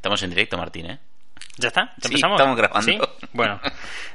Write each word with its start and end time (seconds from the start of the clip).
Estamos 0.00 0.22
en 0.22 0.30
directo, 0.30 0.56
Martín, 0.56 0.86
¿eh? 0.90 0.98
¿Ya 1.58 1.68
está? 1.68 1.92
¿Ya 1.98 2.08
Sí, 2.08 2.14
empezamos? 2.14 2.36
estamos 2.40 2.56
grabando. 2.56 2.80
¿Sí? 2.90 2.98
Bueno. 3.34 3.60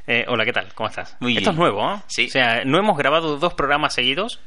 Eh, 0.07 0.25
hola, 0.27 0.43
¿qué 0.45 0.51
tal? 0.51 0.73
¿Cómo 0.73 0.89
estás? 0.89 1.15
Muy 1.19 1.33
Esto 1.37 1.51
bien. 1.51 1.53
es 1.53 1.59
nuevo, 1.59 1.93
¿eh? 1.93 2.01
Sí. 2.07 2.25
O 2.25 2.29
sea, 2.29 2.63
no 2.65 2.79
hemos 2.79 2.97
grabado 2.97 3.37
dos 3.37 3.53
programas 3.53 3.93
seguidos, 3.93 4.39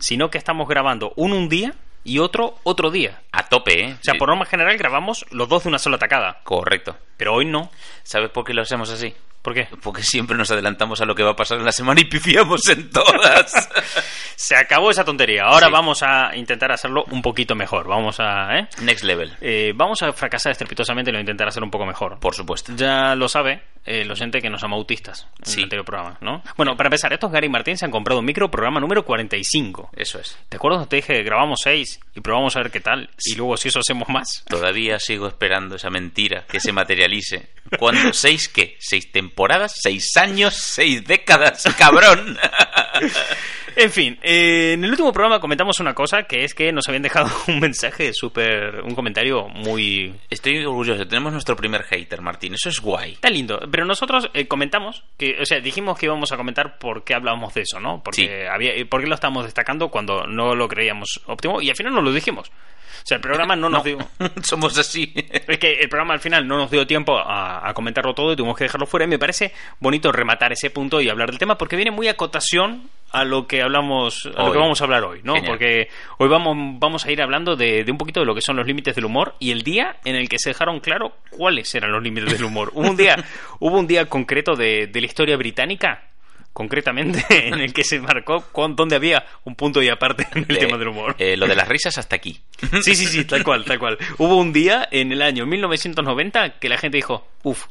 sino 0.00 0.30
que 0.30 0.36
estamos 0.36 0.68
grabando 0.68 1.14
uno 1.16 1.36
un 1.36 1.48
día 1.48 1.72
y 2.04 2.18
otro 2.18 2.56
otro 2.64 2.90
día. 2.90 3.22
A 3.32 3.48
tope, 3.48 3.84
¿eh? 3.84 3.92
O 3.94 4.02
sea, 4.04 4.14
por 4.18 4.28
norma 4.28 4.44
general 4.44 4.76
grabamos 4.76 5.24
los 5.30 5.48
dos 5.48 5.62
de 5.62 5.70
una 5.70 5.78
sola 5.78 5.96
tacada. 5.96 6.40
Correcto. 6.44 6.94
Pero 7.16 7.32
hoy 7.34 7.46
no. 7.46 7.70
¿Sabes 8.02 8.28
por 8.28 8.44
qué 8.44 8.52
lo 8.52 8.60
hacemos 8.60 8.90
así? 8.90 9.14
¿Por 9.42 9.54
qué? 9.54 9.66
Porque 9.82 10.02
siempre 10.04 10.36
nos 10.36 10.50
adelantamos 10.52 11.00
a 11.00 11.04
lo 11.04 11.14
que 11.16 11.24
va 11.24 11.32
a 11.32 11.36
pasar 11.36 11.58
en 11.58 11.64
la 11.64 11.72
semana 11.72 12.00
y 12.00 12.04
pifiamos 12.04 12.68
en 12.68 12.88
todas. 12.90 13.52
Se 14.36 14.54
acabó 14.56 14.90
esa 14.90 15.04
tontería. 15.04 15.42
Ahora 15.44 15.66
Sí. 15.66 15.72
vamos 15.72 16.02
a 16.02 16.34
intentar 16.36 16.70
hacerlo 16.72 17.04
un 17.10 17.22
poquito 17.22 17.54
mejor. 17.54 17.86
Vamos 17.88 18.18
a... 18.20 18.56
¿eh? 18.58 18.68
Next 18.82 19.04
level, 19.04 19.32
Eh, 19.40 19.72
vamos 19.74 20.00
a 20.02 20.12
fracasar 20.12 20.52
estrepitosamente 20.52 21.10
y 21.10 21.14
lo 21.14 21.20
intentar 21.20 21.48
hacer 21.48 21.62
un 21.62 21.70
poco 21.70 21.86
mejor. 21.86 22.18
por 22.20 22.34
supuesto. 22.34 22.72
Ya 22.76 23.14
lo 23.16 23.28
sabe 23.28 23.62
eh, 23.84 24.02
el 24.02 24.10
oyente 24.12 24.40
que 24.40 24.48
nos 24.48 24.62
llama 24.62 24.76
autistas 24.76 25.26
en 25.40 25.44
Sí. 25.44 25.58
el 25.58 25.64
anterior 25.64 25.84
programa, 25.84 26.18
¿no? 26.20 26.42
Bueno, 26.56 26.76
para 26.76 26.86
empezar, 26.88 27.12
estos 27.12 27.30
Gary 27.32 27.46
y 27.46 27.50
Martín 27.50 27.76
se 27.76 27.84
han 27.84 27.90
comprado 27.90 28.20
un 28.20 28.26
micro 28.26 28.48
programa 28.50 28.78
número 28.80 29.04
45. 29.04 29.90
Eso 29.96 30.20
es. 30.20 30.38
¿Te 30.48 30.56
acuerdas 30.56 30.88
te 30.88 30.96
dije 30.96 31.14
que 31.14 31.22
grabamos 31.24 31.60
6 31.64 32.00
y 32.14 32.20
probamos 32.20 32.54
a 32.56 32.60
ver 32.60 32.70
qué 32.70 32.80
tal? 32.80 33.10
Y 33.24 33.34
luego 33.34 33.56
si 33.56 33.68
eso 33.68 33.80
hacemos 33.80 34.08
más. 34.08 34.44
Todavía 34.48 34.98
sigo 35.00 35.26
esperando 35.26 35.74
esa 35.76 35.90
mentira 35.90 36.44
que 36.48 36.60
se 36.60 36.72
materialice. 36.72 37.50
¿Cuándo? 37.78 38.12
¿Seis 38.12 38.48
qué? 38.48 38.76
¿Seis 38.78 39.10
temporadas? 39.10 39.31
¿Seis 39.74 40.16
años? 40.16 40.54
¿Seis 40.56 41.04
décadas? 41.04 41.64
¡Cabrón! 41.76 42.38
En 43.76 43.90
fin, 43.90 44.18
eh, 44.22 44.72
en 44.74 44.84
el 44.84 44.90
último 44.90 45.12
programa 45.12 45.40
comentamos 45.40 45.78
una 45.80 45.94
cosa 45.94 46.24
que 46.24 46.44
es 46.44 46.54
que 46.54 46.72
nos 46.72 46.86
habían 46.88 47.02
dejado 47.02 47.30
un 47.48 47.60
mensaje 47.60 48.12
súper... 48.12 48.80
un 48.82 48.94
comentario 48.94 49.48
muy... 49.48 50.14
Estoy 50.30 50.64
orgulloso. 50.64 51.06
Tenemos 51.06 51.32
nuestro 51.32 51.56
primer 51.56 51.82
hater, 51.84 52.20
Martín. 52.20 52.54
Eso 52.54 52.68
es 52.68 52.80
guay. 52.80 53.12
Está 53.12 53.30
lindo, 53.30 53.60
pero 53.70 53.84
nosotros 53.84 54.30
eh, 54.34 54.46
comentamos, 54.46 55.04
que, 55.16 55.36
o 55.40 55.44
sea, 55.44 55.60
dijimos 55.60 55.98
que 55.98 56.06
íbamos 56.06 56.32
a 56.32 56.36
comentar 56.36 56.78
por 56.78 57.04
qué 57.04 57.14
hablábamos 57.14 57.54
de 57.54 57.62
eso, 57.62 57.80
¿no? 57.80 58.02
Porque 58.02 58.22
Sí. 58.22 58.28
había, 58.50 58.72
por 58.88 59.00
qué 59.00 59.06
lo 59.06 59.14
estamos 59.14 59.44
destacando 59.44 59.88
cuando 59.88 60.26
no 60.26 60.54
lo 60.54 60.68
creíamos 60.68 61.20
óptimo 61.26 61.60
y 61.62 61.70
al 61.70 61.76
final 61.76 61.94
no 61.94 62.02
lo 62.02 62.12
dijimos. 62.12 62.50
O 62.50 63.04
sea, 63.04 63.16
el 63.16 63.20
programa 63.20 63.56
no 63.56 63.68
nos 63.68 63.82
dio... 63.82 63.98
Somos 64.44 64.78
así. 64.78 65.12
Es 65.48 65.58
que 65.58 65.72
el 65.72 65.88
programa 65.88 66.14
al 66.14 66.20
final 66.20 66.46
no 66.46 66.56
nos 66.56 66.70
dio 66.70 66.86
tiempo 66.86 67.18
a, 67.18 67.68
a 67.68 67.74
comentarlo 67.74 68.14
todo 68.14 68.32
y 68.32 68.36
tuvimos 68.36 68.56
que 68.56 68.64
dejarlo 68.64 68.86
fuera. 68.86 69.06
Y 69.06 69.08
me 69.08 69.18
parece 69.18 69.52
bonito 69.80 70.12
rematar 70.12 70.52
ese 70.52 70.70
punto 70.70 71.00
y 71.00 71.08
hablar 71.08 71.30
del 71.30 71.38
tema 71.38 71.58
porque 71.58 71.74
viene 71.74 71.90
muy 71.90 72.06
a 72.06 72.16
cotación 72.16 72.88
a 73.12 73.24
lo 73.24 73.46
que 73.46 73.62
hablamos, 73.62 74.28
a 74.36 74.44
lo 74.44 74.52
que 74.52 74.58
vamos 74.58 74.80
a 74.80 74.84
hablar 74.84 75.04
hoy, 75.04 75.20
¿no? 75.22 75.34
Genial. 75.34 75.50
Porque 75.52 75.88
hoy 76.18 76.28
vamos, 76.28 76.56
vamos 76.80 77.04
a 77.04 77.12
ir 77.12 77.20
hablando 77.22 77.56
de, 77.56 77.84
de 77.84 77.92
un 77.92 77.98
poquito 77.98 78.20
de 78.20 78.26
lo 78.26 78.34
que 78.34 78.40
son 78.40 78.56
los 78.56 78.66
límites 78.66 78.94
del 78.94 79.04
humor 79.04 79.34
y 79.38 79.50
el 79.50 79.62
día 79.62 79.96
en 80.04 80.16
el 80.16 80.28
que 80.28 80.38
se 80.38 80.50
dejaron 80.50 80.80
claro 80.80 81.16
cuáles 81.30 81.74
eran 81.74 81.92
los 81.92 82.02
límites 82.02 82.32
del 82.32 82.44
humor. 82.44 82.70
hubo 82.74 82.88
un 82.88 82.96
día, 82.96 83.16
hubo 83.60 83.78
un 83.78 83.86
día 83.86 84.06
concreto 84.06 84.54
de, 84.56 84.86
de 84.86 85.00
la 85.00 85.06
historia 85.06 85.36
británica 85.36 86.04
concretamente 86.52 87.24
en 87.48 87.60
el 87.60 87.72
que 87.72 87.82
se 87.82 87.98
marcó 87.98 88.42
con 88.52 88.76
donde 88.76 88.96
había 88.96 89.24
un 89.44 89.54
punto 89.54 89.82
y 89.82 89.88
aparte 89.88 90.26
en 90.34 90.44
el 90.48 90.58
tema 90.58 90.76
del 90.76 90.88
humor. 90.88 91.14
eh, 91.18 91.36
lo 91.36 91.46
de 91.46 91.56
las 91.56 91.66
risas 91.68 91.96
hasta 91.98 92.16
aquí. 92.16 92.40
Sí, 92.82 92.94
sí, 92.94 93.06
sí, 93.06 93.24
tal 93.24 93.42
cual, 93.42 93.64
tal 93.64 93.78
cual. 93.78 93.98
Hubo 94.18 94.36
un 94.36 94.52
día 94.52 94.86
en 94.90 95.10
el 95.12 95.20
año 95.22 95.46
1990 95.46 96.58
que 96.60 96.68
la 96.68 96.76
gente 96.78 96.96
dijo, 96.98 97.26
uff. 97.42 97.66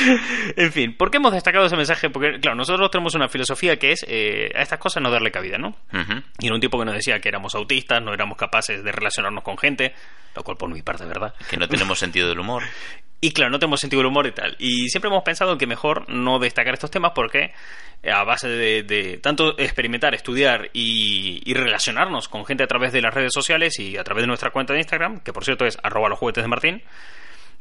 en 0.56 0.72
fin, 0.72 0.96
¿por 0.96 1.10
qué 1.10 1.18
hemos 1.18 1.32
destacado 1.32 1.66
ese 1.66 1.76
mensaje? 1.76 2.10
Porque, 2.10 2.38
claro, 2.40 2.56
nosotros 2.56 2.90
tenemos 2.90 3.14
una 3.14 3.28
filosofía 3.28 3.78
que 3.78 3.92
es 3.92 4.04
eh, 4.08 4.50
a 4.54 4.62
estas 4.62 4.78
cosas 4.78 5.02
no 5.02 5.10
darle 5.10 5.30
cabida, 5.30 5.58
¿no? 5.58 5.76
Y 6.38 6.46
era 6.46 6.54
un 6.54 6.60
tipo 6.60 6.78
que 6.78 6.84
nos 6.84 6.94
decía 6.94 7.20
que 7.20 7.28
éramos 7.28 7.54
autistas, 7.54 8.02
no 8.02 8.12
éramos 8.12 8.36
capaces 8.36 8.82
de 8.82 8.92
relacionarnos 8.92 9.44
con 9.44 9.58
gente, 9.58 9.94
lo 10.34 10.42
cual 10.42 10.56
por 10.56 10.70
mi 10.70 10.82
parte 10.82 11.04
verdad. 11.04 11.34
Que 11.48 11.56
no 11.56 11.68
tenemos 11.68 11.98
sentido 12.00 12.28
del 12.28 12.38
humor. 12.38 12.62
Y 13.22 13.32
claro, 13.32 13.50
no 13.50 13.58
tenemos 13.58 13.80
sentido 13.80 14.00
del 14.00 14.06
humor 14.06 14.26
y 14.26 14.32
tal. 14.32 14.56
Y 14.58 14.88
siempre 14.88 15.10
hemos 15.10 15.22
pensado 15.22 15.58
que 15.58 15.66
mejor 15.66 16.08
no 16.08 16.38
destacar 16.38 16.72
estos 16.72 16.90
temas 16.90 17.12
porque 17.14 17.52
eh, 18.02 18.10
a 18.10 18.24
base 18.24 18.48
de, 18.48 18.82
de 18.82 19.18
tanto 19.18 19.58
experimentar, 19.58 20.14
estudiar 20.14 20.70
y, 20.72 21.42
y 21.44 21.52
relacionarnos 21.52 22.28
con 22.28 22.46
gente 22.46 22.64
a 22.64 22.66
través 22.66 22.92
de 22.92 23.02
las 23.02 23.12
redes 23.12 23.32
sociales 23.34 23.78
y 23.78 23.98
a 23.98 24.04
través 24.04 24.22
de 24.22 24.28
nuestra 24.28 24.50
cuenta 24.50 24.72
de 24.72 24.78
Instagram, 24.78 25.20
que 25.20 25.34
por 25.34 25.44
cierto 25.44 25.66
es 25.66 25.78
arroba 25.82 26.08
los 26.08 26.18
juguetes 26.18 26.42
de 26.42 26.48
Martín, 26.48 26.82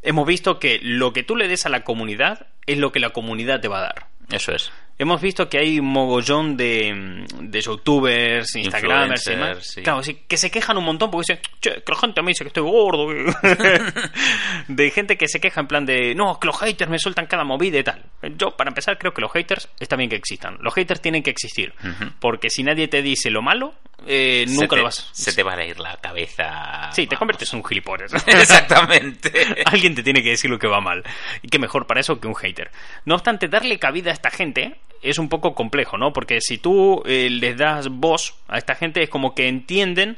hemos 0.02 0.28
visto 0.28 0.60
que 0.60 0.80
lo 0.82 1.14
que 1.14 1.24
tú 1.24 1.36
le 1.36 1.48
des 1.48 1.66
a 1.66 1.70
la 1.70 1.84
comunidad 1.84 2.48
es 2.66 2.78
lo 2.78 2.92
que 2.92 3.00
la 3.00 3.10
comunidad 3.10 3.62
te 3.62 3.68
va 3.68 3.80
a 3.80 3.82
dar. 3.82 4.08
Eso 4.32 4.52
es. 4.52 4.72
Hemos 5.00 5.22
visto 5.22 5.48
que 5.50 5.58
hay 5.58 5.80
un 5.80 5.88
mogollón 5.88 6.58
de, 6.58 7.26
de 7.40 7.62
youtubers, 7.62 8.54
instagramers 8.56 9.26
y 9.28 9.30
demás. 9.32 9.58
Sí. 9.62 9.82
Claro, 9.82 10.04
sí, 10.04 10.20
que 10.28 10.36
se 10.36 10.52
quejan 10.52 10.78
un 10.78 10.84
montón 10.84 11.10
porque 11.10 11.34
dicen, 11.34 11.42
che, 11.62 11.82
que 11.82 11.92
la 11.92 11.98
gente 11.98 12.22
me 12.22 12.32
dice 12.32 12.44
que 12.44 12.50
estoy 12.50 12.64
gordo. 12.64 13.08
de 14.68 14.92
gente 14.92 15.18
que 15.18 15.28
se 15.30 15.40
queja 15.40 15.62
en 15.62 15.68
plan 15.68 15.86
de, 15.86 16.14
no, 16.16 16.38
que 16.38 16.48
los 16.48 16.60
haters 16.60 16.92
me 16.92 17.00
sueltan 17.00 17.28
cada 17.28 17.46
movida 17.46 17.80
y 17.80 17.84
tal. 17.84 18.04
Yo, 18.38 18.52
para 18.58 18.70
empezar, 18.70 18.98
creo 18.98 19.14
que 19.14 19.22
los 19.22 19.32
haters 19.32 19.70
está 19.80 19.96
bien 19.96 20.10
que 20.10 20.18
existan. 20.18 20.58
Los 20.60 20.74
haters 20.74 21.02
tienen 21.02 21.24
que 21.24 21.32
existir. 21.32 21.74
Porque 22.20 22.50
si 22.50 22.64
nadie 22.64 22.90
te 22.90 23.02
dice 23.02 23.32
lo 23.32 23.42
malo, 23.42 23.74
eh, 24.08 24.46
nunca 24.48 24.68
te- 24.70 24.76
lo 24.78 24.84
vas. 24.84 25.10
Se 25.12 25.34
te 25.34 25.44
va 25.44 25.54
a 25.54 25.66
ir 25.66 25.80
la 25.80 25.98
cabeza. 25.98 26.90
Sí, 26.92 27.04
te 27.04 27.16
Vamos. 27.16 27.20
conviertes 27.20 27.54
en 27.54 27.60
un 27.60 27.66
gilipollas. 27.66 28.14
Exactamente. 28.28 29.32
Alguien 29.66 29.96
te 29.96 30.04
tiene 30.04 30.22
que 30.24 30.30
decir 30.30 30.50
lo 30.50 30.60
que 30.60 30.68
va 30.68 30.82
mal. 30.82 31.04
Y 31.42 31.48
qué 31.50 31.60
mejor 31.60 31.88
para 31.88 32.00
eso 32.00 32.20
que 32.20 32.28
un 32.28 32.36
hater. 32.36 32.72
No 33.06 33.16
obstante, 33.16 33.48
darle 33.48 33.80
cabida 33.80 34.12
a 34.12 34.14
esta 34.14 34.30
gente 34.30 34.80
es 35.02 35.18
un 35.18 35.30
poco 35.30 35.54
complejo, 35.56 35.98
¿no? 35.98 36.12
Porque 36.14 36.42
si 36.42 36.58
tú 36.58 37.02
eh, 37.06 37.30
les 37.30 37.58
das 37.58 37.88
voz 37.90 38.36
a 38.48 38.58
esta 38.58 38.76
gente 38.76 39.02
es 39.04 39.10
como 39.10 39.34
que 39.34 39.48
entienden 39.48 40.18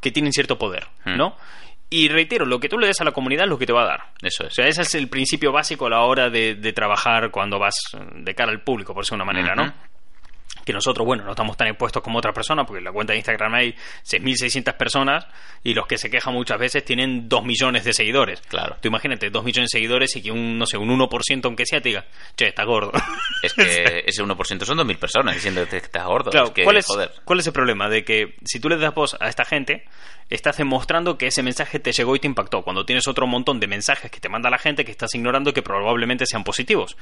que 0.00 0.10
tienen 0.10 0.32
cierto 0.32 0.58
poder, 0.58 0.86
Hmm. 1.04 1.16
¿no? 1.16 1.36
Y 1.90 2.08
reitero, 2.08 2.46
lo 2.46 2.58
que 2.58 2.70
tú 2.70 2.78
le 2.78 2.86
des 2.86 2.98
a 3.02 3.04
la 3.04 3.12
comunidad 3.12 3.44
es 3.44 3.50
lo 3.50 3.58
que 3.58 3.66
te 3.66 3.72
va 3.74 3.82
a 3.82 3.86
dar. 3.86 4.00
Eso 4.22 4.44
O 4.44 4.46
es. 4.46 4.54
sea, 4.54 4.66
ese 4.66 4.80
es 4.80 4.94
el 4.94 5.08
principio 5.10 5.52
básico 5.52 5.86
a 5.86 5.90
la 5.90 6.00
hora 6.00 6.30
de, 6.30 6.54
de 6.54 6.72
trabajar 6.72 7.30
cuando 7.30 7.58
vas 7.58 7.74
de 8.14 8.34
cara 8.34 8.50
al 8.50 8.62
público, 8.62 8.94
por 8.94 9.04
decirlo 9.04 9.18
de 9.22 9.30
una 9.30 9.32
manera. 9.32 9.54
¿no? 9.54 9.74
Que 10.64 10.72
nosotros, 10.72 11.06
bueno, 11.06 11.24
no 11.24 11.30
estamos 11.30 11.56
tan 11.56 11.68
expuestos 11.68 12.02
como 12.02 12.18
otras 12.18 12.34
personas, 12.34 12.66
porque 12.66 12.78
en 12.78 12.84
la 12.84 12.92
cuenta 12.92 13.12
de 13.12 13.18
Instagram 13.18 13.54
hay 13.54 13.74
6.600 14.04 14.76
personas 14.76 15.26
y 15.62 15.74
los 15.74 15.86
que 15.86 15.98
se 15.98 16.10
quejan 16.10 16.34
muchas 16.34 16.58
veces 16.58 16.84
tienen 16.84 17.28
2 17.28 17.44
millones 17.44 17.84
de 17.84 17.92
seguidores. 17.92 18.40
Claro. 18.42 18.76
Tú 18.80 18.88
imagínate, 18.88 19.30
2 19.30 19.44
millones 19.44 19.70
de 19.70 19.78
seguidores 19.78 20.16
y 20.16 20.22
que 20.22 20.30
un, 20.30 20.58
no 20.58 20.66
sé, 20.66 20.76
un 20.76 20.88
1% 20.88 21.44
aunque 21.44 21.66
sea 21.66 21.80
te 21.80 21.90
diga, 21.90 22.04
che, 22.36 22.48
está 22.48 22.64
gordo. 22.64 22.92
Es 23.42 23.54
que 23.54 24.04
ese 24.06 24.22
1% 24.22 24.64
son 24.64 24.78
2.000 24.78 24.98
personas 24.98 25.34
diciéndote 25.34 25.78
que 25.78 25.86
estás 25.86 26.06
gordo. 26.06 26.30
Claro, 26.30 26.46
es 26.46 26.52
que, 26.52 26.62
¿cuál, 26.62 26.76
es, 26.76 26.86
joder. 26.86 27.12
¿cuál 27.24 27.40
es 27.40 27.46
el 27.46 27.52
problema? 27.52 27.88
De 27.88 28.04
que 28.04 28.36
si 28.44 28.60
tú 28.60 28.68
le 28.68 28.76
das 28.76 28.94
voz 28.94 29.16
a 29.20 29.28
esta 29.28 29.44
gente, 29.44 29.84
estás 30.30 30.56
demostrando 30.56 31.18
que 31.18 31.26
ese 31.26 31.42
mensaje 31.42 31.78
te 31.78 31.92
llegó 31.92 32.14
y 32.16 32.20
te 32.20 32.26
impactó. 32.26 32.62
Cuando 32.62 32.84
tienes 32.84 33.08
otro 33.08 33.26
montón 33.26 33.60
de 33.60 33.66
mensajes 33.66 34.10
que 34.10 34.20
te 34.20 34.28
manda 34.28 34.48
la 34.50 34.58
gente 34.58 34.84
que 34.84 34.92
estás 34.92 35.14
ignorando 35.14 35.52
que 35.52 35.62
probablemente 35.62 36.24
sean 36.26 36.44
positivos. 36.44 36.96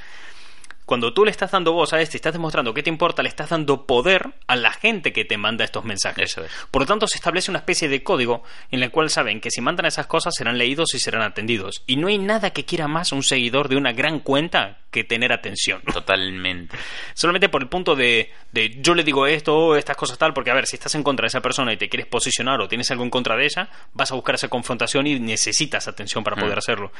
Cuando 0.90 1.14
tú 1.14 1.24
le 1.24 1.30
estás 1.30 1.52
dando 1.52 1.72
voz 1.72 1.92
a 1.92 2.00
este, 2.00 2.16
estás 2.16 2.32
demostrando 2.32 2.74
que 2.74 2.82
te 2.82 2.90
importa, 2.90 3.22
le 3.22 3.28
estás 3.28 3.50
dando 3.50 3.86
poder 3.86 4.30
a 4.48 4.56
la 4.56 4.72
gente 4.72 5.12
que 5.12 5.24
te 5.24 5.38
manda 5.38 5.64
estos 5.64 5.84
mensajes. 5.84 6.32
Eso 6.32 6.44
es. 6.44 6.50
Por 6.72 6.82
lo 6.82 6.86
tanto, 6.86 7.06
se 7.06 7.16
establece 7.16 7.52
una 7.52 7.60
especie 7.60 7.88
de 7.88 8.02
código 8.02 8.42
en 8.72 8.82
el 8.82 8.90
cual 8.90 9.08
saben 9.08 9.40
que 9.40 9.52
si 9.52 9.60
mandan 9.60 9.86
esas 9.86 10.08
cosas 10.08 10.34
serán 10.34 10.58
leídos 10.58 10.92
y 10.94 10.98
serán 10.98 11.22
atendidos. 11.22 11.84
Y 11.86 11.94
no 11.94 12.08
hay 12.08 12.18
nada 12.18 12.50
que 12.50 12.64
quiera 12.64 12.88
más 12.88 13.12
un 13.12 13.22
seguidor 13.22 13.68
de 13.68 13.76
una 13.76 13.92
gran 13.92 14.18
cuenta 14.18 14.78
que 14.90 15.04
tener 15.04 15.32
atención. 15.32 15.80
Totalmente. 15.82 16.76
Solamente 17.14 17.48
por 17.48 17.62
el 17.62 17.68
punto 17.68 17.94
de, 17.94 18.32
de 18.50 18.80
yo 18.80 18.96
le 18.96 19.04
digo 19.04 19.28
esto, 19.28 19.76
estas 19.76 19.96
cosas 19.96 20.18
tal, 20.18 20.34
porque 20.34 20.50
a 20.50 20.54
ver, 20.54 20.66
si 20.66 20.74
estás 20.74 20.96
en 20.96 21.04
contra 21.04 21.22
de 21.22 21.28
esa 21.28 21.40
persona 21.40 21.72
y 21.72 21.76
te 21.76 21.88
quieres 21.88 22.08
posicionar 22.08 22.60
o 22.60 22.66
tienes 22.66 22.90
algo 22.90 23.04
en 23.04 23.10
contra 23.10 23.36
de 23.36 23.44
ella, 23.44 23.68
vas 23.92 24.10
a 24.10 24.16
buscar 24.16 24.34
esa 24.34 24.48
confrontación 24.48 25.06
y 25.06 25.20
necesitas 25.20 25.86
atención 25.86 26.24
para 26.24 26.34
poder 26.34 26.56
Mm. 26.56 26.58
hacerlo. 26.58 26.92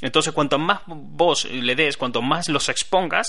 Entonces, 0.00 0.32
cuanto 0.32 0.58
más 0.58 0.80
vos 0.86 1.44
le 1.44 1.74
des, 1.74 1.96
cuanto 1.96 2.22
más 2.22 2.48
los 2.48 2.68
expongas, 2.68 3.27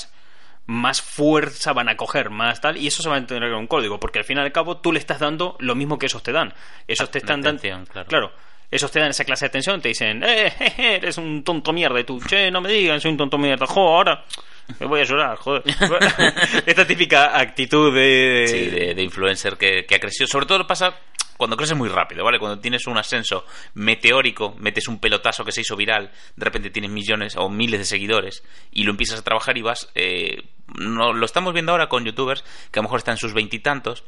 más 0.66 1.02
fuerza 1.02 1.74
van 1.74 1.90
a 1.90 1.98
coger, 1.98 2.30
más 2.30 2.62
tal, 2.62 2.78
y 2.78 2.88
eso 2.88 3.02
se 3.02 3.10
va 3.10 3.16
a 3.16 3.18
entender 3.18 3.50
en 3.50 3.56
un 3.56 3.68
código, 3.68 4.00
porque 4.00 4.20
al 4.20 4.26
fin 4.26 4.38
y 4.38 4.42
al 4.42 4.52
cabo 4.52 4.78
tú 4.78 4.92
le 4.92 5.00
estás 5.00 5.20
dando 5.20 5.56
lo 5.60 5.74
mismo 5.74 5.98
que 5.98 6.06
ellos 6.06 6.22
te 6.22 6.32
dan. 6.32 6.54
Ellos 6.88 7.10
te 7.10 7.20
La 7.20 7.24
están 7.24 7.42
dando. 7.42 7.60
atención, 7.60 7.86
claro. 7.88 8.08
Claro. 8.08 8.32
Ellos 8.72 8.92
te 8.92 9.00
dan 9.00 9.10
esa 9.10 9.26
clase 9.26 9.46
de 9.46 9.50
atención, 9.50 9.82
te 9.82 9.88
dicen, 9.88 10.24
eh, 10.24 10.52
jeje, 10.56 10.96
eres 10.98 11.18
un 11.18 11.44
tonto 11.44 11.74
mierda, 11.74 12.00
y 12.00 12.04
tú, 12.04 12.22
che, 12.22 12.52
no 12.52 12.62
me 12.62 12.70
digan, 12.70 13.02
soy 13.02 13.10
un 13.12 13.18
tonto 13.18 13.40
mierda, 13.40 13.66
jo, 13.66 13.82
ahora 13.82 14.24
me 14.80 14.86
voy 14.86 15.02
a 15.02 15.06
llorar, 15.06 15.38
joder. 15.38 15.64
Esta 16.68 16.86
típica 16.86 17.36
actitud 17.40 17.92
de... 17.96 18.46
Sí, 18.48 18.66
de, 18.70 18.94
de 18.94 19.02
influencer 19.02 19.58
que, 19.58 19.86
que 19.88 19.96
ha 19.96 20.00
crecido. 20.00 20.28
Sobre 20.28 20.46
todo 20.46 20.68
pasa 20.68 20.94
cuando 21.40 21.56
creces 21.56 21.78
muy 21.78 21.88
rápido, 21.88 22.26
¿vale? 22.26 22.38
Cuando 22.38 22.60
tienes 22.60 22.86
un 22.86 22.98
ascenso 22.98 23.46
meteórico, 23.74 24.58
metes 24.60 24.90
un 24.90 25.00
pelotazo 25.00 25.46
que 25.46 25.54
se 25.54 25.62
hizo 25.62 25.78
viral, 25.78 26.12
de 26.36 26.44
repente 26.44 26.70
tienes 26.70 26.92
millones 26.92 27.38
o 27.38 27.48
miles 27.50 27.80
de 27.80 27.86
seguidores 27.86 28.44
y 28.74 28.84
lo 28.84 28.92
empiezas 28.92 29.22
a 29.22 29.24
trabajar 29.24 29.58
y 29.58 29.62
vas... 29.62 29.90
Eh, 29.96 30.44
no, 30.78 31.14
lo 31.14 31.26
estamos 31.26 31.54
viendo 31.54 31.72
ahora 31.72 31.88
con 31.88 32.04
youtubers 32.04 32.44
que 32.72 32.80
a 32.80 32.82
lo 32.82 32.88
mejor 32.88 32.98
están 32.98 33.14
en 33.14 33.20
sus 33.20 33.34
veintitantos 33.34 34.04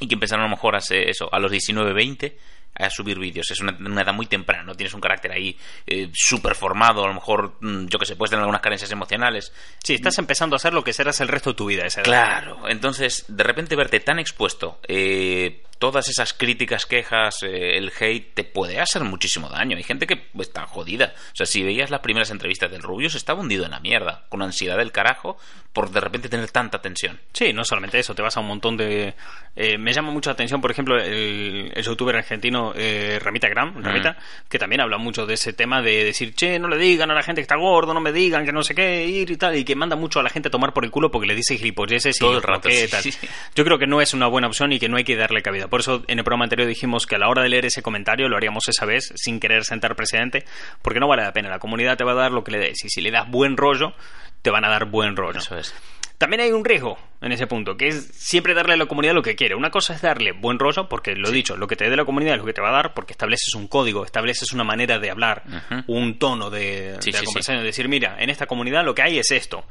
y 0.00 0.08
que 0.08 0.14
empezaron 0.14 0.46
a 0.46 0.48
lo 0.48 0.56
mejor 0.56 0.74
hace 0.74 1.10
eso, 1.10 1.28
a 1.30 1.38
los 1.38 1.50
19, 1.50 1.92
20 1.92 2.38
a 2.76 2.88
subir 2.88 3.18
vídeos. 3.18 3.50
Es 3.50 3.60
una, 3.60 3.76
una 3.78 4.00
edad 4.00 4.14
muy 4.14 4.24
temprana, 4.24 4.64
no 4.64 4.74
tienes 4.74 4.94
un 4.94 5.02
carácter 5.02 5.32
ahí 5.32 5.58
eh, 5.86 6.10
súper 6.14 6.54
formado, 6.54 7.04
a 7.04 7.08
lo 7.08 7.14
mejor, 7.14 7.56
mm, 7.60 7.88
yo 7.88 7.98
que 7.98 8.06
sé, 8.06 8.16
puedes 8.16 8.30
tener 8.30 8.40
algunas 8.40 8.62
carencias 8.62 8.90
emocionales. 8.90 9.52
Sí, 9.82 9.94
estás 9.94 10.18
empezando 10.18 10.56
a 10.56 10.58
hacer 10.58 10.72
lo 10.72 10.82
que 10.82 10.94
serás 10.94 11.20
el 11.20 11.28
resto 11.28 11.50
de 11.50 11.56
tu 11.56 11.66
vida. 11.66 11.84
a 11.84 11.88
Esa 11.88 12.00
edad. 12.00 12.04
Claro, 12.06 12.68
entonces 12.68 13.26
de 13.28 13.44
repente 13.44 13.76
verte 13.76 14.00
tan 14.00 14.18
expuesto, 14.18 14.80
eh, 14.88 15.62
todas 15.78 16.08
esas 16.08 16.32
críticas, 16.32 16.86
quejas, 16.86 17.42
eh, 17.42 17.76
el 17.76 17.92
hate 17.98 18.34
te 18.34 18.44
puede 18.44 18.80
hacer 18.80 19.04
muchísimo 19.04 19.48
daño. 19.48 19.76
Hay 19.76 19.82
gente 19.82 20.06
que 20.06 20.28
está 20.38 20.66
jodida. 20.66 21.14
O 21.32 21.36
sea, 21.36 21.46
si 21.46 21.62
veías 21.62 21.90
las 21.90 22.00
primeras 22.00 22.30
entrevistas 22.30 22.70
del 22.70 22.82
Rubio, 22.82 23.10
se 23.10 23.18
estaba 23.18 23.40
hundido 23.40 23.64
en 23.64 23.72
la 23.72 23.80
mierda, 23.80 24.24
con 24.28 24.42
ansiedad 24.42 24.76
del 24.78 24.92
carajo, 24.92 25.36
por 25.72 25.90
de 25.90 26.00
repente 26.00 26.28
tener 26.28 26.50
tanta 26.50 26.80
tensión. 26.80 27.20
Sí, 27.32 27.52
no 27.52 27.64
solamente 27.64 27.98
eso, 27.98 28.14
te 28.14 28.22
vas 28.22 28.36
a 28.36 28.40
un 28.40 28.46
montón 28.46 28.76
de... 28.76 29.14
eh, 29.56 29.76
me 29.76 29.92
llama 29.92 30.10
mucho 30.12 30.30
la 30.30 30.34
atención, 30.34 30.60
por 30.60 30.70
ejemplo, 30.70 30.96
el, 30.96 31.72
el 31.74 31.84
youtuber 31.84 32.14
argentino 32.16 32.72
eh, 32.76 33.18
Ramita 33.20 33.48
Gram, 33.48 33.82
Ramita, 33.82 34.16
que 34.48 34.58
también 34.58 34.80
habla 34.80 34.98
mucho 34.98 35.26
de 35.26 35.34
ese 35.34 35.52
tema 35.52 35.82
de 35.82 36.04
decir, 36.04 36.34
che, 36.34 36.58
no 36.60 36.68
le 36.68 36.78
digan 36.78 37.10
a 37.10 37.14
la 37.14 37.22
gente 37.22 37.40
que 37.40 37.44
está 37.44 37.56
gordo, 37.56 37.92
no 37.92 38.00
me 38.00 38.12
digan 38.12 38.44
que 38.44 38.52
no 38.52 38.62
sé 38.62 38.74
qué, 38.74 39.04
ir 39.06 39.30
y 39.30 39.36
tal, 39.36 39.56
y 39.56 39.64
que 39.64 39.74
manda 39.74 39.96
mucho 39.96 40.20
a 40.20 40.22
la 40.22 40.30
gente 40.30 40.48
a 40.48 40.50
tomar 40.50 40.72
por 40.72 40.84
el 40.84 40.90
culo 40.92 41.10
porque 41.10 41.26
le 41.26 41.34
dice 41.34 41.56
gilipolleces 41.56 42.18
Todo 42.18 42.34
y 42.34 42.36
el 42.36 42.42
rato, 42.42 42.68
sí, 42.70 42.86
tal. 42.88 43.02
sí. 43.02 43.12
Yo 43.56 43.64
creo 43.64 43.78
que 43.78 43.86
no 43.88 44.00
es 44.00 44.14
una 44.14 44.28
buena 44.28 44.46
opción 44.46 44.72
y 44.72 44.78
que 44.78 44.88
no 44.88 44.96
hay 44.96 45.04
que 45.04 45.16
darle 45.16 45.42
cabida. 45.42 45.63
Por 45.68 45.80
eso 45.80 46.04
en 46.06 46.18
el 46.18 46.24
programa 46.24 46.44
anterior 46.44 46.68
dijimos 46.68 47.06
que 47.06 47.16
a 47.16 47.18
la 47.18 47.28
hora 47.28 47.42
de 47.42 47.48
leer 47.48 47.66
ese 47.66 47.82
comentario 47.82 48.28
lo 48.28 48.36
haríamos 48.36 48.68
esa 48.68 48.86
vez 48.86 49.12
sin 49.16 49.40
querer 49.40 49.64
sentar 49.64 49.96
precedente, 49.96 50.44
porque 50.82 51.00
no 51.00 51.08
vale 51.08 51.22
la 51.22 51.32
pena. 51.32 51.48
La 51.48 51.58
comunidad 51.58 51.96
te 51.96 52.04
va 52.04 52.12
a 52.12 52.16
dar 52.16 52.32
lo 52.32 52.44
que 52.44 52.52
le 52.52 52.58
des 52.58 52.84
y 52.84 52.88
si 52.88 53.00
le 53.00 53.10
das 53.10 53.28
buen 53.28 53.56
rollo, 53.56 53.94
te 54.42 54.50
van 54.50 54.64
a 54.64 54.68
dar 54.68 54.86
buen 54.86 55.16
rollo. 55.16 55.38
Eso 55.38 55.56
es. 55.56 55.74
También 56.18 56.42
hay 56.42 56.52
un 56.52 56.64
riesgo 56.64 56.96
en 57.20 57.32
ese 57.32 57.46
punto, 57.46 57.76
que 57.76 57.88
es 57.88 58.06
siempre 58.14 58.54
darle 58.54 58.74
a 58.74 58.76
la 58.76 58.86
comunidad 58.86 59.14
lo 59.14 59.22
que 59.22 59.34
quiere. 59.34 59.56
Una 59.56 59.70
cosa 59.70 59.94
es 59.94 60.00
darle 60.00 60.32
buen 60.32 60.58
rollo, 60.58 60.88
porque 60.88 61.16
lo 61.16 61.28
he 61.28 61.32
dicho, 61.32 61.56
lo 61.56 61.66
que 61.66 61.74
te 61.74 61.90
dé 61.90 61.96
la 61.96 62.04
comunidad 62.04 62.34
es 62.34 62.38
lo 62.38 62.46
que 62.46 62.52
te 62.52 62.60
va 62.60 62.68
a 62.68 62.72
dar, 62.72 62.94
porque 62.94 63.12
estableces 63.12 63.54
un 63.54 63.66
código, 63.66 64.04
estableces 64.04 64.52
una 64.52 64.64
manera 64.64 64.98
de 64.98 65.10
hablar, 65.10 65.42
un 65.86 66.18
tono 66.18 66.50
de, 66.50 66.96
Sí, 67.00 67.10
de 67.10 67.18
la 67.18 67.24
conversación, 67.24 67.64
decir, 67.64 67.88
mira, 67.88 68.16
en 68.20 68.30
esta 68.30 68.46
comunidad 68.46 68.84
lo 68.84 68.94
que 68.94 69.02
hay 69.02 69.18
es 69.18 69.30
esto. 69.32 69.64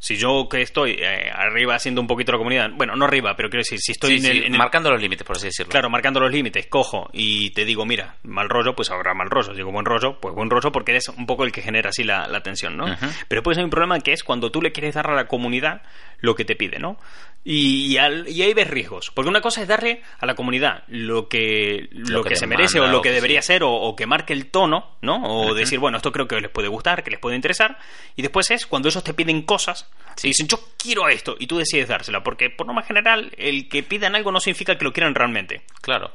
Si 0.00 0.16
yo 0.16 0.48
que 0.48 0.62
estoy 0.62 0.92
eh, 0.92 1.28
arriba 1.34 1.74
haciendo 1.74 2.00
un 2.00 2.06
poquito 2.06 2.30
la 2.30 2.38
comunidad, 2.38 2.70
bueno, 2.76 2.94
no 2.94 3.04
arriba, 3.04 3.34
pero 3.36 3.48
quiero 3.50 3.62
decir, 3.62 3.78
si 3.80 3.92
estoy 3.92 4.10
Sí, 4.10 4.16
en, 4.18 4.22
sí, 4.32 4.38
el, 4.38 4.44
en 4.44 4.52
el- 4.52 4.58
marcando 4.58 4.90
los 4.92 5.00
límites, 5.02 5.26
por 5.26 5.36
así 5.36 5.46
decirlo. 5.46 5.70
Claro, 5.70 5.90
marcando 5.90 6.20
los 6.20 6.30
límites, 6.30 6.66
cojo 6.68 7.10
y 7.12 7.50
te 7.50 7.64
digo, 7.64 7.84
mira, 7.84 8.14
mal 8.22 8.48
rollo, 8.48 8.76
pues 8.76 8.90
habrá 8.92 9.12
mal 9.14 9.28
rollo. 9.28 9.54
Digo 9.54 9.72
buen 9.72 9.84
rollo, 9.84 10.20
pues 10.20 10.34
buen 10.34 10.50
rollo 10.50 10.70
porque 10.70 10.92
eres 10.92 11.08
un 11.08 11.26
poco 11.26 11.44
el 11.44 11.50
que 11.50 11.62
genera 11.62 11.90
así 11.90 12.04
la, 12.04 12.28
la 12.28 12.42
tensión, 12.44 12.76
¿no? 12.76 12.86
Pero 13.26 13.42
pues 13.42 13.58
hay 13.58 13.64
un 13.64 13.70
problema 13.70 13.98
que 13.98 14.12
es 14.12 14.22
cuando 14.22 14.52
tú 14.52 14.62
le 14.62 14.70
quieres 14.70 14.94
dar 14.94 15.10
a 15.10 15.14
la 15.16 15.26
comunidad 15.26 15.82
lo 16.20 16.34
que 16.34 16.44
te 16.44 16.56
pide, 16.56 16.78
¿no? 16.78 16.98
Y, 17.44 17.86
y 17.92 17.96
al- 17.98 18.28
y 18.28 18.42
ahí 18.42 18.52
ves 18.52 18.68
riesgos. 18.68 19.10
Porque 19.14 19.28
una 19.28 19.40
cosa 19.40 19.62
es 19.62 19.68
darle 19.68 20.02
a 20.18 20.26
la 20.26 20.34
comunidad 20.34 20.82
lo 20.88 21.28
que, 21.28 21.88
lo 21.92 22.18
Lo 22.18 22.22
que, 22.22 22.30
que 22.30 22.36
se 22.36 22.46
merece 22.46 22.80
o 22.80 22.88
lo 22.88 23.00
que 23.00 23.10
debería 23.12 23.40
sí. 23.40 23.46
ser 23.48 23.62
o, 23.62 23.70
o 23.72 23.94
que 23.96 24.06
marque 24.06 24.32
el 24.32 24.46
tono, 24.46 24.96
¿no? 25.00 25.22
O 25.24 25.54
decir, 25.54 25.78
bueno, 25.78 25.96
esto 25.96 26.12
creo 26.12 26.26
que 26.28 26.40
les 26.40 26.50
puede 26.50 26.68
gustar, 26.68 27.02
que 27.04 27.10
les 27.10 27.20
puede 27.20 27.36
interesar. 27.36 27.78
Y 28.16 28.22
después 28.22 28.50
es 28.50 28.66
cuando 28.66 28.88
ellos 28.88 29.02
te 29.04 29.14
piden 29.14 29.42
cosas 29.42 29.88
y 30.22 30.28
dicen, 30.28 30.48
yo 30.48 30.58
quiero 30.76 31.08
esto, 31.08 31.36
y 31.38 31.46
tú 31.46 31.58
decides 31.58 31.88
dársela. 31.88 32.22
Porque 32.24 32.50
por 32.50 32.66
norma 32.66 32.82
general, 32.82 33.32
el 33.38 33.68
que 33.68 33.82
pidan 33.84 34.16
algo 34.16 34.32
no 34.32 34.40
significa 34.40 34.76
que 34.76 34.84
lo 34.84 34.92
quieran 34.92 35.14
realmente. 35.14 35.62
Claro. 35.80 36.12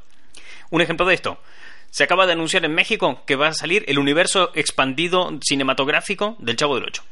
Un 0.69 0.81
ejemplo 0.81 1.05
de 1.05 1.15
esto. 1.15 1.41
Se 1.89 2.03
acaba 2.03 2.25
de 2.25 2.33
anunciar 2.33 2.65
en 2.65 2.73
México 2.73 3.23
que 3.25 3.35
va 3.35 3.47
a 3.49 3.53
salir 3.53 3.85
el 3.87 3.99
universo 3.99 4.51
expandido 4.55 5.29
cinematográfico 5.41 6.35
del 6.39 6.55
Chavo 6.57 6.75
del 6.75 6.85
Ocho. 6.85 7.03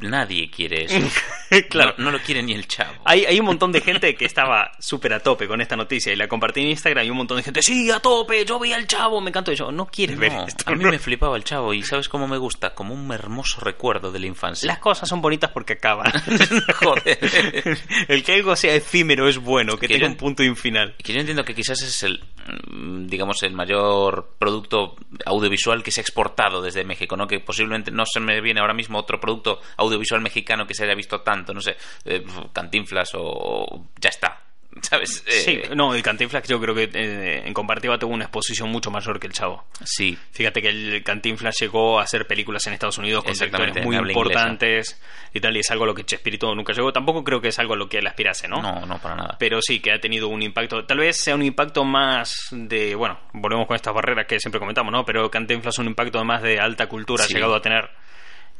Nadie 0.00 0.50
quiere 0.50 0.84
eso. 0.84 0.98
claro. 1.70 1.94
No, 1.98 2.04
no 2.06 2.10
lo 2.12 2.18
quiere 2.18 2.42
ni 2.42 2.52
el 2.52 2.66
chavo. 2.66 2.94
Hay, 3.04 3.24
hay 3.24 3.38
un 3.40 3.46
montón 3.46 3.72
de 3.72 3.80
gente 3.80 4.14
que 4.16 4.24
estaba 4.24 4.72
súper 4.78 5.12
a 5.14 5.20
tope 5.20 5.46
con 5.46 5.60
esta 5.60 5.76
noticia 5.76 6.12
y 6.12 6.16
la 6.16 6.28
compartí 6.28 6.60
en 6.60 6.68
Instagram 6.68 7.06
y 7.06 7.10
un 7.10 7.16
montón 7.16 7.36
de 7.38 7.42
gente, 7.42 7.62
sí, 7.62 7.90
a 7.90 8.00
tope, 8.00 8.44
yo 8.44 8.58
vi 8.58 8.72
al 8.72 8.86
chavo, 8.86 9.20
me 9.20 9.30
encantó. 9.30 9.52
Yo, 9.52 9.70
no 9.72 9.86
quieres 9.86 10.18
ver 10.18 10.32
No, 10.32 10.46
esto. 10.46 10.64
a 10.66 10.74
mí 10.74 10.84
no". 10.84 10.90
me 10.90 10.98
flipaba 10.98 11.36
el 11.36 11.44
chavo 11.44 11.72
y 11.72 11.82
¿sabes 11.82 12.08
cómo 12.08 12.26
me 12.28 12.36
gusta? 12.38 12.74
Como 12.74 12.92
un 12.92 13.10
hermoso 13.12 13.60
recuerdo 13.60 14.10
de 14.12 14.18
la 14.18 14.26
infancia. 14.26 14.66
Las 14.66 14.78
cosas 14.78 15.08
son 15.08 15.22
bonitas 15.22 15.50
porque 15.52 15.74
acaban. 15.74 16.12
Joder. 16.80 17.18
el 18.08 18.22
que 18.24 18.34
algo 18.34 18.56
sea 18.56 18.74
efímero 18.74 19.28
es 19.28 19.38
bueno, 19.38 19.76
que 19.76 19.86
Que 19.86 19.94
tenga 19.94 20.06
yo- 20.06 20.12
un 20.12 20.16
punto 20.16 20.42
y 20.42 20.48
un 20.48 20.56
final. 20.56 20.94
Que 21.02 21.12
yo 21.12 21.20
entiendo 21.20 21.44
que 21.44 21.54
quizás 21.54 21.80
es 21.82 22.02
el, 22.02 22.20
mm, 22.68 23.06
digamos, 23.06 23.42
el 23.42 23.52
mayor 23.54 24.34
producto 24.38 24.96
audiovisual 25.24 25.82
que 25.82 25.90
se 25.90 26.00
ha 26.00 26.02
exportado 26.02 26.60
desde 26.60 26.84
México, 26.84 27.16
¿no? 27.16 27.26
Que 27.26 27.40
posiblemente 27.40 27.90
no 27.90 28.04
se 28.06 28.20
me 28.20 28.40
viene 28.40 28.60
ahora 28.60 28.74
mismo 28.74 28.98
otro 28.98 29.18
producto 29.20 29.60
audiovisual 29.76 29.83
mexicano 30.20 30.66
que 30.66 30.74
se 30.74 30.84
haya 30.84 30.94
visto 30.94 31.20
tanto, 31.20 31.52
no 31.54 31.60
sé, 31.60 31.76
eh, 32.04 32.24
Cantinflas 32.52 33.10
o 33.14 33.86
ya 34.00 34.08
está, 34.10 34.40
¿sabes? 34.82 35.22
Eh, 35.26 35.30
Sí, 35.44 35.62
no, 35.76 35.94
el 35.94 36.02
Cantinflas 36.02 36.42
yo 36.48 36.60
creo 36.60 36.74
que 36.74 36.90
eh, 36.92 37.42
en 37.46 37.54
comparativa 37.54 37.96
tuvo 37.98 38.12
una 38.12 38.24
exposición 38.24 38.68
mucho 38.70 38.90
mayor 38.90 39.20
que 39.20 39.26
el 39.28 39.32
chavo. 39.32 39.64
sí, 39.84 40.18
Fíjate 40.32 40.60
que 40.60 40.68
el 40.68 41.02
Cantinflas 41.04 41.54
llegó 41.60 42.00
a 42.00 42.02
hacer 42.02 42.26
películas 42.26 42.66
en 42.66 42.72
Estados 42.72 42.98
Unidos 42.98 43.22
con 43.24 43.32
directores 43.34 43.84
muy 43.84 43.96
importantes 43.96 45.00
y 45.32 45.40
tal, 45.40 45.56
y 45.56 45.60
es 45.60 45.70
algo 45.70 45.84
a 45.84 45.86
lo 45.88 45.94
que 45.94 46.04
Chespirito 46.04 46.52
nunca 46.54 46.72
llegó. 46.72 46.92
Tampoco 46.92 47.22
creo 47.24 47.40
que 47.40 47.48
es 47.48 47.58
algo 47.58 47.74
a 47.74 47.76
lo 47.76 47.88
que 47.88 47.98
él 47.98 48.06
aspirase, 48.06 48.48
¿no? 48.48 48.60
no, 48.62 48.84
no, 48.86 48.98
para 48.98 49.14
nada. 49.16 49.36
Pero 49.38 49.60
sí 49.62 49.80
que 49.80 49.92
ha 49.92 50.00
tenido 50.00 50.28
un 50.28 50.42
impacto, 50.42 50.84
tal 50.84 50.98
vez 50.98 51.16
sea 51.16 51.34
un 51.36 51.42
impacto 51.42 51.84
más 51.84 52.34
de, 52.50 52.94
bueno, 52.96 53.18
volvemos 53.32 53.66
con 53.66 53.76
estas 53.76 53.94
barreras 53.94 54.26
que 54.26 54.40
siempre 54.40 54.58
comentamos, 54.58 54.92
¿no? 54.92 55.04
Pero 55.04 55.30
Cantinflas 55.30 55.78
un 55.78 55.86
impacto 55.86 56.24
más 56.24 56.42
de 56.42 56.58
alta 56.58 56.88
cultura 56.88 57.24
Sí. 57.24 57.32
ha 57.32 57.36
llegado 57.36 57.54
a 57.54 57.62
tener 57.62 57.90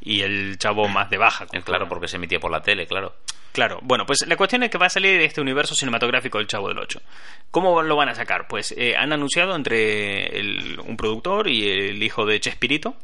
y 0.04 0.20
el 0.20 0.56
chavo 0.58 0.86
más 0.88 1.10
de 1.10 1.16
baja 1.18 1.46
Eh. 1.52 1.62
Claro, 1.64 1.88
porque 1.88 2.06
se 2.08 2.16
emitía 2.16 2.38
por 2.38 2.50
la 2.52 2.60
tele, 2.62 2.86
claro. 2.86 3.16
Claro, 3.52 3.78
bueno, 3.82 4.04
pues 4.04 4.26
la 4.26 4.36
cuestión 4.36 4.64
es 4.64 4.70
que 4.70 4.78
va 4.78 4.86
a 4.86 4.90
salir 4.90 5.20
este 5.20 5.40
universo 5.40 5.74
cinematográfico 5.76 6.38
del 6.38 6.48
Chavo 6.48 6.68
del 6.68 6.78
Ocho. 6.80 7.00
¿Cómo 7.52 7.82
lo 7.82 7.94
van 7.94 8.08
a 8.08 8.14
sacar? 8.16 8.48
Pues 8.48 8.74
eh, 8.76 8.96
han 8.96 9.12
anunciado 9.12 9.54
entre 9.54 10.38
el- 10.40 10.80
un 10.80 10.96
productor 10.96 11.48
y 11.48 11.68
el 11.70 12.02
hijo 12.02 12.26
de 12.26 12.40
Chespirito 12.40 12.96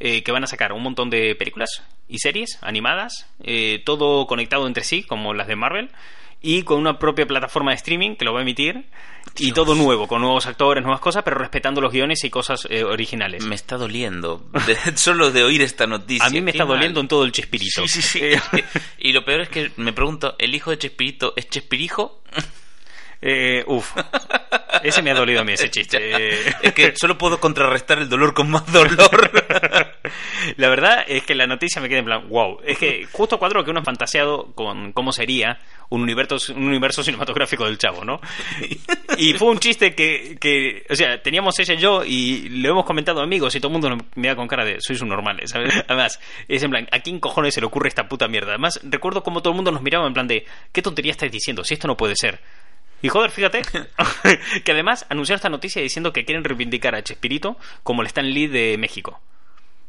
eh, 0.00 0.24
que 0.24 0.32
van 0.32 0.42
a 0.42 0.48
sacar 0.48 0.72
un 0.72 0.82
montón 0.82 1.10
de 1.10 1.36
películas 1.36 1.84
y 2.08 2.18
series 2.18 2.58
animadas, 2.62 3.30
eh, 3.44 3.80
todo 3.86 4.26
conectado 4.26 4.66
entre 4.66 4.82
sí, 4.82 5.04
como 5.04 5.32
las 5.32 5.46
de 5.46 5.54
Marvel, 5.54 5.90
y 6.44 6.62
con 6.62 6.78
una 6.78 6.98
propia 6.98 7.26
plataforma 7.26 7.70
de 7.72 7.76
streaming 7.76 8.16
que 8.16 8.24
lo 8.24 8.32
va 8.34 8.40
a 8.40 8.42
emitir, 8.42 8.84
y 9.36 9.44
Dios. 9.46 9.54
todo 9.54 9.74
nuevo, 9.74 10.06
con 10.06 10.20
nuevos 10.20 10.46
actores, 10.46 10.84
nuevas 10.84 11.00
cosas, 11.00 11.22
pero 11.24 11.38
respetando 11.38 11.80
los 11.80 11.90
guiones 11.90 12.22
y 12.22 12.30
cosas 12.30 12.66
eh, 12.70 12.84
originales. 12.84 13.44
Me 13.46 13.54
está 13.54 13.76
doliendo 13.78 14.44
solo 14.94 15.30
de 15.32 15.42
oír 15.42 15.62
esta 15.62 15.86
noticia. 15.86 16.26
a 16.26 16.30
mí 16.30 16.40
me 16.42 16.52
Qué 16.52 16.58
está 16.58 16.66
mal. 16.66 16.76
doliendo 16.76 17.00
en 17.00 17.08
todo 17.08 17.24
el 17.24 17.32
Chespirito. 17.32 17.86
Sí, 17.88 18.02
sí, 18.02 18.02
sí. 18.02 18.60
Y 18.98 19.12
lo 19.12 19.24
peor 19.24 19.40
es 19.40 19.48
que 19.48 19.72
me 19.76 19.92
pregunto, 19.94 20.36
¿el 20.38 20.54
hijo 20.54 20.70
de 20.70 20.78
Chespirito 20.78 21.32
es 21.36 21.48
Chespirijo? 21.48 22.20
Eh, 23.26 23.64
uf, 23.66 23.90
ese 24.82 25.00
me 25.00 25.10
ha 25.10 25.14
dolido 25.14 25.40
a 25.40 25.44
mí, 25.44 25.54
ese 25.54 25.70
chiste. 25.70 25.98
Es 26.62 26.74
que 26.74 26.94
solo 26.94 27.16
puedo 27.16 27.40
contrarrestar 27.40 27.98
el 27.98 28.08
dolor 28.08 28.34
con 28.34 28.50
más 28.50 28.70
dolor. 28.70 29.30
La 30.56 30.68
verdad 30.68 31.04
es 31.08 31.24
que 31.24 31.34
la 31.34 31.46
noticia 31.46 31.80
me 31.80 31.88
queda 31.88 32.00
en 32.00 32.04
plan, 32.04 32.28
wow. 32.28 32.60
Es 32.64 32.78
que 32.78 33.06
justo 33.10 33.38
cuadro 33.38 33.64
que 33.64 33.70
uno 33.70 33.80
ha 33.80 33.84
fantaseado 33.84 34.52
con 34.54 34.92
cómo 34.92 35.10
sería 35.10 35.58
un 35.88 36.02
universo, 36.02 36.36
un 36.54 36.66
universo 36.66 37.02
cinematográfico 37.02 37.64
del 37.64 37.78
chavo, 37.78 38.04
¿no? 38.04 38.20
Y 39.16 39.32
fue 39.34 39.48
un 39.48 39.58
chiste 39.58 39.94
que, 39.94 40.36
que, 40.38 40.84
o 40.90 40.94
sea, 40.94 41.22
teníamos 41.22 41.58
ella 41.58 41.74
y 41.74 41.78
yo 41.78 42.04
y 42.04 42.48
lo 42.50 42.70
hemos 42.70 42.84
comentado 42.84 43.22
amigos 43.22 43.54
y 43.54 43.60
todo 43.60 43.68
el 43.68 43.72
mundo 43.72 43.88
nos 43.88 44.02
mira 44.16 44.36
con 44.36 44.46
cara 44.46 44.64
de, 44.64 44.76
sois 44.80 45.00
un 45.00 45.08
normales, 45.08 45.50
¿sabes? 45.50 45.72
Además, 45.88 46.20
es 46.46 46.62
en 46.62 46.70
plan, 46.70 46.88
¿a 46.90 47.00
quién 47.00 47.20
cojones 47.20 47.54
se 47.54 47.60
le 47.60 47.66
ocurre 47.66 47.88
esta 47.88 48.06
puta 48.06 48.28
mierda? 48.28 48.50
Además, 48.50 48.80
recuerdo 48.82 49.22
cómo 49.22 49.40
todo 49.40 49.52
el 49.52 49.56
mundo 49.56 49.72
nos 49.72 49.82
miraba 49.82 50.06
en 50.06 50.14
plan 50.14 50.28
de, 50.28 50.44
¿qué 50.72 50.82
tontería 50.82 51.12
estáis 51.12 51.32
diciendo? 51.32 51.64
Si 51.64 51.74
esto 51.74 51.88
no 51.88 51.96
puede 51.96 52.16
ser. 52.16 52.40
Y 53.04 53.08
joder, 53.10 53.30
fíjate 53.30 53.60
que 54.64 54.72
además 54.72 55.04
anunciaron 55.10 55.36
esta 55.36 55.50
noticia 55.50 55.82
diciendo 55.82 56.12
que 56.12 56.24
quieren 56.24 56.42
reivindicar 56.42 56.94
a 56.94 57.02
Chespirito 57.02 57.58
como 57.82 58.00
el 58.00 58.06
Stan 58.06 58.26
Lee 58.28 58.46
de 58.46 58.78
México. 58.78 59.20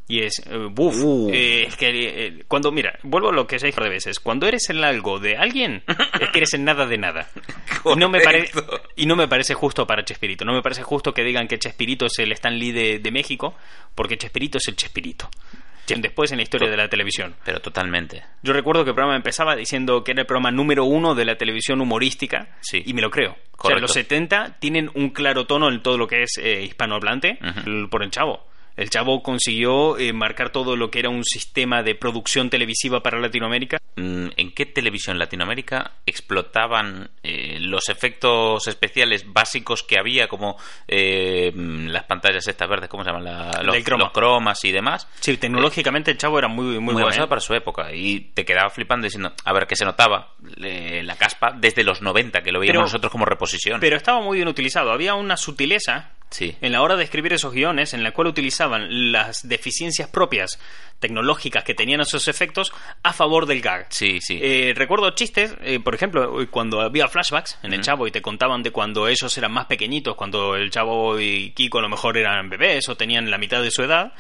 Y 0.08 0.22
es, 0.24 0.34
eh, 0.46 0.68
buf, 0.70 0.96
Uh. 1.02 1.30
eh, 1.34 1.64
es 1.68 1.78
que 1.78 1.88
eh, 1.90 2.44
cuando, 2.48 2.72
mira, 2.72 3.00
vuelvo 3.04 3.30
a 3.30 3.32
lo 3.32 3.48
que 3.48 3.58
se 3.58 3.68
dijo 3.68 3.82
de 3.84 3.90
veces, 3.90 4.20
cuando 4.20 4.48
eres 4.48 4.70
el 4.70 4.84
algo 4.84 5.18
de 5.20 5.38
alguien, 5.38 5.82
es 6.20 6.30
que 6.30 6.40
eres 6.40 6.54
el 6.54 6.64
nada 6.66 6.86
de 6.86 6.98
nada. 6.98 7.30
Y 7.86 7.96
no, 7.96 8.10
me 8.10 8.20
pare- 8.20 8.50
Correcto. 8.52 8.82
y 8.98 9.06
no 9.06 9.16
me 9.16 9.28
parece 9.28 9.54
justo 9.54 9.88
para 9.88 10.04
Chespirito, 10.04 10.44
no 10.44 10.54
me 10.54 10.62
parece 10.62 10.84
justo 10.84 11.14
que 11.14 11.24
digan 11.24 11.48
que 11.48 11.58
Chespirito 11.58 12.06
es 12.08 12.20
el 12.20 12.32
Stan 12.34 12.58
Lee 12.60 12.72
de, 12.72 13.00
de 13.00 13.12
México, 13.12 13.56
porque 13.96 14.18
Chespirito 14.18 14.58
es 14.58 14.68
el 14.68 14.76
Chespirito. 14.76 15.30
Después 15.88 16.32
en 16.32 16.38
la 16.38 16.44
historia 16.44 16.70
de 16.70 16.78
la 16.78 16.88
televisión. 16.88 17.36
Pero 17.44 17.60
totalmente. 17.60 18.24
Yo 18.42 18.54
recuerdo 18.54 18.84
que 18.84 18.90
el 18.90 18.96
programa 18.96 19.16
empezaba 19.16 19.56
diciendo 19.56 20.04
que 20.04 20.12
era 20.12 20.22
el 20.22 20.28
programa 20.28 20.52
número 20.52 20.86
uno 20.86 21.16
de 21.16 21.26
la 21.26 21.36
televisión 21.38 21.82
humorística. 21.82 22.48
Sí. 22.62 22.84
Y 22.86 22.94
me 22.94 23.02
lo 23.02 23.10
creo. 23.10 23.32
O 23.32 23.36
sea, 23.36 23.46
Correcto. 23.58 23.82
los 23.82 23.94
70 23.94 24.58
tienen 24.60 24.90
un 24.96 25.12
claro 25.12 25.46
tono 25.46 25.70
en 25.70 25.82
todo 25.82 25.98
lo 25.98 26.08
que 26.08 26.24
es 26.24 26.38
eh, 26.38 26.64
hispanohablante 26.64 27.40
por 27.90 28.04
el 28.04 28.12
chavo. 28.12 28.46
El 28.76 28.90
chavo 28.90 29.24
consiguió 29.24 29.98
eh, 29.98 30.12
marcar 30.12 30.50
todo 30.50 30.76
lo 30.76 30.92
que 30.92 31.00
era 31.00 31.10
un 31.10 31.24
sistema 31.24 31.82
de 31.82 31.96
producción 31.96 32.50
televisiva 32.50 33.02
para 33.02 33.20
Latinoamérica. 33.20 33.78
Mm, 33.96 34.28
¿En 34.36 34.52
qué 34.52 34.66
televisión 34.66 35.18
Latinoamérica 35.18 35.94
explotaban 36.06 37.10
eh, 37.24 37.58
los 37.62 37.88
efectos 37.88 38.68
especiales 38.68 39.32
básicos 39.32 39.84
que 39.84 39.98
había, 39.98 40.28
como 40.28 40.58
eh, 40.88 41.52
mm, 41.56 41.88
las 41.88 42.04
pantallas 42.04 42.46
estas 42.48 42.68
verdes, 42.68 42.90
¿cómo 42.90 43.04
se 43.04 43.12
llaman? 43.12 43.24
La- 43.24 43.62
los, 43.64 43.74
Del 43.74 43.84
croma. 43.86 44.04
los 44.06 44.12
cromas 44.14 44.64
y 44.66 44.72
demás. 44.74 45.08
Sí, 45.22 45.38
tecnológicamente 45.38 46.12
el 46.12 46.18
chavo 46.18 46.38
era 46.38 46.50
muy, 46.50 46.66
muy, 46.66 46.80
Muy, 46.80 46.94
bueno. 46.94 47.06
avanzado 47.08 47.30
para 47.30 47.42
su 47.42 47.54
época. 47.54 47.94
Y 47.94 48.32
te 48.34 48.44
quedaba 48.44 48.70
flipando 48.70 49.06
diciendo, 49.06 49.32
a 49.46 49.54
ver, 49.54 49.68
que 49.68 49.78
se 49.78 49.86
notaba 49.86 50.34
la 50.58 51.16
caspa 51.16 51.54
desde 51.58 51.84
los 51.86 52.02
90, 52.02 52.42
que 52.42 52.52
lo 52.52 52.60
veíamos 52.60 52.74
Pero- 52.80 52.86
nosotros 52.88 53.12
como 53.12 53.24
reposición. 53.26 53.80
Pero 53.80 53.96
estaba 53.96 54.22
muy 54.22 54.38
bien 54.38 54.50
utilizado. 54.50 54.92
Había 54.92 55.14
una 55.16 55.38
sutileza 55.38 56.12
Sí. 56.36 56.54
En 56.60 56.74
la 56.74 56.82
hora 56.82 56.98
de 56.98 57.06
escribir 57.06 57.32
esos 57.32 57.54
guiones, 57.54 57.94
en 57.94 58.04
la 58.04 58.12
cual 58.12 58.28
utilizaban 58.28 59.14
las 59.14 59.48
deficiencias 59.48 60.10
propias 60.10 60.60
tecnológicas 61.00 61.64
que 61.64 61.74
tenían 61.74 62.02
esos 62.02 62.28
efectos 62.28 62.74
a 63.04 63.14
favor 63.14 63.46
del 63.46 63.62
gag. 63.62 63.88
Sí, 63.90 64.20
sí. 64.20 64.38
Eh, 64.42 64.74
recuerdo 64.76 65.10
chistes, 65.12 65.56
eh, 65.62 65.80
por 65.80 65.96
ejemplo, 65.96 66.46
cuando 66.52 66.82
había 66.82 67.08
flashbacks 67.08 67.58
en 67.64 67.72
el 67.72 67.82
Chavo 67.82 68.06
y 68.06 68.12
te 68.12 68.22
contaban 68.22 68.64
de 68.64 68.72
cuando 68.72 69.08
ellos 69.08 69.38
eran 69.38 69.54
más 69.54 69.68
pequeñitos, 69.68 70.16
cuando 70.16 70.58
el 70.58 70.72
Chavo 70.72 71.18
y 71.22 71.52
Kiko 71.52 71.80
a 71.80 71.84
lo 71.84 71.90
mejor 71.90 72.18
eran 72.18 72.50
bebés 72.50 72.90
o 72.90 72.98
tenían 72.98 73.32
la 73.32 73.38
mitad 73.38 73.62
de 73.62 73.72
su 73.72 73.84
edad, 73.84 74.12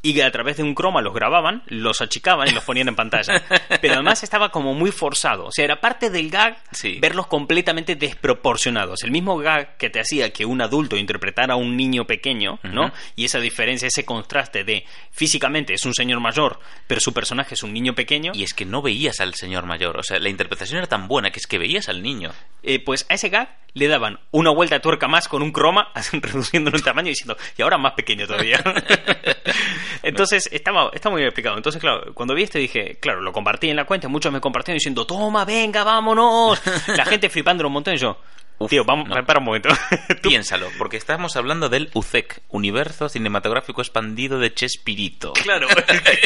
y 0.00 0.14
que 0.14 0.22
a 0.22 0.30
través 0.30 0.56
de 0.58 0.62
un 0.62 0.74
croma 0.74 1.00
los 1.02 1.12
grababan, 1.12 1.62
los 1.66 2.00
achicaban 2.00 2.48
y 2.48 2.52
los 2.52 2.62
ponían 2.64 2.88
en 2.88 2.94
pantalla. 2.96 3.42
Pero 3.80 3.94
además 3.94 4.22
estaba 4.22 4.50
como 4.50 4.72
muy 4.74 4.92
forzado, 4.92 5.46
o 5.46 5.52
sea, 5.52 5.64
era 5.64 5.80
parte 5.80 6.08
del 6.10 6.30
gag 6.30 6.56
Sí. 6.70 6.98
verlos 7.00 7.26
completamente 7.26 7.96
desproporcionados. 7.96 9.02
El 9.02 9.10
mismo 9.10 9.36
gag 9.38 9.76
que 9.76 9.90
te 9.90 10.00
hacía 10.00 10.32
que 10.32 10.44
un 10.44 10.62
adulto 10.62 10.96
interpretara 10.96 11.54
a 11.54 11.56
un 11.56 11.76
niño 11.76 12.06
pequeño, 12.06 12.58
¿no? 12.62 12.92
Y 13.16 13.24
esa 13.24 13.40
diferencia, 13.40 13.88
ese 13.88 14.04
contraste 14.04 14.62
de 14.64 14.84
físicamente 15.10 15.74
es 15.74 15.84
un 15.84 15.94
señor 15.94 16.20
mayor, 16.20 16.60
pero 16.86 17.00
su 17.00 17.12
personaje 17.12 17.54
es 17.54 17.62
un 17.62 17.72
niño 17.72 17.94
pequeño. 17.94 18.32
Y 18.34 18.44
es 18.44 18.54
que 18.54 18.64
no 18.64 18.82
veías 18.82 19.20
al 19.20 19.34
señor 19.34 19.66
mayor. 19.66 19.96
O 19.98 20.02
sea, 20.02 20.18
la 20.20 20.28
interpretación 20.28 20.78
era 20.78 20.86
tan 20.86 21.08
buena 21.08 21.30
que 21.30 21.40
es 21.40 21.46
que 21.46 21.58
veías 21.58 21.88
al 21.88 22.02
niño. 22.02 22.32
Eh, 22.62 22.78
pues 22.78 23.06
a 23.08 23.14
ese 23.14 23.28
gag 23.30 23.56
le 23.74 23.86
daban 23.88 24.18
una 24.30 24.50
vuelta 24.50 24.76
de 24.76 24.80
tuerca 24.80 25.08
más 25.08 25.28
con 25.28 25.42
un 25.42 25.52
croma, 25.52 25.88
reduciéndolo 26.12 26.76
en 26.76 26.82
tamaño 26.84 27.08
y 27.08 27.10
diciendo, 27.10 27.36
y 27.56 27.62
ahora 27.62 27.78
más 27.78 27.92
pequeño 27.94 28.26
todavía. 28.26 28.62
Entonces, 30.02 30.48
estaba, 30.52 30.90
está 30.92 31.10
muy 31.10 31.18
bien 31.18 31.28
explicado. 31.28 31.56
Entonces, 31.56 31.80
claro, 31.80 32.12
cuando 32.14 32.34
vi 32.34 32.42
esto 32.44 32.58
dije, 32.58 32.96
claro, 33.00 33.20
lo 33.20 33.32
compartí 33.32 33.70
en 33.70 33.76
la 33.76 33.84
cuenta, 33.84 34.08
muchos 34.08 34.32
me 34.32 34.40
compartieron 34.40 34.76
diciendo, 34.78 35.06
toma, 35.06 35.44
venga, 35.44 35.84
vámonos. 35.84 36.60
La 36.96 37.04
gente 37.04 37.28
flipando 37.28 37.66
un 37.66 37.72
montón 37.72 37.94
y 37.94 37.98
yo, 37.98 38.18
Uf, 38.58 38.70
tío, 38.70 38.84
vamos, 38.84 39.08
no. 39.08 39.24
para 39.24 39.38
un 39.38 39.44
momento. 39.44 39.68
Piénsalo, 40.22 40.68
porque 40.78 40.96
estamos 40.96 41.36
hablando 41.36 41.68
del 41.68 41.90
UCEC, 41.94 42.42
Universo 42.48 43.08
Cinematográfico 43.08 43.80
Expandido 43.80 44.38
de 44.40 44.52
Chespirito. 44.52 45.32
Claro. 45.34 45.68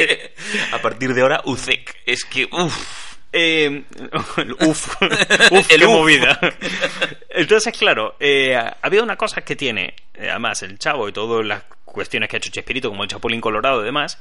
A 0.72 0.78
partir 0.78 1.12
de 1.12 1.20
ahora, 1.20 1.42
UCEC. 1.44 1.94
Es 2.06 2.24
que, 2.24 2.48
uff. 2.50 3.12
Eh, 3.34 3.84
uf, 4.12 4.38
uf, 5.00 5.02
El 5.72 5.80
qué 5.80 5.86
uf. 5.86 5.92
movida. 5.92 6.38
Entonces, 7.30 7.76
claro, 7.76 8.14
eh, 8.20 8.58
había 8.82 9.02
una 9.02 9.16
cosa 9.16 9.40
que 9.40 9.56
tiene, 9.56 9.94
eh, 10.14 10.28
además, 10.30 10.62
el 10.62 10.78
chavo 10.78 11.08
y 11.08 11.12
todas 11.12 11.44
las 11.46 11.64
cuestiones 11.92 12.28
que 12.28 12.36
ha 12.36 12.38
hecho 12.38 12.50
Chespirito, 12.50 12.88
como 12.88 13.02
el 13.04 13.08
Chapulín 13.08 13.40
Colorado 13.40 13.82
y 13.82 13.84
demás, 13.84 14.20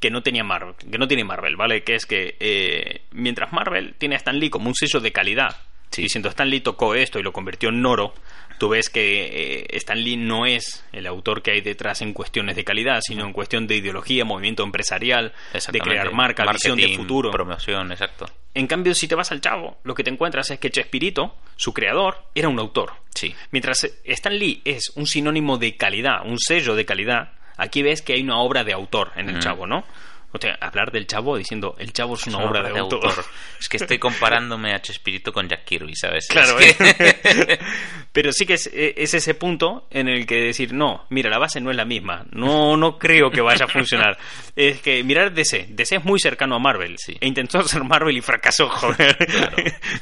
que 0.00 0.10
no 0.10 0.22
tenía 0.22 0.42
Marvel, 0.44 0.74
que 0.76 0.98
no 0.98 1.06
tiene 1.06 1.24
Marvel, 1.24 1.56
¿vale? 1.56 1.82
Que 1.84 1.94
es 1.94 2.06
que 2.06 2.36
eh, 2.40 3.02
mientras 3.12 3.52
Marvel 3.52 3.94
tiene 3.98 4.14
a 4.14 4.18
Stan 4.18 4.38
Lee 4.38 4.50
como 4.50 4.68
un 4.68 4.74
sello 4.74 5.00
de 5.00 5.12
calidad, 5.12 5.56
Sí. 5.90 6.02
diciendo 6.02 6.28
Stan 6.28 6.48
Lee 6.48 6.60
tocó 6.60 6.94
esto 6.94 7.18
y 7.18 7.22
lo 7.24 7.32
convirtió 7.32 7.68
en 7.68 7.84
oro, 7.84 8.14
tú 8.60 8.68
ves 8.68 8.90
que 8.90 9.62
eh, 9.62 9.66
Stan 9.78 9.98
Lee 9.98 10.18
no 10.18 10.44
es 10.44 10.84
el 10.92 11.06
autor 11.06 11.40
que 11.42 11.50
hay 11.52 11.62
detrás 11.62 12.02
en 12.02 12.12
cuestiones 12.12 12.56
de 12.56 12.62
calidad, 12.62 13.00
sino 13.00 13.24
en 13.24 13.32
cuestión 13.32 13.66
de 13.66 13.76
ideología, 13.76 14.26
movimiento 14.26 14.62
empresarial, 14.62 15.32
de 15.72 15.78
crear 15.80 16.12
marca, 16.12 16.44
visión 16.52 16.76
de 16.76 16.94
futuro. 16.94 17.30
Promoción, 17.30 17.90
exacto. 17.90 18.26
En 18.52 18.66
cambio, 18.66 18.94
si 18.94 19.08
te 19.08 19.14
vas 19.14 19.32
al 19.32 19.40
chavo, 19.40 19.78
lo 19.82 19.94
que 19.94 20.04
te 20.04 20.10
encuentras 20.10 20.50
es 20.50 20.58
que 20.58 20.70
Chespirito, 20.70 21.34
su 21.56 21.72
creador, 21.72 22.18
era 22.34 22.48
un 22.50 22.58
autor. 22.58 22.92
Sí. 23.14 23.34
Mientras 23.50 23.88
Stan 24.04 24.38
Lee 24.38 24.60
es 24.66 24.92
un 24.94 25.06
sinónimo 25.06 25.56
de 25.56 25.76
calidad, 25.76 26.26
un 26.26 26.38
sello 26.38 26.74
de 26.74 26.84
calidad, 26.84 27.32
aquí 27.56 27.82
ves 27.82 28.02
que 28.02 28.12
hay 28.12 28.22
una 28.22 28.38
obra 28.40 28.62
de 28.62 28.74
autor 28.74 29.12
en 29.16 29.30
el 29.30 29.36
Mm. 29.36 29.40
chavo, 29.40 29.66
¿no? 29.66 29.84
O 30.32 30.38
sea, 30.38 30.56
hablar 30.60 30.92
del 30.92 31.06
chavo 31.06 31.36
diciendo 31.36 31.74
el 31.78 31.92
chavo 31.92 32.14
es 32.14 32.26
una, 32.28 32.38
Es 32.38 32.46
obra, 32.46 32.62
de, 32.62 32.78
autor. 32.78 33.12
Es 33.58 33.68
que 33.68 33.76
estoy 33.78 33.98
comparándome 34.00 34.72
a 34.74 34.80
Chespirito 34.80 35.32
con 35.32 35.48
Jack 35.48 35.64
Kirby, 35.64 35.94
¿sabes? 35.96 36.26
Claro, 36.28 36.58
Es 36.58 36.76
que- 36.76 36.94
¿eh? 36.98 37.58
pero 38.12 38.32
sí 38.32 38.46
que 38.46 38.54
es, 38.54 38.70
es 38.72 39.14
ese 39.14 39.34
punto 39.34 39.86
en 39.90 40.08
el 40.08 40.26
que 40.26 40.36
decir, 40.36 40.72
no, 40.72 41.06
mira, 41.10 41.30
la 41.30 41.38
base 41.38 41.60
no 41.60 41.70
es 41.70 41.76
la 41.76 41.84
misma, 41.84 42.24
no, 42.30 42.76
no 42.76 42.98
creo 42.98 43.30
que 43.30 43.40
vaya 43.40 43.64
a 43.64 43.68
funcionar. 43.68 44.18
Es 44.56 44.80
que 44.82 45.02
mirar 45.04 45.32
DC, 45.32 45.68
DC 45.70 45.96
es 45.96 46.04
muy 46.04 46.18
cercano 46.20 46.56
a 46.56 46.58
Marvel, 46.58 46.96
Sí. 46.98 47.16
e 47.20 47.26
intentó 47.26 47.60
hacer 47.60 47.82
Marvel 47.84 48.16
y 48.16 48.20
fracasó, 48.20 48.68
joder. 48.68 49.16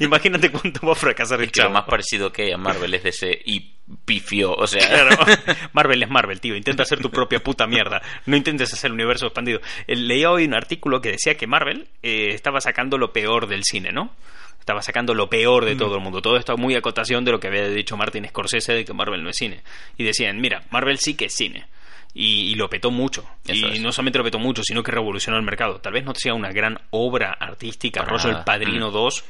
Imagínate 0.01 0.51
cuánto 0.51 0.87
va 0.87 0.93
a 0.93 0.97
fracasar 0.97 1.39
el 1.41 1.47
Es 1.47 1.53
que 1.53 1.61
lo 1.61 1.67
chavo. 1.67 1.75
más 1.75 1.85
parecido 1.85 2.33
que 2.33 2.43
hay 2.45 2.53
a 2.53 2.57
Marvel 2.59 2.93
es 2.95 3.05
ese 3.05 3.41
y 3.45 3.78
pifió, 4.05 4.53
o 4.55 4.67
sea... 4.67 4.87
Claro. 4.87 5.17
Marvel 5.73 6.03
es 6.03 6.11
Marvel, 6.11 6.41
tío. 6.41 6.55
Intenta 6.57 6.83
hacer 6.83 7.01
tu 7.01 7.11
propia 7.11 7.41
puta 7.41 7.67
mierda. 7.67 8.03
No 8.27 8.37
intentes 8.37 8.73
hacer 8.73 8.89
el 8.89 8.95
universo 8.95 9.27
expandido. 9.27 9.61
Eh, 9.87 9.97
Leía 9.97 10.31
hoy 10.31 10.45
un 10.45 10.55
artículo 10.55 11.01
que 11.01 11.13
decía 11.13 11.37
que 11.37 11.47
Marvel 11.47 11.89
eh, 12.03 12.29
estaba 12.35 12.61
sacando 12.61 12.99
lo 12.99 13.13
peor 13.13 13.47
del 13.47 13.65
cine, 13.65 13.93
¿no? 13.93 14.15
Estaba 14.61 14.83
sacando 14.83 15.15
lo 15.15 15.31
peor 15.31 15.65
de 15.65 15.77
todo 15.77 15.95
el 15.95 16.03
mundo. 16.03 16.21
Todo 16.21 16.37
esto 16.37 16.55
muy 16.59 16.75
acotación 16.75 17.25
de 17.25 17.33
lo 17.33 17.41
que 17.41 17.47
había 17.49 17.67
dicho 17.71 17.97
Martin 17.97 18.27
Scorsese 18.29 18.75
de 18.75 18.85
que 18.85 18.93
Marvel 18.93 19.23
no 19.23 19.31
es 19.31 19.37
cine. 19.37 19.63
Y 19.97 20.05
decían, 20.05 20.39
mira, 20.41 20.63
Marvel 20.71 20.99
sí 20.99 21.15
que 21.15 21.27
es 21.27 21.35
cine. 21.35 21.67
Y, 22.13 22.51
y 22.51 22.55
lo 22.55 22.69
petó 22.69 22.91
mucho. 22.91 23.25
Eso 23.47 23.67
y 23.67 23.75
es. 23.77 23.81
no 23.81 23.93
solamente 23.93 24.19
lo 24.19 24.25
petó 24.25 24.39
mucho, 24.39 24.63
sino 24.63 24.83
que 24.83 24.91
revolucionó 24.93 25.39
el 25.39 25.45
mercado. 25.45 25.79
Tal 25.81 25.95
vez 25.95 26.05
no 26.05 26.15
sea 26.15 26.35
una 26.35 26.51
gran 26.53 26.79
obra 26.91 27.33
artística, 27.33 28.03
rollo 28.05 28.29
El. 28.31 28.45
Padrino 28.45 28.91
Mm. 28.91 28.93
2, 28.93 29.25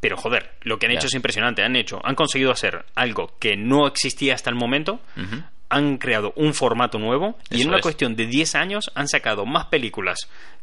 pero 0.00 0.16
joder, 0.16 0.52
lo 0.62 0.78
que 0.78 0.86
han 0.86 0.92
hecho 0.92 1.06
es 1.08 1.14
impresionante. 1.14 1.62
Han 1.62 1.76
hecho, 1.76 2.00
han 2.04 2.14
conseguido 2.14 2.50
hacer 2.52 2.84
algo 2.94 3.36
que 3.38 3.56
no 3.56 3.86
existía 3.86 4.34
hasta 4.34 4.50
el 4.50 4.56
momento. 4.56 5.00
Han 5.70 5.98
creado 5.98 6.32
un 6.36 6.54
formato 6.54 6.98
nuevo 6.98 7.36
y 7.50 7.56
Eso 7.56 7.62
en 7.64 7.68
una 7.68 7.76
es. 7.78 7.82
cuestión 7.82 8.16
de 8.16 8.26
10 8.26 8.54
años 8.54 8.90
han 8.94 9.06
sacado 9.06 9.44
más 9.44 9.66
películas 9.66 10.18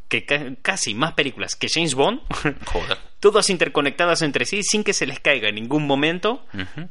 que 0.08 0.26
ca- 0.26 0.54
casi 0.64 0.94
más 0.96 1.14
películas 1.14 1.56
que 1.56 1.68
James 1.68 1.94
Bond, 1.96 2.22
Joder. 2.66 2.98
todas 3.20 3.50
interconectadas 3.52 4.22
entre 4.24 4.46
sí 4.46 4.62
sin 4.64 4.84
que 4.84 4.94
se 4.94 5.06
les 5.06 5.20
caiga 5.20 5.50
en 5.50 5.56
ningún 5.56 5.86
momento 5.86 6.46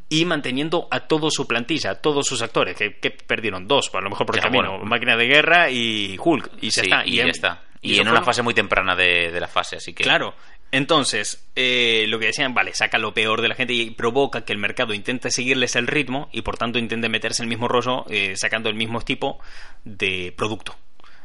y 0.08 0.24
manteniendo 0.26 0.86
a 0.92 1.00
toda 1.08 1.28
su 1.30 1.46
plantilla, 1.48 1.90
a 1.90 1.94
todos 2.00 2.26
sus 2.26 2.42
actores, 2.42 2.76
que, 2.76 2.98
que 2.98 3.10
perdieron 3.10 3.66
dos, 3.66 3.90
a 3.94 4.00
lo 4.00 4.10
mejor 4.10 4.26
por 4.26 4.36
el 4.36 4.42
camino, 4.42 4.70
bueno. 4.70 4.84
Máquina 4.84 5.16
de 5.16 5.26
Guerra 5.26 5.70
y 5.70 6.16
Hulk, 6.22 6.50
y 6.60 6.70
Sí, 6.70 6.80
está. 6.82 7.04
y 7.06 7.16
ya 7.16 7.22
en- 7.24 7.28
está. 7.30 7.62
Y, 7.82 7.92
eso 7.94 8.02
en 8.02 8.08
una 8.08 8.22
fase 8.22 8.40
muy 8.42 8.54
temprana 8.54 8.96
de, 8.96 9.30
de 9.30 9.40
la 9.40 9.46
fase, 9.48 9.76
así 9.76 9.92
que... 9.92 10.04
Claro. 10.04 10.34
Entonces, 10.72 11.46
eh, 11.54 12.06
lo 12.08 12.18
que 12.18 12.26
decían, 12.26 12.52
vale, 12.52 12.74
saca 12.74 12.98
lo 12.98 13.14
peor 13.14 13.42
de 13.42 13.48
la 13.48 13.54
gente 13.54 13.74
y 13.74 13.90
provoca 13.90 14.44
que 14.44 14.52
el 14.52 14.58
mercado 14.58 14.92
intente 14.92 15.30
seguirles 15.30 15.76
el 15.76 15.86
ritmo 15.86 16.28
y 16.32 16.42
por 16.42 16.56
tanto 16.56 16.78
intente 16.78 17.08
meterse 17.08 17.42
en 17.42 17.44
el 17.44 17.50
mismo 17.50 17.68
rollo 17.68 18.04
eh, 18.08 18.34
sacando 18.36 18.68
el 18.68 18.74
mismo 18.74 19.00
tipo 19.00 19.38
de 19.84 20.34
producto. 20.36 20.76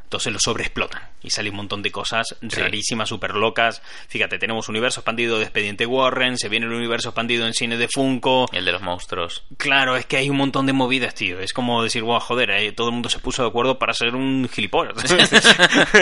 Entonces 0.10 0.34
lo 0.34 0.40
sobreexplotan 0.40 1.04
y 1.22 1.30
sale 1.30 1.52
un 1.52 1.58
montón 1.58 1.84
de 1.84 1.92
cosas 1.92 2.36
rarísimas, 2.42 3.10
súper 3.10 3.36
locas. 3.36 3.84
Fíjate, 4.08 4.40
tenemos 4.40 4.68
universo 4.68 5.02
expandido 5.02 5.38
de 5.38 5.44
Expediente 5.44 5.86
Warren, 5.86 6.36
se 6.40 6.50
viene 6.50 6.66
el 6.66 6.72
universo 6.72 7.10
expandido 7.10 7.46
en 7.46 7.54
cine 7.54 7.78
de 7.78 7.88
Funko. 7.88 8.48
El 8.52 8.66
de 8.66 8.72
los 8.72 8.82
monstruos. 8.82 9.44
Claro, 9.58 9.96
es 9.96 10.08
que 10.08 10.18
hay 10.18 10.32
un 10.32 10.38
montón 10.38 10.66
de 10.66 10.74
movidas, 10.74 11.14
tío. 11.14 11.40
Es 11.40 11.54
como 11.54 11.84
decir, 11.84 12.02
wow, 12.02 12.20
joder, 12.20 12.50
eh, 12.50 12.72
todo 12.72 12.88
el 12.88 12.94
mundo 12.94 13.08
se 13.08 13.20
puso 13.20 13.44
de 13.44 13.50
acuerdo 13.50 13.78
para 13.78 13.94
ser 13.94 14.16
un 14.16 14.50
gilipollas. 14.52 14.96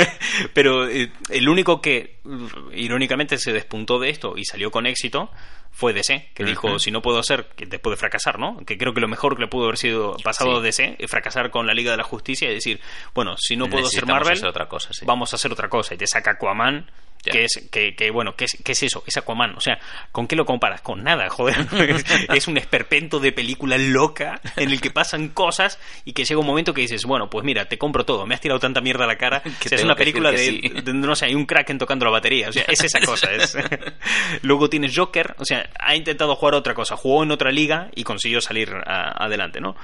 Pero 0.54 0.88
eh, 0.88 1.12
el 1.30 1.50
único 1.50 1.82
que, 1.82 2.20
mm, 2.24 2.46
irónicamente, 2.76 3.38
se 3.38 3.52
despuntó 3.52 4.00
de 4.00 4.10
esto 4.10 4.36
y 4.38 4.46
salió 4.46 4.72
con 4.72 4.86
éxito 4.86 5.30
fue 5.78 5.94
DC, 5.94 6.32
que 6.34 6.44
dijo, 6.44 6.80
si 6.80 6.90
no 6.90 7.04
puedo 7.04 7.20
hacer, 7.20 7.50
que 7.56 7.68
después 7.68 7.96
de 7.96 7.98
fracasar, 7.98 8.40
¿no? 8.40 8.58
Que 8.66 8.80
creo 8.80 8.96
que 8.96 9.00
lo 9.00 9.08
mejor 9.08 9.36
que 9.36 9.44
le 9.44 9.48
pudo 9.48 9.66
haber 9.66 9.78
sido 9.78 10.18
pasado 10.24 10.56
Sí. 10.56 10.64
DC 10.64 10.96
es 10.98 11.12
fracasar 11.12 11.52
con 11.52 11.68
la 11.68 11.76
Liga 11.76 11.92
de 11.92 11.98
la 11.98 12.04
Justicia 12.04 12.50
y 12.50 12.56
decir, 12.56 12.82
bueno, 13.14 13.36
si 13.38 13.56
no 13.56 13.70
puedo 13.70 13.86
hacer 13.86 14.08
Marvel, 14.08 14.34
hacer 14.34 14.48
otra 14.48 14.68
cosa, 14.68 14.92
sí. 14.92 15.06
vamos 15.06 15.32
a 15.34 15.36
hacer 15.36 15.52
otra 15.52 15.70
cosa. 15.70 15.94
Y 15.94 15.98
te 15.98 16.08
saca 16.08 16.32
Aquaman, 16.32 16.90
Ya. 17.28 17.32
que 17.34 17.44
es, 17.46 17.68
que, 17.72 17.96
que, 17.96 18.10
bueno, 18.12 18.36
¿qué 18.36 18.46
es, 18.46 18.58
¿qué 18.64 18.72
es 18.74 18.84
eso? 18.84 19.04
Es 19.06 19.16
Aquaman. 19.18 19.56
O 19.56 19.62
sea, 19.62 19.80
¿con 20.12 20.28
qué 20.28 20.36
lo 20.36 20.46
comparas? 20.46 20.82
Con 20.82 21.04
nada, 21.04 21.30
joder. 21.30 21.58
es, 21.90 22.06
es 22.34 22.48
un 22.48 22.58
esperpento 22.58 23.20
de 23.20 23.32
película 23.32 23.78
loca 23.78 24.42
en 24.56 24.72
el 24.72 24.82
que 24.82 24.92
pasan 24.92 25.30
cosas 25.30 25.80
y 26.06 26.14
que 26.14 26.26
llega 26.26 26.40
un 26.40 26.48
momento 26.48 26.74
que 26.74 26.82
dices, 26.82 27.04
bueno, 27.06 27.30
pues 27.30 27.46
mira, 27.46 27.66
te 27.66 27.78
compro 27.78 28.06
todo. 28.06 28.26
Me 28.26 28.36
has 28.36 28.42
tirado 28.42 28.60
tanta 28.60 28.82
mierda 28.82 29.04
a 29.04 29.08
la 29.08 29.18
cara. 29.18 29.42
Que 29.60 29.68
O 29.68 29.70
sea, 29.70 29.78
es 29.78 29.84
una 29.84 29.96
que 29.96 30.00
película 30.00 30.32
que 30.32 30.38
de, 30.38 30.44
sí. 30.46 30.70
de- 30.84 30.94
no 30.94 31.16
sé, 31.16 31.26
hay 31.26 31.36
un 31.36 31.46
Kraken 31.46 31.78
tocando 31.78 32.06
la 32.06 32.12
batería. 32.12 32.50
O 32.50 32.52
sea, 32.54 32.64
es 32.68 32.84
esa 32.84 33.00
cosa. 33.02 33.32
Es... 33.32 33.56
Luego 34.42 34.70
tienes 34.70 34.96
Joker. 34.96 35.36
O 35.40 35.46
sea, 35.46 35.70
ha 35.80 35.96
intentado 35.96 36.36
jugar 36.36 36.56
otra 36.56 36.74
cosa. 36.74 36.96
Jugó 36.96 37.24
en 37.24 37.32
otra 37.32 37.52
liga 37.52 37.90
y 37.96 38.04
consiguió 38.04 38.42
salir 38.42 38.72
a- 38.86 39.24
adelante, 39.24 39.60
¿no? 39.62 39.76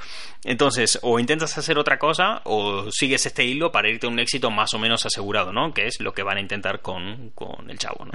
Entonces, 0.45 1.00
o 1.01 1.19
intentas 1.19 1.57
hacer 1.57 1.77
otra 1.77 1.97
cosa 1.97 2.41
o 2.43 2.91
sigues 2.91 3.25
este 3.25 3.45
hilo 3.45 3.71
para 3.71 3.89
irte 3.89 4.07
a 4.07 4.09
un 4.09 4.19
éxito 4.19 4.51
más 4.51 4.73
o 4.73 4.79
menos 4.79 5.05
asegurado, 5.05 5.53
¿no? 5.53 5.73
Que 5.73 5.85
es 5.88 6.00
lo 6.01 6.13
que 6.13 6.23
van 6.23 6.38
a 6.38 6.41
intentar 6.41 6.81
con, 6.81 7.31
con 7.35 7.69
el 7.69 7.77
chavo, 7.79 8.05
¿no? 8.05 8.11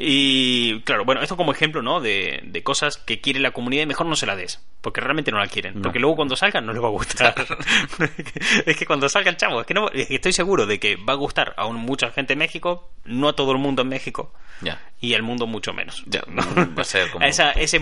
Y 0.00 0.80
claro, 0.82 1.04
bueno, 1.04 1.22
esto 1.22 1.36
como 1.36 1.50
ejemplo, 1.50 1.82
¿no? 1.82 2.00
De, 2.00 2.40
de 2.44 2.62
cosas 2.62 2.98
que 2.98 3.20
quiere 3.20 3.40
la 3.40 3.50
comunidad 3.50 3.82
y 3.82 3.86
mejor 3.86 4.06
no 4.06 4.14
se 4.14 4.26
la 4.26 4.36
des, 4.36 4.62
porque 4.80 5.00
realmente 5.00 5.32
no 5.32 5.38
la 5.38 5.48
quieren. 5.48 5.74
No. 5.76 5.82
Porque 5.82 5.98
luego 5.98 6.14
cuando 6.14 6.36
salga 6.36 6.60
no 6.60 6.72
les 6.72 6.80
va 6.82 6.86
a 6.86 6.90
gustar. 6.90 7.34
es 8.66 8.76
que 8.76 8.86
cuando 8.86 9.08
salga 9.08 9.30
el 9.30 9.36
chavo, 9.36 9.60
es 9.60 9.66
que, 9.66 9.74
no, 9.74 9.88
es 9.90 10.06
que 10.06 10.14
estoy 10.14 10.32
seguro 10.32 10.66
de 10.66 10.78
que 10.78 10.94
va 10.96 11.14
a 11.14 11.16
gustar 11.16 11.52
a 11.56 11.66
un- 11.66 11.76
mucha 11.76 12.10
gente 12.12 12.34
en 12.34 12.38
México, 12.38 12.90
no 13.06 13.28
a 13.28 13.32
todo 13.34 13.50
el 13.52 13.58
mundo 13.58 13.82
en 13.82 13.88
México 13.88 14.32
Ya. 14.60 14.80
y 15.00 15.14
al 15.14 15.22
mundo 15.22 15.48
mucho 15.48 15.72
menos. 15.72 16.04
Ya, 16.06 16.22
va 16.28 16.82
a 16.82 16.84
ser 16.84 17.10
como... 17.10 17.26
Esa- 17.26 17.50
ese 17.52 17.80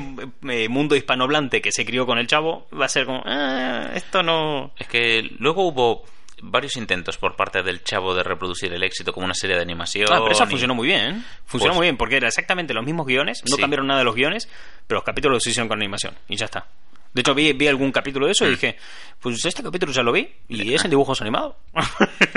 eh, 0.48 0.68
mundo 0.70 0.96
hispanohablante 0.96 1.60
que 1.60 1.70
se 1.72 1.84
crió 1.84 2.06
con 2.06 2.16
el 2.18 2.26
chavo 2.28 2.66
va 2.72 2.86
a 2.86 2.88
ser 2.88 3.04
como, 3.04 3.22
"Ah, 3.26 3.90
esto 3.94 4.22
no... 4.22 4.72
Es 4.78 4.86
que 4.88 5.28
luego 5.38 5.66
hubo 5.68 6.04
varios 6.42 6.76
intentos 6.76 7.16
por 7.18 7.34
parte 7.36 7.62
del 7.62 7.82
chavo 7.82 8.14
de 8.14 8.22
reproducir 8.22 8.72
el 8.72 8.82
éxito 8.82 9.12
como 9.12 9.24
una 9.24 9.34
serie 9.34 9.56
de 9.56 9.62
animación. 9.62 10.08
Ah, 10.12 10.18
pero 10.20 10.32
esa 10.32 10.44
y- 10.44 10.48
funcionó 10.48 10.74
muy 10.74 10.86
bien. 10.88 11.00
¿eh? 11.16 11.22
Funcionó 11.46 11.72
Pues- 11.72 11.76
muy 11.78 11.84
bien 11.86 11.96
porque 11.96 12.16
era 12.16 12.28
exactamente 12.28 12.74
los 12.74 12.84
mismos 12.84 13.06
guiones, 13.06 13.42
no 13.48 13.56
Sí. 13.56 13.60
cambiaron 13.62 13.86
nada 13.86 14.00
de 14.00 14.04
los 14.04 14.14
guiones, 14.14 14.48
pero 14.86 14.98
los 14.98 15.04
capítulos 15.04 15.36
los 15.36 15.46
hicieron 15.46 15.68
con 15.68 15.78
animación 15.78 16.14
y 16.28 16.36
ya 16.36 16.44
está. 16.46 16.66
De 17.14 17.20
hecho, 17.22 17.34
vi, 17.34 17.54
vi 17.54 17.66
algún 17.66 17.92
capítulo 17.92 18.26
de 18.26 18.32
eso 18.32 18.46
y 18.46 18.50
dije, 18.50 18.76
pues 19.20 19.42
este 19.46 19.62
capítulo 19.62 19.90
ya 19.90 20.02
lo 20.02 20.12
vi 20.12 20.28
y 20.48 20.74
es 20.74 20.84
en 20.84 20.90
dibujos 20.90 21.22
animados. 21.22 21.54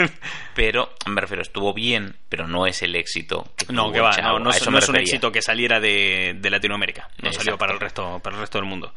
Pero, 0.56 0.94
me 1.08 1.20
refiero, 1.22 1.42
estuvo 1.42 1.74
bien, 1.74 2.16
pero 2.30 2.48
no 2.48 2.66
es 2.66 2.82
el 2.82 2.96
éxito 2.96 3.52
que 3.58 3.72
no, 3.74 3.92
que 3.92 4.00
va, 4.00 4.12
Chavo. 4.12 4.40
no, 4.40 4.46
no 4.46 4.50
eso 4.52 4.72
no 4.72 4.78
es 4.80 4.88
un 4.90 4.98
éxito 4.98 5.32
que 5.32 5.42
saliera 5.42 5.80
de, 5.80 6.36
de 6.40 6.50
Latinoamérica, 6.50 7.10
no 7.22 7.32
salió 7.34 7.58
para 7.58 7.74
el 7.74 7.80
resto, 7.80 8.20
para 8.24 8.36
el 8.36 8.42
resto 8.42 8.58
del 8.58 8.68
mundo. 8.68 8.94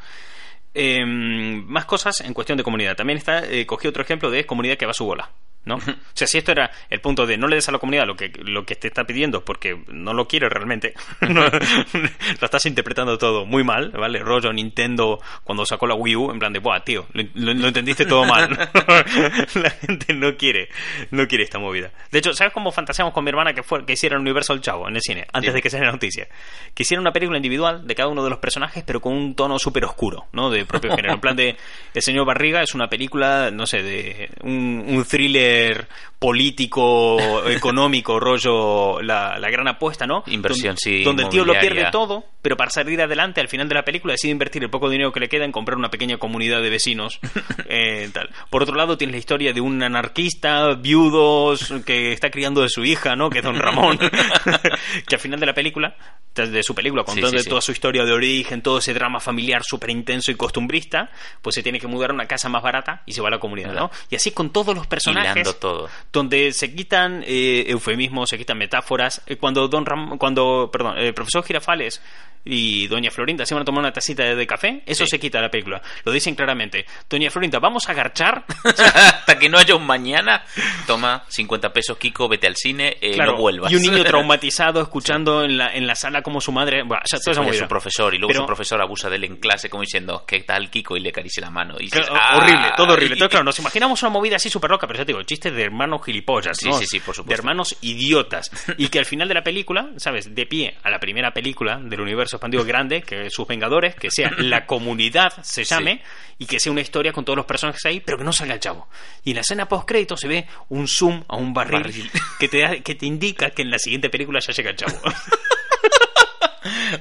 Eh, 0.75 1.05
más 1.05 1.85
cosas 1.85 2.21
en 2.21 2.35
cuestión 2.35 2.59
de 2.59 2.65
comunidad. 2.65 2.97
También 2.97 3.19
está, 3.19 3.45
eh, 3.45 3.67
cogí 3.67 3.89
otro 3.89 4.03
ejemplo 4.03 4.31
de 4.31 4.47
comunidad 4.47 4.77
que 4.77 4.87
va 4.87 4.93
a 4.93 4.95
su 4.95 5.05
bola. 5.05 5.31
¿No? 5.65 5.77
O 5.77 5.81
sea, 6.15 6.27
si 6.27 6.39
esto 6.39 6.53
era 6.53 6.71
el 6.91 7.01
punto 7.01 7.27
de 7.27 7.37
no 7.37 7.47
le 7.49 7.57
des 7.57 7.69
a 7.69 7.73
la 7.73 7.79
comunidad 7.79 8.07
lo 8.07 8.17
que, 8.17 8.33
lo 8.43 8.65
que 8.67 8.75
te 8.77 8.89
está 8.89 9.05
pidiendo 9.05 9.45
porque 9.45 9.79
no 9.89 10.13
lo 10.13 10.27
quiere 10.27 10.49
realmente, 10.49 10.95
no- 11.29 11.43
lo 12.41 12.45
estás 12.45 12.67
interpretando 12.67 13.19
todo 13.19 13.47
muy 13.47 13.65
mal, 13.65 13.91
¿vale? 13.91 14.19
Rollo 14.21 14.53
Nintendo 14.53 15.21
cuando 15.45 15.65
sacó 15.67 15.87
la 15.87 15.95
Wii 15.95 16.17
U, 16.17 16.31
en 16.31 16.39
plan 16.39 16.53
de, 16.53 16.59
buah, 16.59 16.81
tío, 16.81 17.07
lo, 17.13 17.23
lo- 17.35 17.55
lo 17.55 17.69
entendiste 17.69 18.07
todo 18.07 18.25
mal. 18.25 18.51
la 19.55 19.71
gente 19.71 20.15
no 20.15 20.37
quiere, 20.37 20.69
no 21.11 21.27
quiere 21.29 21.45
esta 21.45 21.59
movida. 21.59 21.91
De 22.11 22.19
hecho, 22.19 22.33
¿sabes 22.35 22.53
cómo 22.53 22.73
fantaseamos 22.73 23.15
con 23.15 23.25
mi 23.25 23.31
hermana 23.31 23.53
que, 23.55 23.63
fue, 23.63 23.85
que 23.87 23.93
hiciera 23.95 24.17
el 24.17 24.23
Universal 24.23 24.61
Chavo 24.61 24.89
en 24.89 24.97
el 24.97 25.03
cine, 25.03 25.27
antes 25.33 25.55
de 25.55 25.63
que 25.63 25.71
sea 25.71 25.81
la 25.81 25.93
noticia? 25.93 26.29
Que 26.75 26.83
hiciera 26.83 27.01
una 27.01 27.13
película 27.13 27.39
individual 27.39 27.87
de 27.87 27.95
cada 27.95 28.09
uno 28.09 28.25
de 28.25 28.31
los 28.31 28.39
personajes, 28.39 28.83
pero 28.87 29.01
con 29.01 29.13
un 29.13 29.35
tono 29.35 29.59
súper 29.59 29.85
oscuro, 29.85 30.27
¿no? 30.33 30.51
De 30.51 30.65
propio 30.65 30.91
género. 30.97 31.15
En 31.15 31.21
plan 31.21 31.37
de, 31.37 31.57
El 31.95 32.03
señor 32.03 32.27
Barriga 32.27 32.63
es 32.63 32.75
una 32.75 32.89
película, 32.89 33.51
no 33.53 33.67
sé, 33.67 33.83
de 33.83 34.31
un, 34.43 34.85
un 34.89 35.05
thriller 35.05 35.52
ser 35.53 35.89
político, 36.23 37.19
económico, 37.51 38.21
rollo 38.21 39.03
la, 39.03 39.41
la 39.41 39.51
gran 39.51 39.67
apuesta, 39.67 40.07
¿no? 40.07 40.23
Inversión, 40.29 40.77
sí, 40.79 41.03
Donde 41.03 41.25
el 41.25 41.29
tío 41.29 41.45
lo 41.45 41.53
pierde 41.59 41.89
todo, 41.91 42.25
pero 42.41 42.57
para 42.57 42.71
salir 42.71 43.03
adelante 43.03 43.41
al 43.41 43.49
final 43.49 43.69
de 43.69 43.75
la 43.75 43.85
película 43.85 44.13
decide 44.13 44.31
invertir 44.31 44.63
el 44.63 44.71
poco 44.71 44.89
dinero 44.89 45.11
que 45.11 45.19
le 45.19 45.29
queda 45.29 45.45
en 45.45 45.51
comprar 45.51 45.77
una 45.77 45.91
pequeña 45.91 46.19
comunidad 46.19 46.63
de 46.63 46.71
vecinos. 46.71 47.19
eh, 47.69 48.09
tal. 48.13 48.31
Por 48.51 48.63
otro 48.63 48.77
lado, 48.77 48.97
tienes 48.97 49.15
la 49.15 49.19
historia 49.19 49.53
de 49.53 49.61
un 49.61 49.83
anarquista, 49.83 50.75
viudos, 50.75 51.75
que 51.85 52.13
está 52.13 52.31
criando 52.31 52.63
de 52.63 52.69
su 52.69 52.85
hija, 52.85 53.17
¿no? 53.17 53.29
Que 53.29 53.39
es 53.39 53.45
Don 53.45 53.59
Ramón. 53.59 53.99
que 55.09 55.15
al 55.17 55.21
final 55.21 55.41
de 55.41 55.47
la 55.47 55.55
película, 55.55 55.97
de 56.37 56.63
su 56.63 56.73
película, 56.73 57.03
contando 57.03 57.39
sí, 57.39 57.43
sí. 57.43 57.49
toda 57.49 57.61
su 57.61 57.73
historia 57.73 58.05
de 58.05 58.13
origen, 58.13 58.63
todo 58.63 58.79
ese 58.79 58.95
drama 58.95 59.19
familiar 59.19 59.63
súper 59.65 59.91
intenso 59.91 60.31
y 60.31 60.37
costumbrista, 60.37 61.11
pues 61.41 61.57
se 61.57 61.65
tiene 61.65 61.81
que 61.81 61.89
mudar 61.89 62.11
a 62.11 62.15
una 62.15 62.27
casa 62.27 62.49
más 62.49 62.63
barata 62.63 63.03
y 63.07 63.13
se 63.13 63.21
va 63.21 63.27
a 63.27 63.33
la 63.33 63.41
comunidad, 63.41 63.73
¿no? 63.73 63.91
Y 64.09 64.15
así 64.15 64.31
con 64.31 64.51
todos 64.51 64.73
los 64.73 64.87
personajes 64.87 65.33
Hilando 65.33 65.55
todo. 65.55 65.89
Donde 66.13 66.53
se 66.53 66.75
quitan 66.75 67.25
eh, 67.27 67.65
eufemismos, 67.69 68.29
se 68.31 68.39
quitan 68.39 68.59
metáforas. 68.59 69.23
Eh, 69.27 69.37
cuando 69.37 69.67
Don 69.69 69.87
Ram- 69.87 70.19
cuando, 70.19 70.69
perdón, 70.73 70.99
el 70.99 71.15
profesor 71.15 71.43
Girafales 71.45 72.03
y 72.45 72.89
Doña 72.89 73.11
Florinda 73.13 73.47
se 73.47 73.55
van 73.55 73.63
a 73.63 73.65
tomar 73.65 73.81
una 73.81 73.93
tacita 73.93 74.25
de, 74.25 74.35
de 74.35 74.47
café, 74.49 74.83
eso 74.85 75.05
Sí. 75.05 75.11
se 75.13 75.21
quita 75.21 75.39
de 75.39 75.43
la 75.45 75.51
película. 75.51 75.81
Lo 76.05 76.11
dicen 76.11 76.35
claramente. 76.35 76.85
Doña 77.09 77.31
Florinda, 77.31 77.61
vamos 77.61 77.89
a 77.89 77.95
garchar. 77.95 78.45
Hasta 78.65 79.39
que 79.39 79.49
no 79.49 79.59
haya 79.59 79.75
un 79.77 79.87
mañana, 79.87 80.43
toma 80.87 81.23
50 81.29 81.73
pesos, 81.73 81.97
Kiko, 81.99 82.29
vete 82.29 82.47
al 82.49 82.57
cine, 82.57 82.97
eh, 83.01 83.13
Claro, 83.13 83.33
no 83.33 83.39
vuelvas. 83.39 83.71
y 83.73 83.77
un 83.77 83.83
niño 83.83 84.03
traumatizado 84.05 84.81
escuchando 84.83 85.45
en, 85.45 85.57
la, 85.57 85.73
en 85.75 85.87
la 85.87 85.95
sala 85.95 86.23
como 86.23 86.41
su 86.41 86.51
madre. 86.53 86.83
Buah, 86.83 86.99
o 86.99 87.07
sea, 87.07 87.19
Se 87.19 87.25
toda 87.25 87.33
esa 87.33 87.41
pone 87.41 87.51
movida. 87.53 87.63
su 87.65 87.69
profesor 87.69 88.15
y 88.15 88.19
luego 88.19 88.29
Pero- 88.33 88.41
su 88.43 88.47
profesor 88.47 88.83
abusa 88.83 89.09
de 89.09 89.17
él 89.17 89.25
en 89.25 89.37
clase 89.37 89.71
como 89.71 89.83
diciendo 89.83 90.25
¿qué 90.27 90.41
tal 90.41 90.69
Kiko? 90.69 90.97
y 90.97 91.01
le 91.01 91.11
acaricia 91.11 91.41
la 91.43 91.51
mano 91.51 91.77
y 91.79 91.85
dices, 91.85 92.01
Claro, 92.07 92.21
"Ah". 92.21 92.37
horrible, 92.39 92.73
todo 92.77 92.93
horrible. 92.95 93.13
Entonces, 93.15 93.31
claro, 93.31 93.45
nos 93.45 93.59
imaginamos 93.61 94.03
una 94.03 94.11
movida 94.11 94.37
así 94.37 94.51
súper 94.51 94.71
loca, 94.71 94.87
pero 94.89 94.99
ya 94.99 95.05
te 95.05 95.13
digo, 95.13 95.23
chistes 95.23 95.55
de 95.55 95.63
hermanos 95.63 96.02
gilipollas, 96.03 96.57
Sí, 96.59 96.69
¿no? 96.69 96.79
sí, 96.79 96.87
sí, 96.87 97.01
por 97.01 97.15
supuesto. 97.15 97.29
De 97.29 97.35
hermanos 97.35 97.77
idiotas. 97.81 98.51
Y 98.79 98.89
que 98.89 98.99
al 98.99 99.07
final 99.07 99.29
de 99.29 99.35
la 99.35 99.43
película, 99.43 99.91
¿sabes? 99.97 100.35
De 100.35 100.47
pie 100.47 100.77
a 100.83 100.91
la 100.91 100.99
primera 101.01 101.33
película 101.33 101.79
del 101.83 102.01
universo 102.01 102.37
expandido 102.37 102.65
grande, 102.65 103.03
que 103.03 103.31
sus 103.31 103.47
Vengadores, 103.47 103.95
que 103.95 104.11
sea 104.11 104.31
La 104.39 104.67
Comunidad 104.67 105.33
se 105.43 105.65
llame, 105.65 106.03
y 106.39 106.47
que 106.47 106.59
sea 106.61 106.73
una 106.73 106.81
historia 106.81 107.13
con 107.13 107.25
todos 107.25 107.37
los 107.37 107.47
personajes 107.47 107.85
ahí, 107.87 108.01
pero 108.01 108.19
que 108.19 108.25
no 108.25 108.33
salga 108.33 108.55
el 108.55 108.61
chavo. 108.61 108.89
Y 109.25 109.31
en 109.31 109.37
la 109.37 109.41
escena 109.43 109.67
post 109.69 109.87
crédito 109.89 110.17
se 110.17 110.29
ve 110.29 110.47
un 110.71 110.89
zoom 110.89 111.23
a 111.29 111.37
un 111.37 111.55
barril, 111.55 111.83
Barril. 111.83 112.11
Que, 112.39 112.49
te 112.49 112.59
da- 112.61 112.81
que 112.81 112.95
te 112.97 113.07
indica 113.07 113.51
que 113.51 113.63
en 113.63 113.71
la 113.71 113.79
siguiente 113.79 114.11
película 114.11 114.41
ya 114.41 114.53
llega 114.53 114.71
el 114.71 114.77
chavo. 114.77 114.99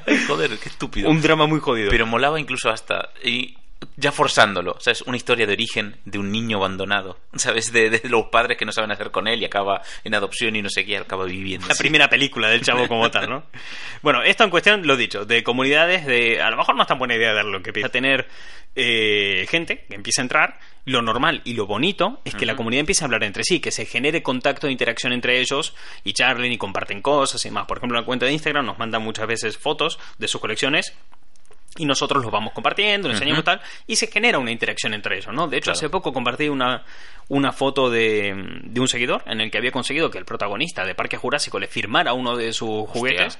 Ay, 0.07 0.17
joder 0.27 0.57
qué 0.57 0.69
estúpido 0.69 1.09
un 1.09 1.21
drama 1.21 1.45
muy 1.47 1.59
jodido. 1.59 1.89
pero 1.91 2.05
molaba 2.07 2.39
incluso 2.39 2.69
hasta 2.69 3.09
y 3.23 3.55
ya 3.97 4.11
forzándolo 4.11 4.77
sabes 4.79 5.01
una 5.03 5.17
historia 5.17 5.47
de 5.47 5.53
origen 5.53 5.97
de 6.05 6.19
un 6.19 6.31
niño 6.31 6.57
abandonado 6.57 7.17
sabes 7.35 7.71
de, 7.71 7.89
de 7.89 8.09
los 8.09 8.27
padres 8.27 8.57
que 8.57 8.65
no 8.65 8.71
saben 8.71 8.91
hacer 8.91 9.11
con 9.11 9.27
él 9.27 9.41
y 9.41 9.45
acaba 9.45 9.81
en 10.03 10.13
adopción 10.15 10.55
y 10.55 10.61
no 10.61 10.69
sé 10.69 10.85
qué 10.85 10.97
acaba 10.97 11.25
viviendo 11.25 11.67
la 11.67 11.73
así. 11.73 11.83
primera 11.83 12.09
película 12.09 12.49
del 12.49 12.61
chavo 12.61 12.87
como 12.87 13.09
tal, 13.11 13.29
¿no? 13.29 13.43
Bueno, 14.01 14.23
esto 14.23 14.43
en 14.43 14.49
cuestión, 14.49 14.87
lo 14.87 14.97
dicho, 14.97 15.25
de 15.25 15.43
comunidades, 15.43 16.05
de 16.05 16.41
a 16.41 16.49
lo 16.49 16.57
mejor 16.57 16.75
no 16.75 16.81
es 16.81 16.87
tan 16.87 16.97
buena 16.97 17.15
idea 17.15 17.33
darlo, 17.33 17.61
que 17.61 17.69
empieza 17.69 17.87
a 17.87 17.91
tener 17.91 18.27
eh, 18.75 19.45
gente 19.49 19.85
que 19.87 19.95
empieza 19.95 20.21
a 20.21 20.23
entrar. 20.23 20.59
Lo 20.85 21.03
normal 21.03 21.41
y 21.45 21.53
lo 21.53 21.67
bonito 21.67 22.19
es 22.25 22.33
que 22.33 22.47
la 22.47 22.55
comunidad 22.55 22.79
empiece 22.79 23.03
a 23.03 23.05
hablar 23.05 23.23
entre 23.23 23.43
sí, 23.43 23.59
que 23.59 23.69
se 23.69 23.85
genere 23.85 24.23
contacto 24.23 24.67
e 24.67 24.71
interacción 24.71 25.13
entre 25.13 25.39
ellos 25.39 25.75
y 26.03 26.13
charlen 26.13 26.51
y 26.51 26.57
comparten 26.57 27.03
cosas 27.03 27.45
y 27.45 27.51
más. 27.51 27.67
Por 27.67 27.77
ejemplo, 27.77 27.99
la 27.99 28.05
cuenta 28.05 28.25
de 28.25 28.33
Instagram 28.33 28.65
nos 28.65 28.79
manda 28.79 28.97
muchas 28.97 29.27
veces 29.27 29.57
fotos 29.59 29.99
de 30.17 30.27
sus 30.27 30.41
colecciones 30.41 30.93
y 31.77 31.85
nosotros 31.85 32.21
los 32.23 32.31
vamos 32.31 32.53
compartiendo, 32.53 33.07
les 33.07 33.15
enseñamos 33.17 33.43
tal, 33.45 33.61
y 33.87 33.95
se 33.95 34.07
genera 34.07 34.39
una 34.39 34.51
interacción 34.51 34.93
entre 34.93 35.17
ellos, 35.17 35.33
¿no? 35.33 35.47
De 35.47 35.57
hecho, 35.57 35.65
Claro. 35.71 35.77
hace 35.77 35.89
poco 35.89 36.11
compartí 36.11 36.49
una, 36.49 36.83
una 37.29 37.51
foto 37.53 37.89
de, 37.89 38.33
de 38.63 38.79
un 38.81 38.87
seguidor 38.87 39.23
en 39.25 39.39
el 39.41 39.49
que 39.49 39.57
había 39.57 39.71
conseguido 39.71 40.09
que 40.11 40.17
el 40.17 40.25
protagonista 40.25 40.85
de 40.85 40.95
Parque 40.95 41.17
Jurásico 41.17 41.59
le 41.59 41.67
firmara 41.67 42.13
uno 42.13 42.35
de 42.35 42.51
sus 42.53 42.89
juguetes. 42.89 43.39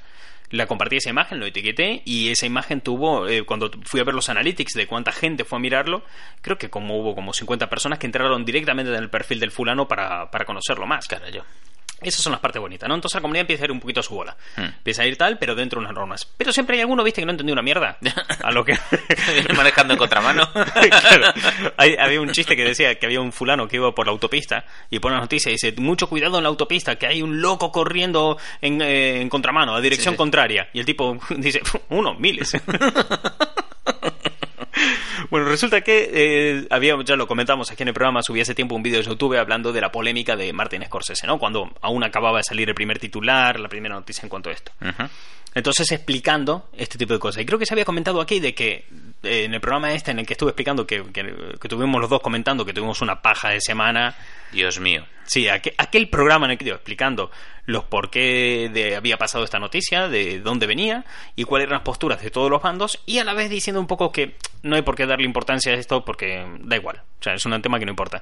La 0.49 0.67
compartí 0.67 0.97
esa 0.97 1.09
imagen, 1.09 1.39
lo 1.39 1.45
etiqueté 1.45 2.01
y 2.03 2.29
esa 2.29 2.45
imagen 2.45 2.81
tuvo, 2.81 3.25
eh, 3.27 3.43
cuando 3.45 3.71
fui 3.85 4.01
a 4.01 4.03
ver 4.03 4.13
los 4.13 4.27
analytics 4.27 4.73
de 4.73 4.85
cuánta 4.85 5.13
gente 5.13 5.45
fue 5.45 5.57
a 5.57 5.61
mirarlo, 5.61 6.03
creo 6.41 6.57
que 6.57 6.69
como 6.69 6.99
hubo 6.99 7.15
como 7.15 7.31
50 7.31 7.69
personas 7.69 7.99
que 7.99 8.05
entraron 8.05 8.43
directamente 8.43 8.91
en 8.93 9.01
el 9.01 9.09
perfil 9.09 9.39
del 9.39 9.51
fulano 9.51 9.87
para, 9.87 10.29
para 10.29 10.43
conocerlo 10.43 10.85
más. 10.85 11.07
Carajo. 11.07 11.45
Esas 12.01 12.21
son 12.21 12.31
las 12.31 12.41
partes 12.41 12.59
bonitas, 12.61 12.89
¿no? 12.89 12.95
Entonces 12.95 13.15
la 13.15 13.21
comunidad 13.21 13.41
empieza 13.41 13.63
a 13.63 13.65
ir 13.65 13.71
un 13.71 13.79
poquito 13.79 13.99
a 13.99 14.03
su 14.03 14.13
bola. 14.15 14.35
Hmm. 14.57 14.63
Empieza 14.63 15.03
a 15.03 15.05
ir 15.05 15.17
tal, 15.17 15.37
pero 15.37 15.53
dentro 15.55 15.79
de 15.79 15.85
unas 15.85 15.93
normas. 15.95 16.27
Pero 16.37 16.51
siempre 16.51 16.75
hay 16.77 16.81
alguno, 16.81 17.03
viste, 17.03 17.21
que 17.21 17.25
no 17.25 17.31
entendió 17.31 17.53
una 17.53 17.61
mierda. 17.61 17.97
A 18.43 18.51
lo 18.51 18.65
que... 18.65 18.77
Manejando 19.55 19.93
en 19.93 19.97
contramano 19.99 20.49
Claro. 20.53 21.33
Hay- 21.77 21.95
había 21.99 22.19
un 22.21 22.31
chiste 22.31 22.55
que 22.55 22.63
decía 22.63 22.95
que 22.95 23.05
había 23.05 23.21
un 23.21 23.31
fulano 23.31 23.67
que 23.67 23.75
iba 23.77 23.93
por 23.93 24.05
la 24.07 24.11
autopista 24.11 24.65
y 24.89 24.99
pone 24.99 25.13
una 25.15 25.21
noticia 25.23 25.49
y 25.49 25.53
dice, 25.53 25.73
mucho 25.77 26.07
cuidado 26.09 26.37
en 26.37 26.43
la 26.43 26.49
autopista, 26.49 26.95
que 26.95 27.05
hay 27.07 27.21
un 27.21 27.41
loco 27.41 27.71
corriendo 27.71 28.37
en, 28.61 28.81
eh, 28.81 29.21
en 29.21 29.29
contramano, 29.29 29.75
a 29.75 29.81
dirección 29.81 30.13
Sí, 30.13 30.15
sí. 30.15 30.17
contraria. 30.17 30.69
Y 30.73 30.79
el 30.79 30.85
tipo 30.85 31.17
dice, 31.37 31.61
uno, 31.89 32.15
miles. 32.15 32.53
Bueno, 35.31 35.47
resulta 35.47 35.81
que 35.81 36.09
eh, 36.13 36.67
había, 36.69 36.95
ya 37.03 37.15
lo 37.15 37.25
comentamos 37.25 37.71
aquí 37.71 37.81
en 37.83 37.87
el 37.87 37.93
programa, 37.93 38.21
subí 38.21 38.41
hace 38.41 38.53
tiempo 38.53 38.75
un 38.75 38.83
vídeo 38.83 38.99
de 38.99 39.05
YouTube 39.07 39.37
hablando 39.39 39.71
de 39.71 39.79
la 39.81 39.91
polémica 39.91 40.35
de 40.35 40.51
Martin 40.53 40.83
Scorsese, 40.85 41.25
¿no? 41.25 41.39
Cuando 41.39 41.71
aún 41.81 42.03
acababa 42.03 42.37
de 42.39 42.43
salir 42.43 42.67
el 42.67 42.75
primer 42.75 42.99
titular, 42.99 43.57
la 43.59 43.69
primera 43.69 43.95
noticia 43.95 44.23
en 44.23 44.29
cuanto 44.29 44.49
a 44.49 44.53
esto. 44.53 44.73
Entonces 45.55 45.89
explicando 45.91 46.69
este 46.77 46.97
tipo 46.97 47.13
de 47.13 47.19
cosas. 47.19 47.41
Y 47.41 47.45
creo 47.45 47.57
que 47.57 47.65
se 47.65 47.73
había 47.73 47.85
comentado 47.85 48.19
aquí 48.21 48.39
de 48.41 48.53
que 48.53 48.85
eh, 49.23 49.45
en 49.45 49.53
el 49.53 49.61
programa 49.61 49.93
este 49.93 50.11
en 50.11 50.19
el 50.19 50.25
que 50.25 50.33
estuve 50.33 50.49
explicando 50.51 50.85
que, 50.85 51.03
que- 51.11 51.55
que 51.59 51.67
tuvimos 51.69 51.99
los 52.01 52.09
dos 52.09 52.21
comentando 52.21 52.65
que 52.65 52.73
tuvimos 52.73 53.01
una 53.01 53.21
paja 53.21 53.49
de 53.49 53.61
semana. 53.61 54.15
Dios 54.51 54.79
mío 54.81 55.05
Sí, 55.31 55.47
aquel, 55.47 55.73
aquel 55.77 56.09
programa 56.09 56.45
en 56.45 56.51
el 56.51 56.57
que 56.57 56.65
iba 56.65 56.75
explicando 56.75 57.31
los 57.65 57.85
por 57.85 58.09
qué 58.09 58.69
de, 58.73 58.97
había 58.97 59.17
pasado 59.17 59.45
esta 59.45 59.59
noticia, 59.59 60.09
de 60.09 60.41
dónde 60.41 60.67
venía 60.67 61.05
y 61.37 61.45
cuáles 61.45 61.67
eran 61.67 61.77
las 61.77 61.85
posturas 61.85 62.21
de 62.21 62.29
todos 62.29 62.49
los 62.49 62.61
bandos 62.61 62.99
y 63.05 63.19
a 63.19 63.23
la 63.23 63.33
vez 63.33 63.49
diciendo 63.49 63.79
un 63.79 63.87
poco 63.87 64.11
que 64.11 64.35
no 64.63 64.75
hay 64.75 64.81
por 64.81 64.95
qué 64.95 65.05
darle 65.05 65.23
importancia 65.25 65.71
a 65.71 65.75
esto 65.75 66.03
porque 66.03 66.45
da 66.63 66.75
igual. 66.75 67.01
O 67.19 67.23
sea, 67.23 67.35
es 67.35 67.45
un 67.45 67.61
tema 67.61 67.77
que 67.79 67.85
no 67.85 67.91
importa. 67.91 68.21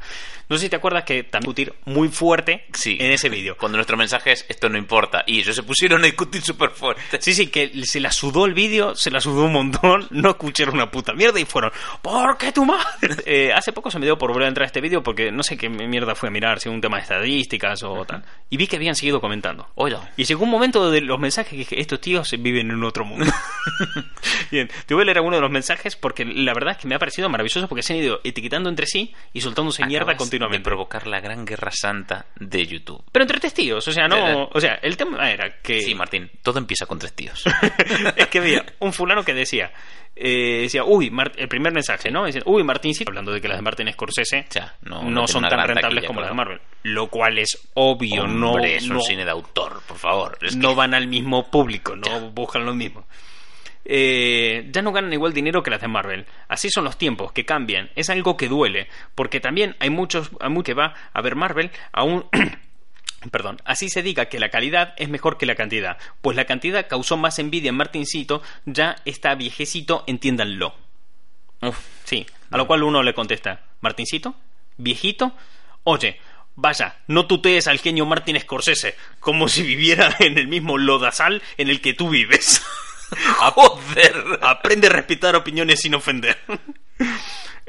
No 0.49 0.57
sé 0.57 0.63
si 0.65 0.69
te 0.69 0.75
acuerdas 0.75 1.03
que 1.05 1.23
también 1.23 1.55
discutir 1.55 1.73
muy 1.85 2.09
fuerte 2.09 2.65
Sí. 2.73 2.97
en 2.99 3.11
ese 3.11 3.29
vídeo. 3.29 3.57
Cuando 3.57 3.77
nuestro 3.77 3.95
mensaje 3.95 4.33
es 4.33 4.45
esto 4.49 4.67
no 4.69 4.77
importa. 4.77 5.23
Y 5.25 5.39
ellos 5.39 5.55
se 5.55 5.63
pusieron 5.63 6.01
a 6.03 6.05
discutir 6.05 6.41
súper 6.41 6.71
fuerte. 6.71 7.21
Sí, 7.21 7.33
sí, 7.33 7.47
que 7.47 7.71
se 7.85 8.01
la 8.01 8.11
sudó 8.11 8.45
el 8.45 8.53
vídeo, 8.53 8.95
se 8.95 9.09
la 9.09 9.21
sudó 9.21 9.45
un 9.45 9.53
montón, 9.53 10.07
no 10.11 10.31
escucharon 10.31 10.75
una 10.75 10.91
puta 10.91 11.13
mierda 11.13 11.39
y 11.39 11.45
fueron, 11.45 11.71
¿por 12.01 12.37
qué 12.37 12.51
tu 12.51 12.65
madre? 12.65 12.85
Eh, 13.25 13.53
hace 13.53 13.71
poco 13.73 13.89
se 13.91 13.99
me 13.99 14.05
dio 14.05 14.17
por 14.17 14.31
volver 14.31 14.45
a 14.45 14.47
entrar 14.49 14.63
a 14.63 14.67
este 14.67 14.81
vídeo 14.81 15.03
porque 15.03 15.31
no 15.31 15.43
sé 15.43 15.57
qué 15.57 15.69
mierda 15.69 16.15
fue 16.15 16.29
a 16.29 16.31
mirar, 16.31 16.59
si 16.59 16.67
un 16.67 16.81
tema 16.81 16.98
de 16.99 17.03
estadísticas 17.03 17.83
o 17.83 18.05
tal. 18.05 18.23
Y 18.49 18.57
vi 18.57 18.67
que 18.67 18.77
habían 18.77 18.95
seguido 18.95 19.21
comentando. 19.21 19.67
Oiga. 19.75 20.09
Y 20.17 20.23
llegó 20.23 20.43
un 20.43 20.49
momento 20.49 20.89
de 20.89 21.01
los 21.01 21.19
mensajes 21.19 21.51
que 21.51 21.57
dije, 21.57 21.79
estos 21.79 22.01
tíos 22.01 22.31
viven 22.39 22.71
en 22.71 22.83
otro 22.83 23.05
mundo. 23.05 23.31
Bien, 24.51 24.69
te 24.85 24.93
voy 24.93 25.03
a 25.03 25.05
leer 25.05 25.17
alguno 25.17 25.35
de 25.35 25.41
los 25.41 25.51
mensajes 25.51 25.95
porque 25.95 26.25
la 26.25 26.53
verdad 26.53 26.71
es 26.71 26.77
que 26.77 26.87
me 26.87 26.95
ha 26.95 26.99
parecido 26.99 27.29
maravilloso 27.29 27.67
porque 27.67 27.83
se 27.83 27.93
han 27.93 27.99
ido 27.99 28.21
etiquetando 28.23 28.69
entre 28.69 28.87
sí 28.87 29.13
y 29.33 29.41
soltándose 29.41 29.85
mierda 29.85 30.03
Acabas 30.03 30.17
continuamente. 30.17 30.59
De 30.59 30.63
provocar 30.63 31.05
la 31.05 31.19
gran 31.19 31.45
guerra 31.45 31.71
santa 31.71 32.25
de 32.39 32.65
YouTube. 32.65 33.03
Pero 33.11 33.23
entre 33.23 33.39
testigos, 33.39 33.87
o 33.87 33.91
sea, 33.91 34.07
no... 34.07 34.49
O 34.51 34.59
sea, 34.59 34.75
el 34.81 34.97
tema 34.97 35.29
era 35.29 35.61
que... 35.61 35.81
Sí, 35.81 35.93
Martín, 35.93 36.31
todo 36.41 36.57
empieza 36.57 36.85
con 36.85 36.97
tres 36.97 37.13
tíos. 37.13 37.43
es 38.15 38.27
que 38.27 38.39
había 38.39 38.65
un 38.79 38.93
fulano 38.93 39.23
que 39.23 39.33
decía, 39.33 39.71
eh, 40.21 40.59
decía, 40.63 40.83
uy, 40.83 41.11
el 41.37 41.47
primer 41.47 41.71
mensaje, 41.73 42.11
¿no? 42.11 42.25
Decía, 42.25 42.41
uy, 42.45 42.61
Martín 42.63 42.93
sí, 42.93 43.05
hablando 43.07 43.31
de 43.31 43.39
que 43.39 43.47
las 43.47 43.57
de 43.57 43.61
Martin 43.61 43.91
Scorsese 43.93 44.45
O 44.49 44.51
sea, 44.51 44.75
no- 44.81 45.03
no, 45.03 45.09
no 45.09 45.27
son 45.27 45.47
tan 45.47 45.65
rentables 45.67 46.03
como 46.05 46.19
las 46.19 46.29
de. 46.29 46.35
Marvel. 46.35 46.59
Lo 46.83 47.07
cual 47.07 47.37
es 47.39 47.69
obvio, 47.73 48.27
no, 48.27 48.51
Hombre, 48.53 48.75
es 48.75 48.83
un 48.89 48.95
no, 48.97 49.01
cine 49.01 49.23
de 49.23 49.31
autor, 49.31 49.81
por 49.87 49.97
favor. 49.97 50.37
Es 50.41 50.55
no 50.57 50.69
que- 50.69 50.75
van 50.75 50.93
al 50.93 51.07
mismo 51.07 51.49
público, 51.49 51.95
no 51.95 52.31
buscan 52.31 52.65
lo 52.65 52.73
mismo. 52.73 53.05
eh, 53.91 54.67
ya 54.71 54.81
no 54.81 54.91
ganan 54.91 55.11
igual 55.13 55.33
dinero 55.33 55.63
que 55.63 55.71
las 55.71 55.81
de 55.81 55.87
Marvel. 55.87 56.25
Así 56.47 56.69
son 56.69 56.83
los 56.83 56.97
tiempos, 56.97 57.31
que 57.31 57.45
cambian. 57.45 57.89
Es 57.95 58.09
algo 58.09 58.37
que 58.37 58.47
duele, 58.47 58.87
porque 59.15 59.39
también 59.39 59.75
hay 59.79 59.89
muchos, 59.89 60.29
hay 60.39 60.49
muy 60.49 60.63
que 60.63 60.73
va 60.73 60.93
a 61.13 61.21
ver 61.21 61.35
Marvel 61.35 61.71
aún... 61.91 62.25
Perdón, 63.31 63.57
así 63.65 63.89
se 63.89 64.01
diga 64.01 64.27
que 64.27 64.39
la 64.39 64.49
calidad 64.49 64.93
es 64.97 65.09
mejor 65.09 65.37
que 65.37 65.45
la 65.45 65.55
cantidad, 65.55 65.97
pues 66.21 66.37
la 66.37 66.45
cantidad 66.45 66.87
causó 66.87 67.17
más 67.17 67.37
envidia 67.37 67.69
en 67.69 67.75
Martincito, 67.75 68.41
ya 68.65 68.95
está 69.03 69.35
viejecito, 69.35 70.03
entiéndanlo. 70.07 70.73
Uf, 71.61 71.77
sí, 72.05 72.25
a 72.49 72.57
lo 72.57 72.65
cual 72.65 72.83
uno 72.83 73.03
le 73.03 73.13
contesta, 73.13 73.61
Martincito, 73.81 74.35
viejito, 74.77 75.33
oye, 75.83 76.19
vaya, 76.55 76.97
no 77.07 77.25
tutees 77.25 77.67
al 77.67 77.79
genio 77.79 78.05
Martin 78.05 78.39
Scorsese, 78.39 78.95
como 79.19 79.49
si 79.49 79.63
viviera 79.63 80.15
en 80.19 80.37
el 80.37 80.47
mismo 80.47 80.77
lodazal 80.77 81.41
en 81.57 81.69
el 81.69 81.81
que 81.81 81.93
tú 81.93 82.09
vives. 82.09 82.61
Joder. 83.39 84.39
Aprende 84.41 84.87
a 84.87 84.91
respetar 84.91 85.35
opiniones 85.35 85.79
sin 85.81 85.95
ofender. 85.95 86.37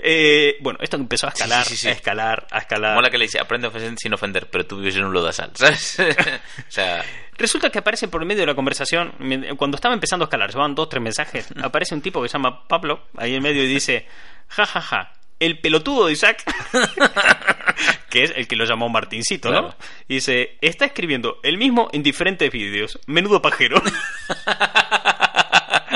Eh, 0.02 0.56
bueno, 0.60 0.78
esto 0.82 0.96
empezó 0.96 1.26
a 1.26 1.30
escalar, 1.30 1.64
Sí, 1.64 1.76
sí, 1.76 1.88
a 1.88 1.92
escalar, 1.92 2.46
a 2.50 2.58
escalar. 2.58 2.94
Mola 2.94 3.10
que 3.10 3.18
le 3.18 3.24
dice, 3.24 3.38
aprende 3.38 3.66
a 3.66 3.70
ofender 3.70 3.94
sin 3.98 4.14
ofender, 4.14 4.48
pero 4.50 4.66
tú 4.66 4.78
vives 4.78 4.96
en 4.96 5.04
un 5.04 5.12
lodazal, 5.12 5.50
¿sabes? 5.54 5.98
o 6.68 6.70
sea, 6.70 7.04
Resulta 7.40 7.70
que 7.70 7.78
aparece 7.78 8.06
por 8.06 8.22
medio 8.26 8.40
de 8.40 8.46
la 8.46 8.54
conversación, 8.54 9.14
cuando 9.56 9.76
estaba 9.76 9.94
empezando 9.94 10.24
a 10.24 10.26
escalar, 10.26 10.52
se 10.52 10.58
van 10.58 10.74
dos, 10.74 10.90
tres 10.90 11.02
mensajes, 11.02 11.48
aparece 11.62 11.94
un 11.94 12.02
tipo 12.02 12.20
que 12.20 12.28
se 12.28 12.34
llama 12.34 12.68
Pablo, 12.68 13.06
ahí 13.16 13.34
en 13.34 13.42
medio 13.42 13.64
y 13.64 13.66
dice, 13.66 14.06
ja, 14.48 14.66
ja, 14.66 14.82
ja, 14.82 15.12
el 15.38 15.58
pelotudo 15.58 16.06
de 16.06 16.12
Isaac, 16.12 16.44
que 18.10 18.24
es 18.24 18.32
el 18.36 18.46
que 18.46 18.56
lo 18.56 18.66
llamó 18.66 18.90
Martincito, 18.90 19.50
¿no? 19.50 19.74
Y 20.06 20.16
dice, 20.16 20.58
está 20.60 20.84
escribiendo 20.84 21.40
el 21.42 21.56
mismo 21.56 21.88
en 21.94 22.02
diferentes 22.02 22.52
vídeos, 22.52 22.98
menudo 23.06 23.40
pajero. 23.40 23.82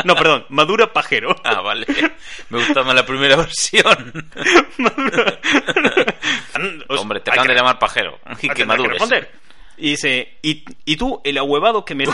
no, 0.09 0.15
perdón, 0.15 0.47
madura 0.51 0.93
pajero. 0.93 1.35
ah, 1.45 1.61
vale. 1.61 1.87
Me 2.51 2.59
gusta 2.59 2.83
más 2.83 2.95
la 2.95 3.07
primera 3.07 3.37
versión. 3.37 4.29
Hombre, 6.89 7.21
te 7.21 7.31
acaban 7.31 7.49
de 7.49 7.55
llamar 7.55 7.79
pajero. 7.79 8.19
Y 8.43 8.49
que 8.51 8.65
madures. 8.65 9.03
Y 9.77 9.91
dice, 9.91 10.39
¿y, 10.43 10.65
y 10.85 10.97
tú, 10.97 11.21
el 11.25 11.37
ahuevado 11.39 11.85
que 11.85 11.95
me... 11.95 12.05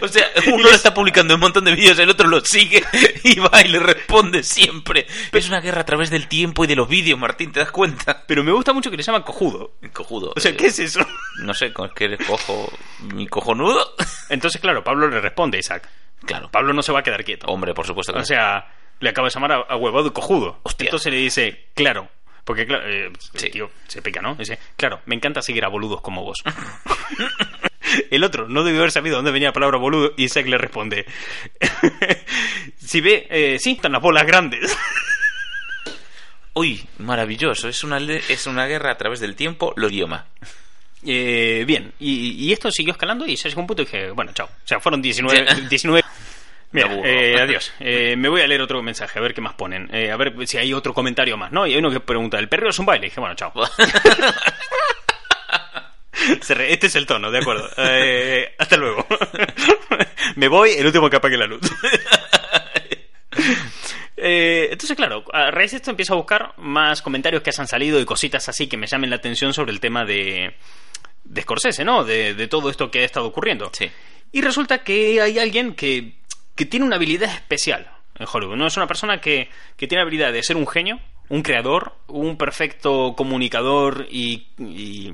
O 0.00 0.08
sea, 0.08 0.26
uno 0.52 0.64
lo 0.64 0.70
está 0.70 0.92
publicando 0.94 1.34
en 1.34 1.36
un 1.36 1.40
montón 1.42 1.64
de 1.64 1.74
vídeos, 1.74 1.98
el 1.98 2.10
otro 2.10 2.28
lo 2.28 2.40
sigue 2.44 2.82
y 3.24 3.38
va 3.40 3.62
y 3.64 3.68
le 3.68 3.78
responde 3.78 4.42
siempre. 4.42 5.06
Es 5.32 5.48
una 5.48 5.60
guerra 5.60 5.80
a 5.82 5.84
través 5.84 6.10
del 6.10 6.28
tiempo 6.28 6.64
y 6.64 6.66
de 6.66 6.76
los 6.76 6.88
vídeos, 6.88 7.18
Martín, 7.18 7.52
¿te 7.52 7.60
das 7.60 7.70
cuenta? 7.70 8.24
Pero 8.26 8.44
me 8.44 8.52
gusta 8.52 8.72
mucho 8.72 8.90
que 8.90 8.96
le 8.96 9.02
llaman 9.02 9.22
cojudo. 9.22 9.72
Cojudo. 9.92 10.32
O 10.36 10.40
sea, 10.40 10.50
Eh, 10.52 10.56
¿qué 10.56 10.66
es 10.66 10.78
eso? 10.78 11.00
No 11.42 11.54
sé, 11.54 11.66
es 11.66 11.92
que 11.94 12.04
eres 12.04 12.26
cojo... 12.26 12.70
¿Mi 13.00 13.26
cojonudo? 13.26 13.94
Entonces, 14.28 14.60
claro, 14.60 14.84
Pablo 14.84 15.08
le 15.08 15.20
responde 15.20 15.58
Isaac. 15.58 15.88
Claro. 16.24 16.50
Pablo 16.50 16.72
no 16.72 16.82
se 16.82 16.92
va 16.92 17.00
a 17.00 17.02
quedar 17.02 17.24
quieto. 17.24 17.46
Hombre, 17.48 17.74
por 17.74 17.86
supuesto 17.86 18.12
que 18.12 18.20
O 18.20 18.24
sea, 18.24 18.66
le 19.00 19.10
acaba 19.10 19.28
de 19.28 19.34
llamar 19.34 19.52
a, 19.52 19.56
a 19.68 19.76
huevado 19.76 20.06
y 20.08 20.10
cojudo. 20.12 20.60
Hostia. 20.62 20.86
Entonces 20.86 21.12
le 21.12 21.18
dice, 21.18 21.66
claro. 21.74 22.08
Porque, 22.44 22.66
claro, 22.66 22.84
eh, 22.86 23.10
Sí. 23.34 23.48
tío 23.50 23.70
se 23.88 24.02
pica, 24.02 24.20
¿no? 24.20 24.34
Dice, 24.34 24.58
claro, 24.76 25.00
me 25.06 25.14
encanta 25.14 25.40
seguir 25.42 25.64
a 25.64 25.68
boludos 25.68 26.00
como 26.02 26.22
vos. 26.24 26.42
El 28.10 28.24
otro 28.24 28.48
no 28.48 28.64
debió 28.64 28.80
haber 28.80 28.90
sabido 28.92 29.16
dónde 29.16 29.30
venía 29.30 29.48
la 29.48 29.52
palabra 29.52 29.78
boludo 29.78 30.12
y 30.16 30.24
Isaac 30.24 30.46
le 30.46 30.58
responde, 30.58 31.06
si 32.78 33.00
ve, 33.00 33.26
eh, 33.30 33.58
sí, 33.60 33.72
están 33.72 33.92
las 33.92 34.02
bolas 34.02 34.26
grandes. 34.26 34.76
Uy, 36.54 36.86
maravilloso. 36.98 37.68
Es 37.68 37.82
una, 37.82 37.98
es 37.98 38.46
una 38.46 38.66
guerra 38.66 38.92
a 38.92 38.96
través 38.96 39.18
del 39.20 39.34
tiempo, 39.34 39.72
los 39.76 39.90
idiomas. 39.90 40.24
Eh, 41.06 41.64
bien, 41.66 41.92
y, 41.98 42.30
y 42.46 42.52
esto 42.52 42.70
siguió 42.70 42.92
escalando 42.92 43.26
y 43.26 43.36
se 43.36 43.48
llegó 43.48 43.60
un 43.60 43.66
punto 43.66 43.82
y 43.82 43.86
dije, 43.86 44.10
bueno, 44.10 44.32
chao. 44.32 44.46
O 44.46 44.66
sea, 44.66 44.78
fueron 44.80 45.02
19... 45.02 45.54
Sí. 45.54 45.60
19 45.68 46.02
Mira, 46.72 46.86
Me 46.88 46.92
aburro. 46.94 47.08
eh, 47.08 47.40
adiós. 47.40 47.72
Eh, 47.78 48.16
me 48.16 48.28
voy 48.28 48.40
a 48.40 48.46
leer 48.48 48.60
otro 48.60 48.82
mensaje, 48.82 49.18
a 49.18 49.22
ver 49.22 49.32
qué 49.34 49.40
más 49.40 49.54
ponen. 49.54 49.88
Eh, 49.92 50.10
a 50.10 50.16
ver 50.16 50.34
si 50.46 50.56
hay 50.58 50.72
otro 50.72 50.92
comentario 50.94 51.36
más, 51.36 51.52
¿no? 51.52 51.66
Y 51.66 51.72
hay 51.72 51.78
uno 51.78 51.90
que 51.90 52.00
pregunta, 52.00 52.38
¿el 52.38 52.48
perreo 52.48 52.70
es 52.70 52.78
un 52.80 52.86
baile? 52.86 53.06
Y 53.06 53.10
dije, 53.10 53.20
bueno, 53.20 53.34
chao. 53.36 53.52
Este 56.28 56.86
es 56.86 56.94
el 56.96 57.06
tono, 57.06 57.30
de 57.30 57.38
acuerdo. 57.38 57.68
Eh, 57.76 58.54
hasta 58.58 58.76
luego. 58.76 59.06
me 60.36 60.48
voy, 60.48 60.70
el 60.70 60.86
último 60.86 61.10
que 61.10 61.16
apague 61.16 61.36
la 61.36 61.46
luz. 61.46 61.60
Eh, 64.16 64.68
entonces, 64.70 64.96
claro, 64.96 65.22
a 65.34 65.50
raíz 65.50 65.72
de 65.72 65.78
esto 65.78 65.90
empiezo 65.90 66.14
a 66.14 66.16
buscar 66.16 66.54
más 66.56 67.02
comentarios 67.02 67.42
que 67.42 67.50
hayan 67.50 67.66
salido 67.66 68.00
y 68.00 68.06
cositas 68.06 68.48
así 68.48 68.68
que 68.68 68.78
me 68.78 68.86
llamen 68.86 69.10
la 69.10 69.16
atención 69.16 69.52
sobre 69.52 69.72
el 69.72 69.80
tema 69.80 70.06
de, 70.06 70.54
de 71.24 71.42
Scorsese, 71.42 71.84
¿no? 71.84 72.04
De, 72.04 72.32
de 72.32 72.48
todo 72.48 72.70
esto 72.70 72.90
que 72.90 73.00
ha 73.00 73.04
estado 73.04 73.26
ocurriendo. 73.26 73.70
Sí. 73.74 73.90
Y 74.32 74.40
resulta 74.40 74.78
que 74.78 75.20
hay 75.20 75.38
alguien 75.38 75.74
que, 75.74 76.14
que 76.54 76.64
tiene 76.64 76.86
una 76.86 76.96
habilidad 76.96 77.34
especial 77.34 77.90
en 78.18 78.26
Hollywood. 78.30 78.56
No 78.56 78.66
es 78.66 78.76
una 78.76 78.86
persona 78.86 79.20
que, 79.20 79.50
que 79.76 79.86
tiene 79.86 80.02
habilidad 80.02 80.32
de 80.32 80.42
ser 80.42 80.56
un 80.56 80.66
genio, 80.66 81.00
un 81.34 81.42
creador, 81.42 81.96
un 82.06 82.36
perfecto 82.36 83.14
comunicador 83.16 84.06
y, 84.08 84.46
y, 84.56 85.12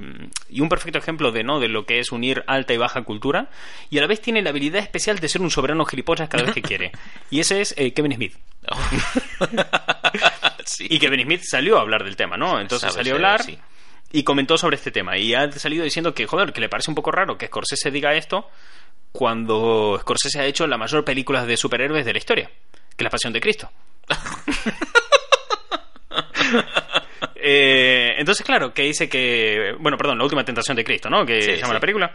y 0.51 0.61
un 0.61 0.69
perfecto 0.69 0.99
ejemplo 0.99 1.33
de 1.33 1.45
no 1.45 1.61
de 1.61 1.69
lo 1.69 1.87
que 1.87 1.99
es 1.99 2.13
unir 2.13 2.45
alta 2.47 2.75
y 2.75 2.77
baja 2.77 3.01
cultura. 3.05 3.49
Y 3.89 3.97
a 3.97 4.03
la 4.03 4.07
vez 4.07 4.21
tiene 4.21 4.43
la 4.43 4.51
habilidad 4.51 4.83
especial 4.83 5.19
de 5.19 5.31
ser 5.31 5.41
un 5.41 5.51
soberano 5.51 5.87
gilipollas 5.87 6.29
cada 6.29 6.45
vez 6.45 6.53
que 6.53 6.61
quiere. 6.61 6.93
Y 7.31 7.41
ese 7.41 7.63
es 7.63 7.75
eh, 7.79 7.95
Kevin 7.95 8.17
Smith. 8.17 8.35
sí. 10.67 10.89
Y 10.91 10.99
Kevin 10.99 11.23
Smith 11.23 11.41
salió 11.43 11.79
a 11.79 11.81
hablar 11.81 12.05
del 12.05 12.17
tema, 12.17 12.37
¿no? 12.37 12.61
Entonces 12.61 12.93
Sabe 12.93 13.03
salió 13.03 13.15
a 13.15 13.17
hablar 13.17 13.43
sí. 13.43 13.59
y 14.13 14.23
comentó 14.23 14.59
sobre 14.59 14.77
este 14.77 14.91
tema. 14.91 15.17
Y 15.17 15.33
ha 15.33 15.51
salido 15.53 15.85
diciendo 15.85 16.13
que, 16.13 16.27
joder, 16.27 16.53
que 16.53 16.61
le 16.61 16.69
parece 16.69 16.91
un 16.91 16.97
poco 16.97 17.13
raro 17.13 17.39
que 17.39 17.47
Scorsese 17.47 17.91
diga 17.91 18.13
esto 18.13 18.47
cuando 19.11 19.97
Scorsese 19.99 20.41
ha 20.41 20.45
hecho 20.45 20.67
la 20.67 20.77
mayor 20.77 21.03
película 21.03 21.47
de 21.47 21.57
superhéroes 21.57 22.05
de 22.05 22.13
la 22.13 22.19
historia, 22.19 22.51
que 22.51 22.97
es 22.99 23.05
La 23.05 23.09
Pasión 23.09 23.33
de 23.33 23.41
Cristo. 23.41 23.71
Eh, 27.43 28.15
entonces, 28.19 28.45
claro, 28.45 28.73
que 28.75 28.83
dice 28.83 29.09
que. 29.09 29.75
Bueno, 29.79 29.97
perdón, 29.97 30.19
La 30.19 30.25
Última 30.25 30.45
Tentación 30.45 30.77
de 30.77 30.85
Cristo, 30.85 31.09
¿no? 31.09 31.25
Que 31.25 31.41
Sí, 31.43 31.51
se 31.53 31.57
llama 31.57 31.69
sí. 31.69 31.75
la 31.75 31.81
película. 31.81 32.15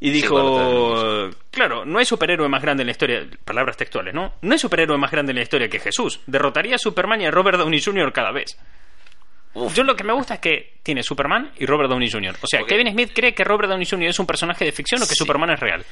Y 0.00 0.10
dijo. 0.10 1.30
claro, 1.50 1.84
no 1.84 1.98
hay 1.98 2.04
superhéroe 2.04 2.48
más 2.48 2.60
grande 2.62 2.82
en 2.82 2.86
la 2.88 2.90
historia. 2.92 3.24
Palabras 3.44 3.76
textuales, 3.76 4.12
¿no? 4.14 4.34
No 4.42 4.52
hay 4.52 4.58
superhéroe 4.58 4.98
más 4.98 5.10
grande 5.10 5.30
en 5.30 5.36
la 5.36 5.42
historia 5.42 5.68
que 5.68 5.78
Jesús. 5.78 6.20
Derrotaría 6.26 6.74
a 6.74 6.78
Superman 6.78 7.20
y 7.20 7.26
a 7.26 7.30
Robert 7.30 7.58
Downey 7.58 7.80
Jr. 7.80 8.12
cada 8.12 8.32
vez. 8.32 8.58
Uf. 9.54 9.72
Yo 9.74 9.84
lo 9.84 9.94
que 9.94 10.02
me 10.02 10.12
gusta 10.12 10.34
es 10.34 10.40
que 10.40 10.74
tiene 10.82 11.02
Superman 11.04 11.52
y 11.58 11.66
Robert 11.66 11.88
Downey 11.88 12.10
Jr. 12.10 12.34
O 12.40 12.46
sea. 12.46 12.64
Kevin 12.64 12.90
Smith 12.90 13.12
cree 13.14 13.32
que 13.34 13.44
Robert 13.44 13.68
Downey 13.70 13.86
Jr. 13.86 14.08
es 14.08 14.18
un 14.18 14.26
personaje 14.26 14.64
de 14.64 14.72
ficción 14.72 15.00
o 15.00 15.04
que 15.04 15.10
Sí. 15.14 15.18
Superman 15.18 15.50
es 15.50 15.60
real. 15.60 15.84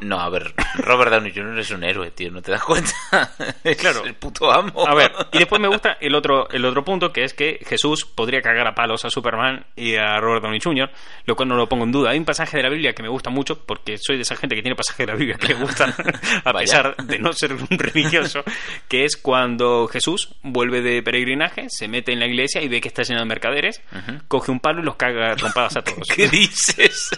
No, 0.00 0.18
a 0.18 0.30
ver, 0.30 0.54
Robert 0.78 1.10
Downey 1.10 1.30
Jr. 1.34 1.58
es 1.58 1.70
un 1.72 1.84
héroe, 1.84 2.10
tío, 2.10 2.30
¿no 2.30 2.40
te 2.40 2.52
das 2.52 2.62
cuenta? 2.64 2.90
Es 3.64 3.76
Claro. 3.76 4.02
el 4.06 4.14
puto 4.14 4.50
amo. 4.50 4.86
A 4.86 4.94
ver, 4.94 5.12
y 5.32 5.38
después 5.38 5.60
me 5.60 5.68
gusta 5.68 5.98
el 6.00 6.14
otro, 6.14 6.48
el 6.50 6.64
otro 6.64 6.82
punto, 6.84 7.12
que 7.12 7.24
es 7.24 7.34
que 7.34 7.58
Jesús 7.66 8.06
podría 8.06 8.40
cagar 8.40 8.66
a 8.66 8.74
palos 8.74 9.04
a 9.04 9.10
Superman 9.10 9.66
y 9.76 9.96
a 9.96 10.18
Robert 10.18 10.42
Downey 10.44 10.60
Jr., 10.62 10.90
lo 11.26 11.36
cual 11.36 11.48
no 11.48 11.56
lo 11.56 11.68
pongo 11.68 11.84
en 11.84 11.92
duda. 11.92 12.10
Hay 12.10 12.18
un 12.18 12.24
pasaje 12.24 12.56
de 12.56 12.62
la 12.62 12.70
Biblia 12.70 12.94
que 12.94 13.02
me 13.02 13.10
gusta 13.10 13.28
mucho, 13.28 13.58
porque 13.66 13.98
soy 13.98 14.16
de 14.16 14.22
esa 14.22 14.36
gente 14.36 14.54
que 14.56 14.62
tiene 14.62 14.74
pasajes 14.76 15.06
de 15.06 15.12
la 15.12 15.18
Biblia 15.18 15.36
que 15.36 15.48
le 15.48 15.54
gustan, 15.54 15.92
a 16.44 16.52
pesar 16.54 16.96
de 16.96 17.18
no 17.18 17.32
ser 17.34 17.52
un 17.52 17.66
religioso, 17.68 18.42
que 18.88 19.04
es 19.04 19.18
cuando 19.18 19.86
Jesús 19.88 20.34
vuelve 20.42 20.80
de 20.80 21.02
peregrinaje, 21.02 21.66
se 21.68 21.88
mete 21.88 22.12
en 22.12 22.20
la 22.20 22.26
iglesia 22.26 22.62
y 22.62 22.68
ve 22.68 22.80
que 22.80 22.88
está 22.88 23.02
lleno 23.02 23.20
de 23.20 23.26
mercaderes, 23.26 23.82
coge 24.28 24.50
un 24.50 24.60
palo 24.60 24.80
y 24.80 24.84
los 24.84 24.96
caga 24.96 25.32
a 25.32 25.36
trompadas 25.36 25.76
a 25.76 25.82
todos. 25.84 26.08
¿Qué 26.08 26.26
dices? 26.28 27.10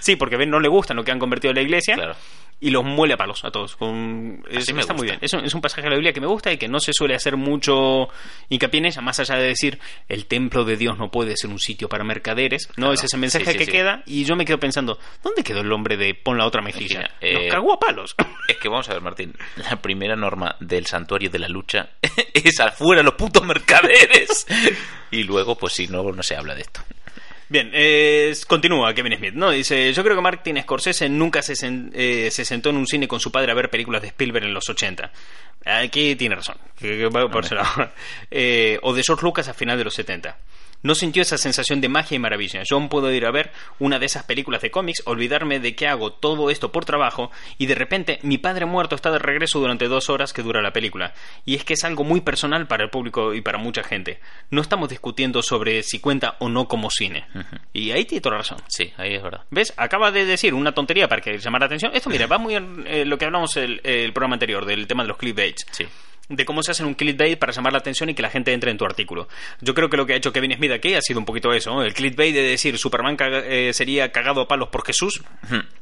Sí, 0.00 0.16
porque 0.16 0.36
ven, 0.36 0.50
no 0.50 0.60
le 0.60 0.68
gustan 0.68 0.96
lo 0.98 1.04
que 1.04 1.12
han 1.12 1.18
convertido 1.18 1.50
en 1.52 1.56
la 1.56 1.62
iglesia. 1.62 1.94
Claro. 1.94 2.15
Y 2.58 2.70
los 2.70 2.84
muele 2.84 3.12
a 3.14 3.16
palos 3.18 3.44
a 3.44 3.50
todos. 3.50 3.76
Con... 3.76 4.42
es- 4.48 4.72
me 4.72 4.80
está 4.80 4.94
muy 4.94 5.06
bien. 5.06 5.18
Es 5.20 5.32
un, 5.34 5.44
es 5.44 5.52
un 5.54 5.60
pasaje 5.60 5.82
de 5.82 5.90
la 5.90 5.96
Biblia 5.96 6.12
que 6.14 6.22
me 6.22 6.26
gusta 6.26 6.50
y 6.50 6.56
que 6.56 6.68
no 6.68 6.80
se 6.80 6.92
suele 6.94 7.14
hacer 7.14 7.36
mucho 7.36 8.08
hincapié 8.48 8.78
en 8.78 8.86
ella, 8.86 9.02
más 9.02 9.20
allá 9.20 9.34
de 9.36 9.48
decir 9.48 9.78
el 10.08 10.24
templo 10.26 10.64
de 10.64 10.78
Dios 10.78 10.96
no 10.96 11.10
puede 11.10 11.36
ser 11.36 11.50
un 11.50 11.58
sitio 11.58 11.88
para 11.90 12.02
mercaderes. 12.02 12.68
No, 12.70 12.74
Claro. 12.86 12.92
es 12.94 13.04
ese 13.04 13.18
mensaje 13.18 13.44
Sí, 13.44 13.52
sí, 13.52 13.58
que 13.58 13.64
sí. 13.66 13.70
queda. 13.72 14.02
Y 14.06 14.24
yo 14.24 14.36
me 14.36 14.46
quedo 14.46 14.58
pensando, 14.58 14.98
¿dónde 15.22 15.42
quedó 15.44 15.60
el 15.60 15.70
hombre 15.70 15.98
de 15.98 16.14
pon 16.14 16.38
la 16.38 16.46
otra 16.46 16.62
mejilla? 16.62 17.00
Mejilla, 17.00 17.14
eh, 17.20 17.34
Nos 17.34 17.52
cagó 17.52 17.72
a 17.74 17.78
palos. 17.78 18.14
Es 18.48 18.56
que 18.58 18.68
vamos 18.68 18.88
a 18.88 18.92
ver, 18.94 19.02
Martín, 19.02 19.34
la 19.56 19.76
primera 19.82 20.14
norma 20.16 20.56
del 20.60 20.86
santuario 20.86 21.28
de 21.28 21.38
la 21.40 21.48
lucha 21.48 21.90
es 22.32 22.58
afuera 22.60 23.02
los 23.02 23.14
putos 23.14 23.44
mercaderes. 23.44 24.46
Y 25.10 25.22
luego, 25.22 25.56
pues 25.56 25.72
si 25.74 25.86
no, 25.86 26.02
no 26.10 26.22
se 26.22 26.34
habla 26.36 26.54
de 26.54 26.62
esto. 26.62 26.80
Bien, 27.48 27.70
eh, 27.72 28.34
continúa 28.48 28.92
Kevin 28.92 29.16
Smith, 29.16 29.34
¿no? 29.34 29.50
Dice, 29.50 29.92
yo 29.92 30.02
creo 30.02 30.16
que 30.16 30.22
Martin 30.22 30.60
Scorsese 30.62 31.08
nunca 31.08 31.42
se, 31.42 31.52
sen- 31.52 31.90
eh, 31.94 32.28
se 32.32 32.44
sentó 32.44 32.70
en 32.70 32.76
un 32.76 32.86
cine 32.88 33.06
con 33.06 33.20
su 33.20 33.30
padre 33.30 33.52
a 33.52 33.54
ver 33.54 33.70
películas 33.70 34.02
de 34.02 34.08
Spielberg 34.08 34.46
en 34.46 34.54
los 34.54 34.68
80. 34.68 35.12
Aquí 35.64 36.16
tiene 36.16 36.34
razón, 36.36 36.56
por. 37.30 37.44
Eh, 38.30 38.78
o 38.82 38.92
de 38.94 39.02
George 39.04 39.24
Lucas 39.24 39.46
a 39.48 39.54
final 39.54 39.78
de 39.78 39.84
los 39.84 39.94
70. 39.94 40.36
No 40.86 40.94
sintió 40.94 41.22
esa 41.22 41.36
sensación 41.36 41.80
de 41.80 41.88
magia 41.88 42.14
y 42.14 42.18
maravilla. 42.18 42.62
Yo 42.64 42.86
puedo 42.88 43.12
ir 43.12 43.26
a 43.26 43.32
ver 43.32 43.50
una 43.78 43.98
de 43.98 44.06
esas 44.06 44.22
películas 44.22 44.62
de 44.62 44.70
cómics, 44.70 45.02
olvidarme 45.04 45.58
de 45.58 45.74
que 45.74 45.88
hago 45.88 46.12
todo 46.12 46.48
esto 46.48 46.70
por 46.70 46.84
trabajo 46.84 47.30
y 47.58 47.66
de 47.66 47.74
repente 47.74 48.20
mi 48.22 48.38
padre 48.38 48.66
muerto 48.66 48.94
está 48.94 49.10
de 49.10 49.18
regreso 49.18 49.58
durante 49.58 49.88
dos 49.88 50.08
horas 50.08 50.32
que 50.32 50.42
dura 50.42 50.62
la 50.62 50.72
película. 50.72 51.12
Y 51.44 51.56
es 51.56 51.64
que 51.64 51.74
es 51.74 51.84
algo 51.84 52.04
muy 52.04 52.20
personal 52.20 52.68
para 52.68 52.84
el 52.84 52.90
público 52.90 53.34
y 53.34 53.40
para 53.40 53.58
mucha 53.58 53.82
gente. 53.82 54.20
No 54.50 54.60
estamos 54.60 54.88
discutiendo 54.88 55.42
sobre 55.42 55.82
si 55.82 55.98
cuenta 55.98 56.36
o 56.38 56.48
no 56.48 56.68
como 56.68 56.90
cine. 56.90 57.26
Y 57.72 57.90
ahí 57.90 58.04
tiene 58.04 58.20
toda 58.20 58.36
la 58.36 58.42
razón. 58.42 58.58
Sí, 58.68 58.92
ahí 58.96 59.14
es 59.14 59.22
verdad. 59.22 59.42
¿Ves? 59.50 59.74
Acaba 59.76 60.12
de 60.12 60.24
decir 60.24 60.54
una 60.54 60.72
tontería 60.72 61.08
para 61.08 61.20
que 61.20 61.38
llamara 61.38 61.64
la 61.64 61.66
atención. 61.66 61.90
Esto, 61.94 62.10
mira, 62.10 62.26
va 62.28 62.38
muy 62.38 62.54
en 62.54 62.84
eh, 62.86 63.04
lo 63.04 63.18
que 63.18 63.24
hablamos 63.24 63.56
el, 63.56 63.80
el 63.82 64.12
programa 64.12 64.36
anterior 64.36 64.64
del 64.64 64.86
tema 64.86 65.02
de 65.02 65.08
los 65.08 65.16
clickbaits. 65.16 65.66
Sí. 65.72 65.86
De 66.28 66.44
cómo 66.44 66.62
se 66.62 66.72
hacen 66.72 66.86
un 66.86 66.94
clickbait 66.94 67.38
para 67.38 67.52
llamar 67.52 67.72
la 67.72 67.78
atención 67.78 68.08
y 68.10 68.14
que 68.14 68.22
la 68.22 68.30
gente 68.30 68.52
entre 68.52 68.70
en 68.70 68.78
tu 68.78 68.84
artículo. 68.84 69.28
Yo 69.60 69.74
creo 69.74 69.88
que 69.88 69.96
lo 69.96 70.06
que 70.06 70.14
ha 70.14 70.16
hecho 70.16 70.32
Kevin 70.32 70.54
Smith 70.54 70.72
aquí 70.72 70.94
ha 70.94 71.00
sido 71.00 71.20
un 71.20 71.24
poquito 71.24 71.52
eso, 71.52 71.70
¿no? 71.70 71.82
El 71.82 71.94
clickbait 71.94 72.34
de 72.34 72.42
decir 72.42 72.78
Superman 72.78 73.16
eh, 73.20 73.72
sería 73.72 74.10
cagado 74.10 74.40
a 74.40 74.48
palos 74.48 74.68
por 74.68 74.84
Jesús. 74.84 75.22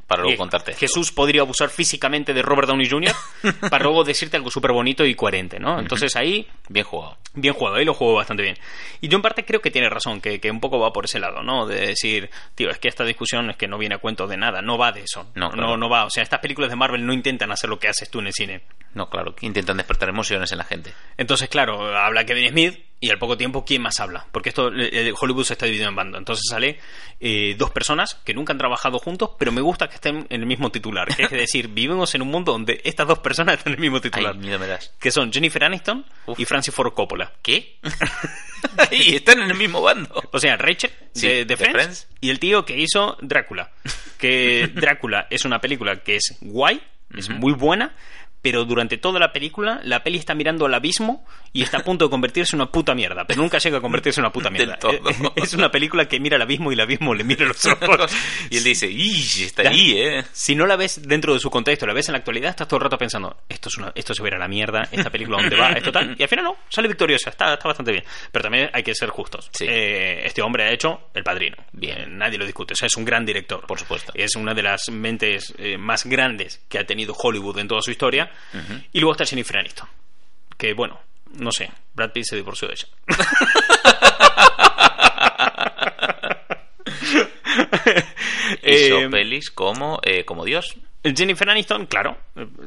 Para 0.07 0.23
luego 0.23 0.37
contarte. 0.39 0.73
esto. 0.73 0.81
Jesús 0.81 1.13
podría 1.13 1.43
abusar 1.43 1.71
físicamente 1.71 2.35
de 2.35 2.43
Robert 2.43 2.69
Downey 2.69 2.89
Jr. 2.89 3.13
para 3.71 3.85
luego 3.85 4.05
decirte 4.05 4.37
algo 4.37 4.51
súper 4.51 4.73
bonito 4.73 5.05
y 5.05 5.15
coherente, 5.15 5.59
¿no? 5.59 5.79
Entonces 5.79 6.15
ahí 6.17 6.47
Bien 6.69 6.85
jugado. 6.85 7.19
Bien 7.35 7.53
jugado, 7.53 7.77
ahí 7.77 7.85
lo 7.85 7.93
jugó 7.93 8.15
bastante 8.15 8.43
bien. 8.43 8.57
Y 9.01 9.09
yo 9.09 9.17
en 9.17 9.23
parte 9.23 9.45
creo 9.45 9.61
que 9.61 9.71
tiene 9.71 9.91
razón, 9.91 10.21
que, 10.21 10.41
que 10.41 10.51
un 10.51 10.61
poco 10.61 10.79
va 10.79 10.93
por 10.93 11.05
ese 11.05 11.19
lado, 11.19 11.43
¿no? 11.43 11.67
De 11.67 11.89
decir, 11.89 12.31
tío, 12.55 12.71
es 12.71 12.79
que 12.79 12.89
esta 12.89 13.05
discusión 13.05 13.51
es 13.51 13.57
que 13.57 13.69
no 13.69 13.77
viene 13.77 13.97
a 13.97 13.99
cuento 13.99 14.27
de 14.27 14.37
nada, 14.39 14.63
no 14.63 14.79
va 14.79 14.93
de 14.93 15.03
eso. 15.03 15.27
No, 15.35 15.51
claro. 15.51 15.69
no, 15.69 15.77
no 15.77 15.89
va. 15.91 16.07
O 16.07 16.11
sea, 16.11 16.23
estas 16.23 16.41
películas 16.41 16.71
de 16.71 16.77
Marvel 16.77 17.05
no 17.05 17.13
intentan 17.13 17.51
hacer 17.53 17.69
lo 17.69 17.79
que 17.79 17.89
haces 17.89 18.09
tú 18.09 18.21
en 18.21 18.29
el 18.29 18.33
cine. 18.33 18.63
No, 18.95 19.11
claro, 19.11 19.35
que 19.35 19.45
intentan 19.45 19.77
despertar 19.77 20.09
emociones 20.09 20.53
en 20.53 20.59
la 20.59 20.65
gente. 20.65 20.95
Entonces, 21.19 21.49
claro, 21.49 21.95
habla 21.97 22.25
Kevin 22.25 22.51
Smith 22.51 22.79
y 23.01 23.11
al 23.11 23.19
poco 23.19 23.37
tiempo, 23.37 23.65
¿quién 23.67 23.83
más 23.83 24.01
habla? 24.01 24.27
Porque 24.33 24.49
esto, 24.49 24.71
eh, 24.75 25.13
Hollywood 25.19 25.45
se 25.45 25.53
está 25.53 25.67
dividiendo 25.67 25.91
en 25.91 25.97
bando. 25.97 26.17
Entonces 26.17 26.45
sale 26.49 26.79
eh, 27.21 27.55
dos 27.59 27.71
personas 27.71 28.15
que 28.25 28.33
nunca 28.33 28.53
han 28.55 28.59
trabajado 28.59 28.99
juntos, 28.99 29.31
pero 29.39 29.53
me 29.53 29.61
gusta 29.61 29.89
que 29.89 29.97
estén 29.97 30.27
en 30.31 30.41
el 30.41 30.47
mismo 30.47 30.71
titular. 30.71 31.15
Que 31.15 31.25
es 31.25 31.31
decir, 31.33 31.69
vivimos 31.69 32.15
en 32.15 32.23
un 32.23 32.29
mundo 32.29 32.53
donde 32.53 32.81
estas 32.85 33.07
dos 33.07 33.19
personas 33.19 33.59
están 33.59 33.75
en 33.75 33.79
el 33.79 33.83
mismo 33.83 34.01
titular. 34.01 34.33
Ay, 34.33 34.39
miedo 34.39 34.59
me 34.59 34.67
das. 34.67 34.95
Que 34.99 35.11
son 35.11 35.31
Jennifer 35.33 35.65
Aniston 35.65 36.07
Uf. 36.27 36.41
y 36.41 36.45
Francis 36.47 36.75
Ford 36.75 36.95
Coppola. 36.95 37.31
¿Qué? 37.43 37.79
y 38.91 39.17
están 39.17 39.41
en 39.43 39.51
el 39.51 39.57
mismo 39.57 39.83
bando. 39.83 40.23
O 40.33 40.39
sea, 40.39 40.57
Rachel 40.57 40.91
Sí, 41.13 41.29
de, 41.29 41.35
de 41.35 41.45
de 41.45 41.57
Friends, 41.57 41.75
Friends. 41.75 42.09
y 42.21 42.31
el 42.31 42.39
tío 42.39 42.65
que 42.65 42.79
hizo 42.79 43.17
Drácula. 43.21 43.71
Que 44.19 44.69
Drácula 44.75 45.27
es 45.31 45.45
una 45.45 45.61
película 45.61 46.03
que 46.03 46.17
es 46.17 46.37
guay, 46.41 46.81
es 47.17 47.29
muy 47.29 47.53
buena, 47.53 47.95
pero 48.43 48.65
durante 48.65 48.99
toda 48.99 49.21
la 49.21 49.33
película 49.33 49.81
la 49.85 50.03
peli 50.03 50.19
está 50.19 50.35
mirando 50.35 50.67
al 50.67 50.75
abismo 50.75 51.25
y 51.55 51.63
está 51.63 51.79
a 51.79 51.85
punto 51.85 52.05
de 52.07 52.11
convertirse 52.11 52.57
en 52.57 52.61
una 52.61 52.71
puta 52.71 52.95
mierda, 52.95 53.25
pero 53.25 53.41
nunca 53.41 53.59
llega 53.59 53.79
a 53.79 53.81
convertirse 53.81 54.21
en 54.21 54.25
una 54.27 54.33
puta 54.33 54.51
mierda. 54.51 54.77
Es 55.37 55.55
una 55.55 55.71
película 55.71 56.07
que 56.07 56.19
mira 56.19 56.37
al 56.37 56.43
abismo 56.43 56.71
y 56.71 56.75
el 56.75 56.81
abismo 56.81 57.15
le 57.15 57.23
mira 57.23 57.47
los 57.47 57.65
ojos. 57.81 58.13
y 58.51 58.59
él 58.59 58.65
dice, 58.65 58.91
¡y! 58.91 59.21
Está 59.45 59.69
ahí, 59.69 59.97
¿eh? 59.97 60.25
Si 60.33 60.55
no 60.55 60.67
la 60.67 60.77
ves 60.77 61.01
dentro 61.07 61.33
de 61.33 61.39
su 61.39 61.51
contexto, 61.51 61.87
la 61.87 61.95
ves 61.95 62.09
en 62.09 62.13
la 62.13 62.19
actualidad, 62.19 62.51
estás 62.51 62.67
todo 62.67 62.79
el 62.79 62.85
rato 62.85 62.99
pensando, 62.99 63.37
esto, 63.49 63.69
es 63.69 63.79
una, 63.79 63.93
esto 63.95 64.15
se 64.15 64.23
verá 64.23 64.37
a 64.37 64.41
la 64.41 64.49
mierda, 64.49 64.89
esta 64.91 65.11
película 65.11 65.39
dónde 65.41 65.57
va, 65.57 65.71
esto 65.71 65.93
tal. 65.93 66.17
Y 66.19 66.23
al 66.23 66.29
final 66.29 66.45
no, 66.45 66.57
sale 66.69 66.89
victoriosa, 66.89 67.31
está, 67.31 67.55
está 67.55 67.69
bastante 67.69 67.93
bien. 67.93 68.05
Pero 68.33 68.43
también 68.43 68.71
hay 68.73 68.83
que 68.83 68.95
ser 68.95 69.11
justos. 69.11 69.49
Sí. 69.53 69.67
Eh, 69.69 70.27
este 70.27 70.43
hombre 70.43 70.65
ha 70.65 70.73
hecho 70.73 71.11
El 71.15 71.23
Padrino. 71.23 71.57
Bien. 71.73 71.99
Eh, 71.99 72.07
nadie 72.09 72.37
lo 72.37 72.45
discute. 72.45 72.75
O 72.75 72.77
sea, 72.77 72.87
es 72.87 72.97
un 72.97 73.05
gran 73.05 73.25
director. 73.25 73.65
Por 73.67 73.79
supuesto. 73.79 74.13
Es 74.15 74.35
una 74.35 74.55
de 74.55 74.63
las 74.63 74.89
mentes 74.91 75.55
eh, 75.59 75.79
más 75.79 76.05
grandes 76.05 76.63
que 76.69 76.79
ha 76.79 76.85
tenido 76.85 77.15
Hollywood 77.15 77.59
en 77.59 77.69
toda 77.69 77.81
su 77.81 77.91
historia. 77.91 78.31
Y 78.93 79.01
luego 79.01 79.13
está 79.13 79.25
Jennifer 79.25 79.59
Aniston. 79.59 79.89
Que 80.57 80.73
bueno, 80.75 81.01
no 81.33 81.53
sé, 81.53 81.71
Brad 81.95 82.13
Pitt 82.13 82.25
se 82.25 82.37
divorció 82.37 82.69
de 82.69 82.75
ella. 82.75 82.87
Hizo 88.63 89.01
Eh, 89.01 89.09
pelis 89.11 89.51
como, 89.51 90.01
eh, 90.03 90.25
como 90.25 90.45
Dios. 90.45 90.77
Jennifer 91.03 91.49
Aniston, 91.51 91.87
claro. 91.87 92.17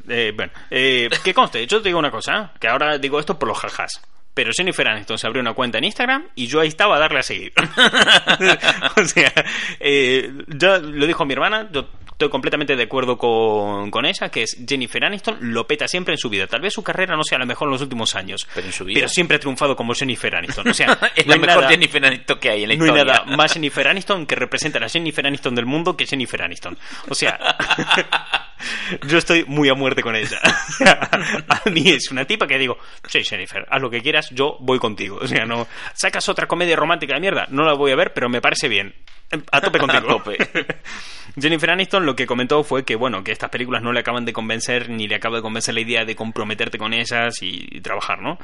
Eh, 0.08 0.32
bueno, 0.36 0.52
eh, 0.70 1.10
que 1.24 1.34
conste, 1.34 1.66
yo 1.66 1.82
te 1.82 1.90
digo 1.90 1.98
una 2.00 2.12
cosa, 2.12 2.52
que 2.60 2.68
ahora 2.68 2.98
digo 3.00 3.20
esto 3.20 3.40
por 3.40 3.48
los 3.48 3.58
jajas. 3.58 4.02
Pero 4.38 4.52
Jennifer 4.56 4.88
Aniston 4.88 5.18
se 5.18 5.26
abrió 5.26 5.42
una 5.42 5.54
cuenta 5.54 5.80
en 5.80 5.86
Instagram 5.86 6.28
y 6.36 6.46
yo 6.46 6.60
ahí 6.60 6.68
estaba 6.68 6.98
a 6.98 7.00
darle 7.00 7.18
a 7.22 7.24
seguir. 7.24 7.52
o 8.96 9.04
sea, 9.06 9.34
eh, 9.80 10.32
ya 10.48 10.78
lo 10.78 11.08
dijo 11.08 11.26
mi 11.26 11.34
hermana, 11.34 11.68
yo 11.72 11.90
estoy 12.12 12.30
completamente 12.30 12.76
de 12.76 12.84
acuerdo 12.84 13.18
con, 13.18 13.90
con 13.90 14.06
ella, 14.06 14.30
que 14.30 14.44
es 14.44 14.58
Jennifer 14.68 15.04
Aniston 15.06 15.38
lo 15.42 15.66
peta 15.66 15.88
siempre 15.88 16.14
en 16.14 16.20
su 16.20 16.30
vida. 16.30 16.46
Tal 16.46 16.62
vez 16.62 16.74
su 16.74 16.84
carrera 16.84 17.16
no 17.16 17.24
sea 17.24 17.40
la 17.40 17.46
mejor 17.46 17.68
en 17.68 17.72
los 17.74 17.82
últimos 17.82 18.14
años. 18.16 18.48
Pero 18.54 18.68
en 18.68 18.74
su 18.74 18.86
vida. 18.86 18.96
Pero 18.98 19.10
siempre 19.10 19.38
ha 19.38 19.40
triunfado 19.40 19.76
como 19.76 19.96
Jennifer 19.96 20.36
Aniston. 20.36 20.68
O 20.68 20.74
sea, 20.74 20.98
es 21.16 21.26
no 21.26 21.34
la 21.34 21.40
mejor 21.42 21.58
nada- 21.64 21.70
Jennifer 21.70 22.06
Aniston 22.06 22.40
que 22.40 22.50
hay 22.52 22.64
en 22.64 22.70
la 22.70 22.76
no 22.76 22.84
hay 22.84 22.90
historia. 22.92 23.14
nada 23.24 23.36
más 23.38 23.54
Jennifer 23.54 23.88
Aniston 23.88 24.26
que 24.28 24.36
representa 24.36 24.78
a 24.78 24.82
la 24.82 24.90
Jennifer 24.90 25.26
Aniston 25.26 25.56
del 25.56 25.66
mundo 25.66 25.98
que 25.98 26.06
Jennifer 26.06 26.44
Aniston. 26.44 26.78
O 27.10 27.16
sea, 27.16 27.40
yo 29.08 29.18
estoy 29.18 29.46
muy 29.46 29.70
a 29.70 29.76
muerte 29.76 30.02
con 30.02 30.16
ella. 30.16 30.40
a 31.50 31.70
mí 31.70 31.90
es 31.90 32.10
una 32.12 32.26
tipa 32.26 32.48
que 32.48 32.58
digo, 32.58 32.78
sí, 33.08 33.24
Jennifer, 33.24 33.66
haz 33.70 33.82
lo 33.82 33.90
que 33.92 34.02
quieras, 34.02 34.27
yo 34.32 34.58
voy 34.60 34.80
contigo. 34.80 35.20
O 35.22 35.28
sea, 35.28 35.46
no 35.46 35.68
sacas 35.94 36.30
otra 36.30 36.48
comedia 36.48 36.76
romántica 36.76 37.16
de 37.16 37.22
mierda, 37.22 37.48
no 37.50 37.64
la 37.64 37.74
voy 37.74 37.92
a 37.92 37.96
ver, 37.96 38.14
pero 38.14 38.30
me 38.30 38.42
parece 38.42 38.68
bien. 38.68 38.94
A 39.52 39.62
tope 39.62 39.80
contigo. 39.80 40.10
A 40.10 40.18
tope. 40.18 40.38
Jennifer 41.40 41.70
Aniston 41.70 42.06
lo 42.06 42.16
que 42.16 42.26
comentó 42.26 42.64
fue 42.64 42.86
que, 42.86 42.96
bueno, 42.96 43.24
que 43.24 43.32
estas 43.32 43.50
películas 43.50 43.84
no 43.84 43.92
le 43.92 44.00
acaban 44.00 44.26
de 44.26 44.34
convencer 44.34 44.90
ni 44.90 45.08
le 45.08 45.16
acaba 45.16 45.38
de 45.38 45.42
convencer 45.42 45.74
la 45.74 45.82
idea 45.82 46.06
de 46.06 46.16
comprometerte 46.16 46.78
con 46.78 46.94
ellas 46.94 47.42
y, 47.42 47.68
y 47.70 47.82
trabajar, 47.82 48.22
¿no? 48.22 48.40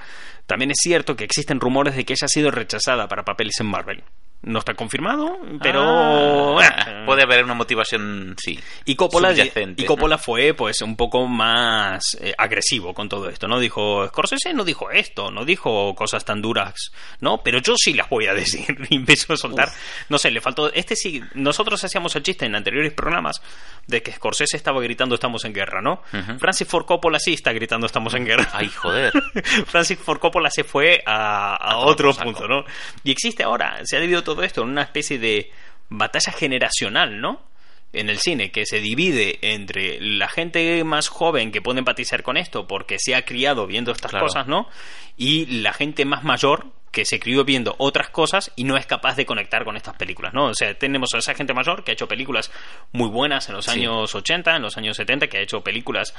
También 0.46 0.72
es 0.72 0.78
cierto 0.82 1.16
que 1.16 1.24
existen 1.24 1.60
rumores 1.60 1.96
de 1.96 2.06
que 2.06 2.14
ella 2.14 2.26
ha 2.26 2.28
sido 2.28 2.52
rechazada 2.52 3.08
para 3.08 3.24
papeles 3.24 3.60
en 3.60 3.68
Marvel. 3.68 4.04
No 4.44 4.60
está 4.60 4.74
confirmado, 4.74 5.40
pero... 5.62 6.60
Ah, 6.60 7.04
puede 7.06 7.24
haber 7.24 7.44
una 7.44 7.54
motivación, 7.54 8.36
sí. 8.38 8.60
y 8.86 8.96
Coppola, 8.96 9.34
y 9.78 9.86
Coppola 9.86 10.18
fue 10.18 10.54
pues 10.54 10.82
un 10.82 10.96
poco 10.96 11.28
más 11.28 12.18
eh, 12.20 12.34
agresivo 12.38 12.94
con 12.94 13.10
todo 13.10 13.30
esto, 13.30 13.48
¿no? 13.48 13.60
Dijo, 13.60 14.08
Scorsese 14.08 14.54
no 14.54 14.64
dijo 14.64 14.92
esto, 14.92 15.32
no 15.32 15.46
dijo 15.46 15.96
cosas 15.96 16.26
tan 16.26 16.42
duras, 16.42 16.92
¿no? 17.20 17.42
Pero 17.44 17.60
yo 17.60 17.76
sí 17.78 17.94
las 17.94 18.10
voy 18.10 18.28
a 18.28 18.34
decir. 18.36 18.78
Y 18.90 18.96
empezó 18.96 19.34
a 19.34 19.38
soltar, 19.38 19.70
no 20.10 20.18
sé, 20.18 20.30
le 20.32 20.42
faltó, 20.42 20.72
este 20.74 20.96
sí, 20.96 21.22
nosotros 21.34 21.84
hacíamos 21.84 22.16
el 22.16 22.24
chiste 22.24 22.46
en 22.46 22.56
anteriores 22.56 22.94
programas 22.94 23.42
de 23.88 24.02
que 24.02 24.12
Scorsese 24.12 24.58
estaba 24.58 24.82
gritando 24.82 25.16
estamos 25.16 25.44
en 25.46 25.54
guerra, 25.54 25.82
¿no? 25.82 26.02
Francis 26.40 26.68
Ford 26.68 26.86
Coppola 26.86 27.20
sí 27.20 27.34
está 27.34 27.52
gritando 27.54 27.86
estamos 27.86 28.14
en 28.14 28.26
guerra. 28.26 28.50
Ay, 28.54 28.70
joder. 28.70 29.14
Francis 29.68 29.98
Ford 30.00 30.20
Coppola 30.20 30.50
se 30.50 30.64
fue 30.64 31.02
a, 31.06 31.56
a 31.56 31.72
A 31.74 31.78
otro 31.78 32.14
punto. 32.14 32.48
¿no? 32.48 32.64
Y 33.04 33.12
existe 33.12 33.44
ahora, 33.44 33.80
se 33.84 33.98
ha 33.98 34.00
dividido 34.00 34.24
todo 34.24 34.33
esto 34.42 34.64
en 34.64 34.70
una 34.70 34.82
especie 34.82 35.20
de 35.20 35.52
batalla 35.90 36.32
generacional, 36.32 37.22
¿no? 37.22 37.44
En 37.92 38.10
el 38.10 38.18
cine, 38.18 38.50
que 38.52 38.66
se 38.66 38.80
divide 38.80 39.38
entre 39.42 40.00
la 40.02 40.28
gente 40.28 40.84
más 40.84 41.10
joven 41.10 41.52
que 41.52 41.62
puede 41.62 41.78
empatizar 41.80 42.24
con 42.24 42.38
esto 42.38 42.68
porque 42.68 42.98
se 42.98 43.14
ha 43.14 43.24
criado 43.24 43.68
viendo 43.68 43.92
estas 43.92 44.10
Claro. 44.10 44.26
cosas, 44.26 44.48
¿no? 44.48 44.68
Y 45.16 45.46
la 45.62 45.74
gente 45.74 46.04
más 46.06 46.24
mayor 46.24 46.66
que 46.94 47.04
se 47.06 47.20
crió 47.20 47.44
viendo 47.44 47.76
otras 47.80 48.10
cosas 48.10 48.52
y 48.56 48.64
no 48.64 48.78
es 48.78 48.86
capaz 48.86 49.16
de 49.18 49.26
conectar 49.26 49.66
con 49.66 49.76
estas 49.76 49.96
películas, 49.98 50.34
¿no? 50.34 50.46
O 50.46 50.54
sea, 50.54 50.78
tenemos 50.78 51.10
a 51.14 51.18
esa 51.18 51.34
gente 51.34 51.54
mayor 51.54 51.84
que 51.84 51.92
ha 51.92 51.94
hecho 51.96 52.08
películas 52.08 52.52
muy 52.94 53.10
buenas 53.10 53.50
en 53.50 53.56
los 53.56 53.66
Sí. 53.66 53.72
años 53.72 54.14
80, 54.16 54.56
en 54.56 54.62
los 54.62 54.78
años 54.78 54.96
70, 54.96 55.28
que 55.28 55.40
ha 55.40 55.42
hecho 55.42 55.62
películas 55.62 56.14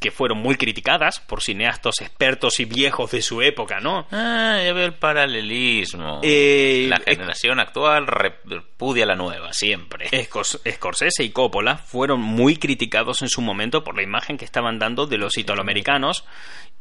que 0.00 0.10
fueron 0.12 0.38
muy 0.38 0.54
criticadas 0.56 1.20
por 1.20 1.42
cineastas 1.42 2.00
expertos 2.00 2.58
y 2.60 2.64
viejos 2.64 3.10
de 3.10 3.20
su 3.22 3.42
época, 3.42 3.80
¿no? 3.80 4.06
Ah, 4.12 4.60
ya 4.64 4.72
veo 4.72 4.86
el 4.86 4.94
paralelismo. 4.94 6.20
Eh, 6.22 6.86
la 6.88 6.96
eh, 7.04 7.14
generación 7.16 7.60
actual 7.60 8.06
repudia 8.06 9.06
la 9.06 9.16
nueva, 9.16 9.52
siempre. 9.52 10.08
Scors- 10.10 10.60
Scorsese 10.72 11.24
y 11.24 11.30
Coppola 11.30 11.76
fueron 11.78 12.20
muy 12.20 12.56
criticados 12.56 13.22
en 13.22 13.28
su 13.28 13.42
momento 13.42 13.84
por 13.84 13.96
la 13.96 14.02
imagen 14.02 14.38
que 14.38 14.44
estaban 14.44 14.78
dando 14.78 15.06
de 15.06 15.18
los 15.18 15.36
italoamericanos 15.36 16.24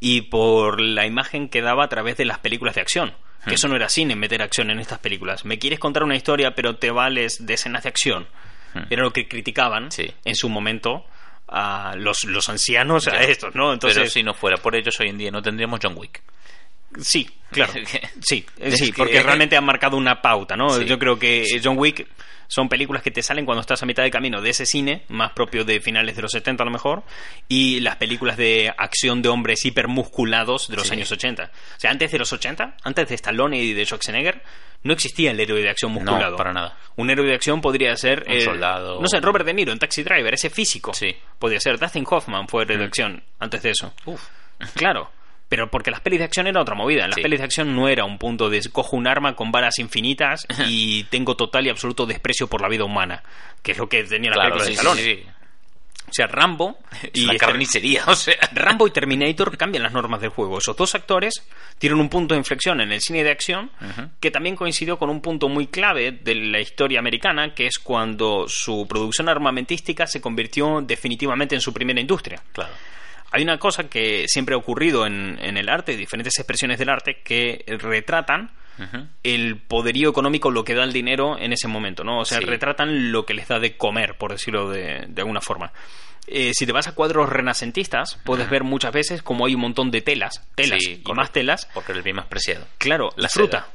y 0.02 0.24
por 0.24 0.82
la 0.82 1.06
imagen 1.06 1.48
que 1.48 1.62
daba 1.62 1.86
a 1.86 1.88
través 1.88 2.18
de 2.18 2.26
las 2.26 2.40
películas 2.40 2.76
de 2.76 2.82
acción. 2.82 3.14
Que 3.46 3.52
Hmm. 3.52 3.54
eso 3.54 3.68
no 3.70 3.76
era 3.78 3.88
cine, 3.88 4.16
meter 4.18 4.42
acción 4.42 4.70
en 4.70 4.80
estas 4.80 5.00
películas. 5.00 5.46
Me 5.46 5.58
quieres 5.58 5.80
contar 5.80 6.04
una 6.04 6.16
historia, 6.18 6.54
pero 6.56 6.76
te 6.76 6.92
vales 6.92 7.46
de 7.46 7.54
escenas 7.54 7.84
de 7.84 7.90
acción. 7.90 8.28
Hmm. 8.74 8.82
Era 8.90 9.04
lo 9.04 9.12
que 9.14 9.28
criticaban 9.28 9.92
Sí. 9.92 10.12
en 10.26 10.36
su 10.36 10.50
momento 10.50 11.06
a 11.48 11.96
los, 11.98 12.24
los 12.26 12.50
ancianos, 12.50 13.08
a 13.08 13.22
estos, 13.24 13.54
¿no? 13.56 13.74
Entonces, 13.74 13.98
Pero 14.00 14.10
si 14.10 14.24
no 14.24 14.34
fuera 14.34 14.58
por 14.58 14.76
ellos, 14.76 15.00
hoy 15.00 15.10
en 15.10 15.18
día 15.18 15.32
no 15.32 15.42
tendríamos 15.42 15.80
John 15.82 15.96
Wick. 15.98 16.22
Sí, 17.00 17.30
claro. 17.52 17.74
Sí, 18.22 18.46
sí, 18.72 18.92
que- 18.92 18.94
porque 18.98 19.22
realmente 19.24 19.56
han 19.58 19.66
marcado 19.66 19.98
una 19.98 20.22
pauta, 20.22 20.56
¿no? 20.56 20.70
Sí. 20.70 20.86
Yo 20.86 20.98
creo 21.00 21.18
que 21.18 21.46
John 21.64 21.78
Wick 21.78 22.08
son 22.48 22.68
películas 22.68 23.02
que 23.02 23.12
te 23.12 23.24
salen 23.24 23.46
cuando 23.46 23.62
estás 23.62 23.82
a 23.82 23.86
mitad 23.86 24.04
de 24.04 24.12
camino 24.12 24.42
de 24.42 24.50
ese 24.50 24.66
cine, 24.66 25.06
más 25.08 25.32
propio 25.32 25.64
de 25.64 25.80
finales 25.80 26.18
de 26.18 26.22
los 26.22 26.32
70 26.32 26.64
a 26.64 26.66
lo 26.66 26.72
mejor, 26.72 27.04
y 27.48 27.80
las 27.80 27.96
películas 27.96 28.36
de 28.36 28.74
acción 28.78 29.22
de 29.22 29.30
hombres 29.30 29.64
hipermusculados 29.64 30.68
de 30.68 30.76
los 30.76 30.88
Sí. 30.88 30.94
años 30.94 31.10
80. 31.12 31.44
O 31.46 31.80
sea, 31.80 31.92
antes 31.92 32.12
de 32.12 32.20
los 32.20 32.34
80, 32.34 32.76
antes 32.84 33.08
de 33.08 33.16
Stallone 33.16 33.58
y 33.58 33.74
de 33.74 33.86
Schwarzenegger, 33.86 34.42
no 34.84 34.92
existía 34.94 35.32
el 35.32 35.40
héroe 35.40 35.62
de 35.62 35.70
acción 35.70 35.92
musculado. 35.94 36.32
No, 36.32 36.36
para 36.38 36.52
nada. 36.52 36.78
Un 36.98 37.10
héroe 37.10 37.26
de 37.28 37.36
acción 37.36 37.62
podría 37.62 37.96
ser... 37.96 38.26
Un 38.28 38.34
eh, 38.34 38.42
soldado. 38.42 39.00
No 39.00 39.08
sé, 39.08 39.22
Robert 39.22 39.46
De 39.46 39.54
Niro 39.54 39.72
en 39.72 39.80
Taxi 39.80 40.04
Driver, 40.04 40.34
ese 40.34 40.50
físico. 40.50 40.94
Sí. 40.94 41.16
Podría 41.40 41.60
ser 41.62 41.78
Dustin 41.80 42.04
Hoffman 42.10 42.48
fue 42.50 42.64
héroe 42.64 42.78
de 42.78 42.84
Mm. 42.84 42.88
acción 42.88 43.24
antes 43.40 43.62
de 43.64 43.70
eso. 43.70 43.94
Uf. 44.06 44.22
Claro. 44.76 45.10
Pero 45.52 45.70
porque 45.70 45.92
las 45.92 46.00
pelis 46.00 46.20
de 46.20 46.24
acción 46.24 46.48
era 46.48 46.62
otra 46.62 46.76
movida. 46.76 47.08
Las 47.08 47.16
Sí. 47.18 47.22
pelis 47.22 47.40
de 47.40 47.44
acción 47.44 47.76
no 47.76 47.90
era 47.90 48.06
un 48.06 48.18
punto 48.18 48.50
de 48.50 48.62
cojo 48.72 48.96
un 48.96 49.06
arma 49.06 49.36
con 49.36 49.52
balas 49.52 49.80
infinitas 49.80 50.48
y 50.66 51.04
tengo 51.06 51.36
total 51.36 51.68
y 51.68 51.70
absoluto 51.70 52.06
desprecio 52.06 52.48
por 52.48 52.62
la 52.62 52.70
vida 52.70 52.86
humana, 52.86 53.22
que 53.62 53.74
es 53.74 53.78
lo 53.78 53.90
que 53.90 54.06
tenía 54.06 54.30
la 54.30 54.36
Claro, 54.36 54.58
película 54.60 54.66
sí, 54.66 54.72
de 54.72 54.76
sí, 54.76 54.80
Stallone. 54.88 55.02
sí. 55.26 55.30
O 56.08 56.14
sea, 56.14 56.28
Rambo 56.28 56.78
y 57.14 57.24
este- 57.26 57.38
carnicería, 57.38 58.04
o 58.08 58.16
sea. 58.16 58.36
Rambo 58.54 58.88
y 58.88 58.92
Terminator 58.92 59.58
cambian 59.58 59.84
las 59.84 59.92
normas 59.92 60.22
del 60.22 60.30
juego. 60.30 60.58
Esos 60.60 60.76
dos 60.78 60.96
actores 60.96 61.46
tienen 61.80 62.00
un 62.00 62.08
punto 62.08 62.34
de 62.34 62.40
inflexión 62.40 62.80
en 62.80 62.94
el 62.94 63.02
cine 63.02 63.22
de 63.24 63.32
acción 63.32 63.72
que 64.22 64.32
también 64.32 64.56
coincidió 64.56 64.98
con 64.98 65.10
un 65.10 65.20
punto 65.22 65.50
muy 65.50 65.68
clave 65.68 66.12
de 66.14 66.34
la 66.36 66.62
historia 66.62 67.00
americana, 67.00 67.54
que 67.54 67.68
es 67.68 67.78
cuando 67.78 68.46
su 68.48 68.88
producción 68.88 69.28
armamentística 69.28 70.08
se 70.08 70.22
convirtió 70.22 70.80
definitivamente 70.82 71.56
en 71.56 71.62
su 71.62 71.74
primera 71.74 72.00
industria. 72.00 72.42
Claro. 72.54 72.72
Hay 73.32 73.44
una 73.44 73.58
cosa 73.58 73.90
que 73.90 74.26
siempre 74.28 74.56
ha 74.56 74.58
ocurrido 74.58 75.06
en, 75.08 75.38
en 75.42 75.58
el 75.58 75.70
arte, 75.70 75.96
diferentes 75.96 76.38
expresiones 76.38 76.78
del 76.80 76.90
arte, 76.90 77.22
que 77.24 77.64
retratan 77.80 78.52
el 79.24 79.58
poderío 79.58 80.10
económico, 80.10 80.50
lo 80.50 80.64
que 80.64 80.74
da 80.74 80.84
el 80.84 80.92
dinero 80.92 81.38
en 81.38 81.54
ese 81.54 81.68
momento, 81.68 82.04
¿no? 82.04 82.20
O 82.22 82.26
sea, 82.26 82.40
Sí. 82.40 82.46
retratan 82.46 83.12
lo 83.12 83.26
que 83.28 83.36
les 83.36 83.48
da 83.48 83.60
de 83.60 83.78
comer, 83.78 84.18
por 84.18 84.32
decirlo 84.32 84.70
de, 84.72 85.06
de 85.08 85.22
alguna 85.22 85.40
forma. 85.40 85.72
Eh, 86.28 86.52
si 86.56 86.66
te 86.66 86.72
vas 86.72 86.88
a 86.88 86.96
cuadros 86.96 87.30
renacentistas, 87.30 88.20
puedes 88.24 88.50
ver 88.50 88.64
muchas 88.64 88.92
veces 88.92 89.22
como 89.22 89.46
hay 89.46 89.54
un 89.56 89.62
montón 89.62 89.92
de 89.92 90.02
telas, 90.02 90.48
telas 90.56 90.80
Sí, 90.82 90.86
y 90.86 90.94
correcto. 90.96 91.14
más 91.16 91.32
telas. 91.32 91.70
Porque 91.74 91.92
es 91.92 91.98
el 91.98 92.04
bien 92.04 92.16
más 92.16 92.26
preciado. 92.28 92.66
Claro, 92.80 93.10
la 93.18 93.24
La 93.24 93.30
fruta 93.30 93.60
seda. 93.60 93.70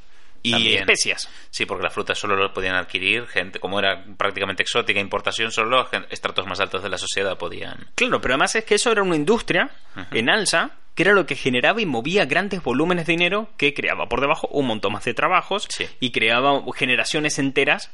Y 0.48 0.52
También. 0.52 0.78
especias. 0.80 1.28
Sí, 1.50 1.66
porque 1.66 1.85
la 1.85 1.90
fruta 1.90 2.14
solo 2.14 2.37
lo 2.37 2.52
podían 2.52 2.76
adquirir 2.76 3.26
gente, 3.26 3.59
como 3.59 3.78
era 3.78 4.04
prácticamente 4.16 4.62
exótica, 4.62 5.00
importación, 5.00 5.50
solo 5.50 5.70
los 5.70 5.88
estratos 6.11 6.46
más 6.46 6.61
altos 6.61 6.82
de 6.82 6.88
la 6.88 6.98
sociedad 6.98 7.37
podían. 7.38 7.88
Claro, 7.94 8.20
pero 8.20 8.35
además 8.35 8.54
es 8.54 8.64
que 8.64 8.76
eso 8.76 8.92
era 8.92 9.02
una 9.02 9.16
industria 9.16 9.70
en 10.12 10.28
alza 10.30 10.70
que 10.94 11.02
era 11.02 11.12
lo 11.12 11.26
que 11.26 11.35
generaba 11.37 11.80
y 11.80 11.87
movía 11.87 12.24
grandes 12.24 12.62
volúmenes 12.62 13.06
de 13.06 13.12
dinero 13.12 13.50
que 13.59 13.74
creaba 13.74 14.09
por 14.09 14.20
debajo 14.22 14.48
un 14.48 14.66
montón 14.66 14.92
más 14.94 15.04
de 15.04 15.12
trabajos 15.12 15.66
Sí. 15.68 15.87
y 16.00 16.11
creaba 16.11 16.62
generaciones 16.74 17.38
enteras 17.38 17.90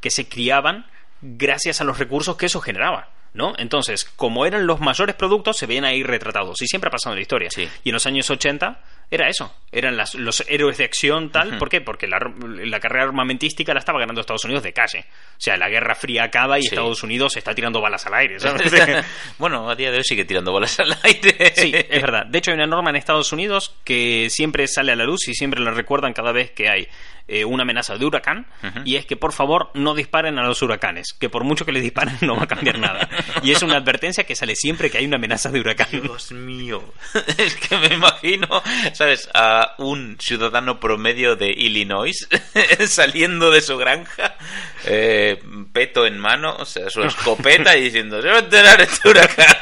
que 0.00 0.10
se 0.10 0.28
criaban 0.28 0.86
gracias 1.20 1.80
a 1.80 1.84
los 1.84 1.98
recursos 1.98 2.36
que 2.36 2.46
eso 2.46 2.60
generaba. 2.60 3.10
¿No? 3.34 3.52
Entonces, 3.58 4.06
como 4.06 4.46
eran 4.46 4.66
los 4.66 4.80
mayores 4.80 5.14
productos, 5.14 5.58
se 5.58 5.66
veían 5.66 5.84
ahí 5.84 6.02
retratados. 6.02 6.62
Y 6.62 6.66
siempre 6.66 6.88
ha 6.88 6.90
pasado 6.90 7.12
en 7.12 7.18
la 7.18 7.20
historia. 7.20 7.50
Sí. 7.50 7.68
Y 7.84 7.90
en 7.90 7.92
los 7.92 8.06
años 8.06 8.30
80 8.30 8.80
era 9.10 9.28
eso. 9.28 9.54
Eran 9.72 9.96
las- 9.96 10.14
los 10.14 10.44
héroes 10.48 10.78
de 10.78 10.84
acción, 10.84 11.30
tal. 11.30 11.58
¿Por 11.58 11.68
qué? 11.68 11.80
Porque 11.80 12.06
la, 12.06 12.18
la 12.18 12.80
carrera 12.80 13.04
armamentística 13.04 13.74
la 13.74 13.80
estaba 13.80 13.98
ganando 13.98 14.20
Estados 14.20 14.44
Unidos 14.44 14.62
de 14.62 14.72
calle. 14.72 15.00
O 15.32 15.40
sea, 15.40 15.56
la 15.56 15.68
Guerra 15.68 15.94
Fría 15.94 16.24
acaba 16.24 16.58
y 16.58 16.62
Sí. 16.62 16.68
Estados 16.68 17.02
Unidos 17.02 17.36
está 17.36 17.54
tirando 17.54 17.80
balas 17.80 18.06
al 18.06 18.14
aire. 18.14 18.38
¿sabes? 18.40 18.72
bueno, 19.38 19.68
a 19.68 19.74
día 19.74 19.90
de 19.90 19.98
hoy 19.98 20.04
sigue 20.04 20.24
tirando 20.24 20.52
bolas 20.52 20.78
al 20.80 20.96
aire. 21.02 21.52
Sí, 21.54 21.72
es 21.74 22.00
verdad. 22.02 22.26
De 22.26 22.38
hecho, 22.38 22.52
hay 22.52 22.56
una 22.56 22.66
norma 22.66 22.90
en 22.90 22.96
Estados 22.96 23.32
Unidos 23.32 23.74
que 23.84 24.28
siempre 24.30 24.66
sale 24.68 24.92
a 24.92 24.96
la 24.96 25.04
luz 25.04 25.26
y 25.28 25.34
siempre 25.34 25.60
la 25.60 25.72
recuerdan 25.72 26.12
cada 26.12 26.32
vez 26.32 26.52
que 26.52 26.68
hay 26.70 26.88
eh, 27.28 27.44
una 27.44 27.64
amenaza 27.64 27.96
de 27.98 28.06
huracán. 28.06 28.46
Ujú. 28.62 28.80
Y 28.84 28.96
es 28.96 29.04
que, 29.04 29.16
por 29.16 29.32
favor, 29.32 29.70
no 29.74 29.94
disparen 29.94 30.38
a 30.38 30.46
los 30.46 30.62
huracanes. 30.62 31.12
Que 31.12 31.28
por 31.28 31.42
mucho 31.44 31.64
que 31.66 31.72
les 31.72 31.82
disparen, 31.82 32.16
no 32.22 32.36
va 32.36 32.44
a 32.44 32.46
cambiar 32.46 32.78
nada. 32.78 33.08
Y 33.42 33.50
es 33.50 33.62
una 33.62 33.76
advertencia 33.76 34.24
que 34.24 34.36
sale 34.36 34.54
siempre 34.54 34.90
que 34.90 34.98
hay 34.98 35.06
una 35.06 35.16
amenaza 35.16 35.50
de 35.50 35.58
huracán. 35.60 35.88
Dios 35.90 36.30
mío. 36.32 36.82
Es 37.36 37.56
que 37.56 37.76
me 37.76 37.94
imagino, 37.94 38.62
¿sabes? 38.92 39.28
A 39.34 39.65
un 39.78 40.16
ciudadano 40.20 40.80
promedio 40.80 41.36
de 41.36 41.50
Illinois 41.50 42.28
saliendo 42.86 43.50
de 43.50 43.60
su 43.60 43.76
granja, 43.76 44.36
eh, 44.84 45.42
peto 45.72 46.06
en 46.06 46.18
mano, 46.18 46.56
o 46.58 46.64
sea, 46.64 46.90
su 46.90 47.02
escopeta 47.02 47.76
y 47.76 47.82
diciendo, 47.82 48.20
se 48.22 48.28
va 48.28 48.36
a 48.36 48.40
enterar 48.40 48.80
este 48.80 49.08
huracán. 49.08 49.56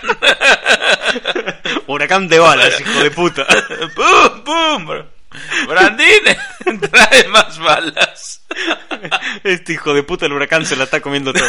huracán 1.87 2.29
de 2.29 2.39
balas, 2.39 2.81
hijo 2.81 3.03
de 3.03 3.11
puta. 3.11 3.47
¡Pum, 3.95 4.45
pum! 4.45 5.05
Brandine, 5.69 6.37
trae 6.91 7.29
más 7.29 7.59
balas. 7.59 8.45
Este 9.43 9.73
hijo 9.75 9.93
de 9.95 10.03
puta, 10.03 10.27
el 10.27 10.33
huracán 10.33 10.65
se 10.65 10.77
la 10.77 10.85
está 10.85 11.01
comiendo 11.01 11.33
todo. 11.33 11.45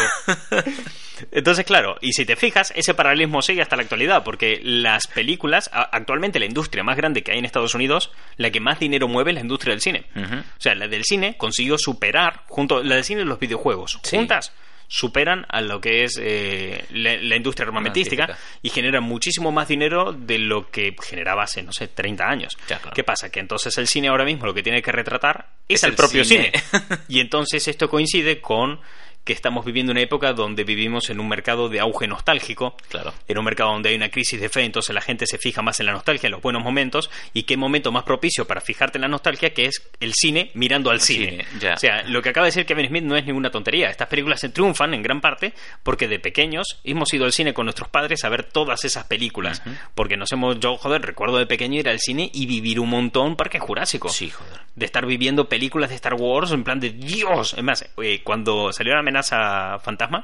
Entonces, 1.31 1.65
claro, 1.65 1.95
y 2.01 2.11
si 2.13 2.25
te 2.25 2.35
fijas, 2.35 2.73
ese 2.75 2.93
paralelismo 2.93 3.41
sigue 3.41 3.61
hasta 3.61 3.75
la 3.77 3.83
actualidad, 3.83 4.23
porque 4.23 4.59
las 4.63 5.07
películas, 5.07 5.69
actualmente 5.73 6.39
la 6.39 6.45
industria 6.45 6.83
más 6.83 6.97
grande 6.97 7.23
que 7.23 7.31
hay 7.31 7.39
en 7.39 7.45
Estados 7.45 7.73
Unidos, 7.73 8.11
la 8.37 8.49
que 8.51 8.59
más 8.59 8.79
dinero 8.79 9.07
mueve 9.07 9.31
es 9.31 9.35
la 9.35 9.41
industria 9.41 9.71
del 9.73 9.81
cine. 9.81 10.05
O 10.15 10.61
sea, 10.61 10.75
la 10.75 10.87
del 10.87 11.03
cine 11.05 11.37
consiguió 11.37 11.77
superar, 11.77 12.41
junto 12.47 12.83
la 12.83 12.95
del 12.95 13.03
cine 13.05 13.21
y 13.21 13.25
los 13.25 13.39
videojuegos, 13.39 13.99
Sí. 14.03 14.17
juntas, 14.17 14.51
superan 14.97 15.45
a 15.49 15.59
lo 15.59 15.81
que 15.81 16.05
es 16.05 16.17
eh, 16.21 16.85
la, 16.91 17.17
la 17.17 17.35
industria 17.35 17.67
armamentística 17.67 18.37
y 18.61 18.69
generan 18.69 19.03
muchísimo 19.03 19.51
más 19.51 19.67
dinero 19.67 20.13
de 20.13 20.37
lo 20.37 20.69
que 20.71 20.95
generaba 21.03 21.43
hace, 21.43 21.61
no 21.63 21.73
sé, 21.73 21.89
30 21.89 22.23
años. 22.25 22.57
Ya, 22.69 22.79
claro. 22.79 22.95
¿Qué 22.95 23.03
pasa? 23.03 23.29
Que 23.29 23.41
entonces 23.41 23.77
el 23.77 23.87
cine 23.87 24.07
ahora 24.07 24.23
mismo 24.23 24.45
lo 24.45 24.53
que 24.53 24.63
tiene 24.63 24.81
que 24.81 24.93
retratar 24.93 25.47
es, 25.67 25.79
Es 25.79 25.83
el 25.83 25.89
el 25.89 25.95
propio 25.97 26.23
cine. 26.23 26.51
cine. 26.53 26.81
Y 27.09 27.19
entonces 27.19 27.67
esto 27.67 27.89
coincide 27.89 28.39
con 28.39 28.79
que 29.25 29.33
estamos 29.33 29.65
viviendo 29.65 29.91
una 29.91 30.01
época 30.01 30.31
donde 30.33 30.63
vivimos 30.63 31.09
en 31.09 31.19
un 31.19 31.27
mercado 31.27 31.67
de 31.67 31.79
auge 31.81 32.07
nostálgico, 32.07 32.77
Claro. 32.89 33.13
en 33.27 33.37
un 33.37 33.43
mercado 33.43 33.71
donde 33.71 33.89
hay 33.89 33.95
una 33.95 34.09
crisis 34.09 34.39
de 34.39 34.49
fe, 34.49 34.63
entonces 34.63 34.93
la 34.95 35.01
gente 35.01 35.25
se 35.27 35.37
fija 35.37 35.61
más 35.61 35.79
en 35.79 35.87
la 35.87 35.91
nostalgia, 35.93 36.27
en 36.27 36.31
los 36.31 36.41
buenos 36.41 36.63
momentos, 36.63 37.09
y 37.33 37.43
qué 37.43 37.57
momento 37.57 37.91
más 37.91 38.03
propicio 38.03 38.45
para 38.45 38.61
fijarte 38.61 38.97
en 38.97 39.01
la 39.01 39.07
nostalgia 39.07 39.53
que 39.53 39.65
es 39.65 39.81
el 39.99 40.13
cine 40.13 40.51
mirando 40.53 40.91
al 40.91 41.01
cine. 41.01 41.45
O 41.73 41.77
sea, 41.77 42.03
lo 42.03 42.21
que 42.21 42.29
acaba 42.29 42.45
de 42.45 42.49
decir 42.49 42.65
Kevin 42.65 42.87
Smith 42.87 43.03
no 43.03 43.17
es 43.17 43.25
ninguna 43.25 43.49
tontería. 43.49 43.89
Estas 43.89 44.07
películas 44.07 44.39
se 44.39 44.49
triunfan 44.49 44.93
en 44.93 45.01
gran 45.01 45.21
parte 45.21 45.53
porque 45.83 46.07
de 46.07 46.19
pequeños 46.19 46.79
hemos 46.83 47.11
ido 47.13 47.25
al 47.25 47.31
cine 47.33 47.53
con 47.53 47.65
nuestros 47.65 47.89
padres 47.89 48.23
a 48.23 48.29
ver 48.29 48.43
todas 48.43 48.85
esas 48.85 49.05
películas. 49.05 49.61
Porque 49.95 50.17
nos 50.17 50.31
hemos, 50.31 50.59
yo, 50.59 50.77
joder, 50.77 51.01
recuerdo 51.01 51.37
de 51.39 51.47
pequeño 51.47 51.79
ir 51.79 51.89
al 51.89 51.99
cine 51.99 52.29
y 52.33 52.45
vivir 52.45 52.79
un 52.79 52.89
montón 52.89 53.35
Parque 53.35 53.57
Jurásico 53.59 54.09
Sí, 54.09 54.29
joder. 54.29 54.59
de 54.75 54.85
estar 54.85 55.05
viviendo 55.07 55.49
películas 55.49 55.89
de 55.89 55.95
Star 55.95 56.13
Wars 56.13 56.51
en 56.51 56.63
plan 56.63 56.79
de 56.79 56.91
Dios. 56.91 57.55
Es 57.57 57.63
más, 57.63 57.85
eh, 58.03 58.21
cuando 58.23 58.71
salió 58.71 58.93
la 58.93 59.01
amenaza 59.15 59.79
fantasma, 59.79 60.23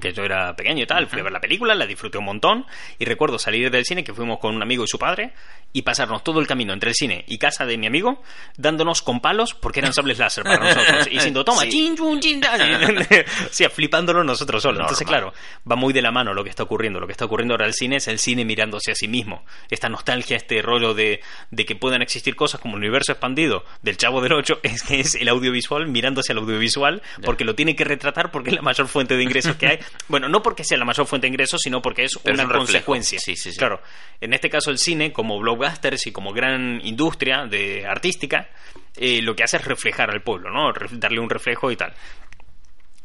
que 0.00 0.12
yo 0.12 0.22
era 0.24 0.54
pequeño 0.54 0.84
y 0.84 0.86
tal, 0.86 1.08
fui 1.08 1.20
a 1.20 1.24
ver 1.24 1.32
la 1.32 1.40
película, 1.40 1.74
la 1.74 1.86
disfruté 1.86 2.18
un 2.18 2.24
montón 2.26 2.66
y 2.98 3.04
recuerdo 3.04 3.38
salir 3.38 3.70
del 3.70 3.84
cine 3.84 4.04
que 4.04 4.14
fuimos 4.14 4.38
con 4.38 4.54
un 4.54 4.62
amigo 4.62 4.84
y 4.84 4.86
su 4.88 4.98
padre 4.98 5.32
y 5.72 5.82
pasarnos 5.82 6.22
todo 6.22 6.40
el 6.40 6.46
camino 6.46 6.72
entre 6.72 6.90
el 6.90 6.94
cine 6.94 7.24
y 7.26 7.38
casa 7.38 7.64
de 7.66 7.76
mi 7.78 7.86
amigo 7.86 8.22
dándonos 8.56 9.02
con 9.02 9.20
palos 9.20 9.54
porque 9.54 9.80
eran 9.80 9.92
sables 9.92 10.18
láser 10.18 10.44
para 10.44 10.58
nosotros 10.74 11.06
y 11.08 11.10
diciendo 11.10 11.44
toma, 11.44 11.62
Sí. 11.62 11.70
chin, 11.70 11.96
chun, 11.96 12.20
chin, 12.20 12.40
o 12.44 13.48
sea, 13.50 13.70
flipándolo 13.70 14.22
nosotros 14.24 14.62
solos. 14.62 14.80
Entonces, 14.80 15.06
claro, 15.06 15.32
va 15.70 15.76
muy 15.76 15.92
de 15.92 16.02
la 16.02 16.10
mano 16.10 16.34
lo 16.34 16.44
que 16.44 16.50
está 16.50 16.62
ocurriendo. 16.62 17.00
Lo 17.00 17.06
que 17.06 17.12
está 17.12 17.24
ocurriendo 17.24 17.54
ahora 17.54 17.66
al 17.66 17.74
cine 17.74 17.96
es 17.96 18.08
el 18.08 18.18
cine 18.18 18.44
mirándose 18.44 18.92
a 18.92 18.94
sí 18.94 19.08
mismo. 19.08 19.44
Esta 19.70 19.88
nostalgia, 19.88 20.36
este 20.36 20.62
rollo 20.62 20.94
de, 20.94 21.20
de 21.50 21.64
que 21.64 21.74
puedan 21.76 22.02
existir 22.02 22.36
cosas 22.36 22.60
como 22.60 22.76
el 22.76 22.82
universo 22.82 23.12
expandido 23.12 23.64
del 23.82 23.96
Chavo 23.96 24.20
del 24.20 24.32
Ocho, 24.34 24.58
es 24.62 24.82
que 24.82 25.00
es 25.00 25.14
el 25.16 25.28
audiovisual 25.28 25.86
mirándose 25.88 26.32
al 26.32 26.38
audiovisual 26.38 27.02
porque 27.24 27.44
lo 27.44 27.54
tiene 27.54 27.74
que 27.76 27.84
retratar 27.84 28.30
porque 28.30 28.50
es 28.50 28.56
la 28.56 28.62
mayor 28.62 28.88
fuente 28.88 29.16
de 29.16 29.22
ingresos 29.22 29.56
que 29.56 29.66
hay. 29.66 29.78
Bueno, 30.08 30.28
no 30.28 30.42
porque 30.42 30.64
sea 30.64 30.78
la 30.78 30.84
mayor 30.84 31.06
fuente 31.06 31.26
de 31.26 31.30
ingresos, 31.30 31.60
sino 31.62 31.80
porque 31.80 32.04
es 32.04 32.18
Pero 32.22 32.34
es 32.34 32.40
una 32.40 32.52
un 32.52 32.58
consecuencia. 32.58 33.18
Sí, 33.18 33.36
sí, 33.36 33.52
sí. 33.52 33.58
Claro, 33.58 33.80
en 34.20 34.32
este 34.32 34.50
caso 34.50 34.70
el 34.70 34.78
cine, 34.78 35.12
como 35.12 35.38
blockbusters 35.38 36.06
y 36.06 36.12
como 36.12 36.32
gran 36.32 36.80
industria 36.84 37.46
de 37.46 37.86
artística, 37.86 38.48
eh, 38.96 39.20
lo 39.22 39.34
que 39.34 39.44
hace 39.44 39.56
es 39.56 39.64
reflejar 39.64 40.10
al 40.10 40.22
pueblo, 40.22 40.50
¿no? 40.50 40.72
Darle 40.92 41.20
un 41.20 41.30
reflejo 41.30 41.70
y 41.70 41.76
tal. 41.76 41.94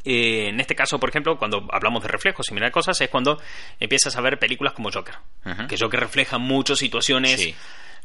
Eh, 0.04 0.48
en 0.50 0.60
este 0.60 0.76
caso, 0.76 1.00
por 1.00 1.08
ejemplo, 1.08 1.36
cuando 1.36 1.66
hablamos 1.72 2.02
de 2.02 2.08
reflejos 2.08 2.48
y 2.50 2.54
mirar 2.54 2.70
cosas, 2.70 3.00
es 3.00 3.08
cuando 3.08 3.42
empiezas 3.80 4.16
a 4.16 4.20
ver 4.20 4.38
películas 4.38 4.72
como 4.72 4.90
Joker. 4.90 5.16
Que 5.68 5.76
Joker 5.76 5.98
refleja 5.98 6.38
muchas 6.38 6.78
situaciones. 6.78 7.40
Sí. 7.40 7.54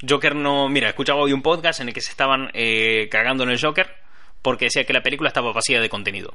Joker 0.07 0.35
no. 0.35 0.67
Mira, 0.67 0.89
escuchaba 0.89 1.21
hoy 1.21 1.31
un 1.31 1.43
podcast 1.43 1.79
en 1.79 1.89
el 1.89 1.93
que 1.93 2.01
se 2.01 2.09
estaban 2.09 2.49
eh, 2.53 3.07
cagando 3.11 3.43
en 3.43 3.51
el 3.51 3.61
Joker 3.61 4.01
porque 4.41 4.65
decía 4.65 4.83
que 4.83 4.93
la 4.93 5.03
película 5.03 5.27
estaba 5.27 5.53
vacía 5.53 5.79
de 5.79 5.89
contenido. 5.89 6.33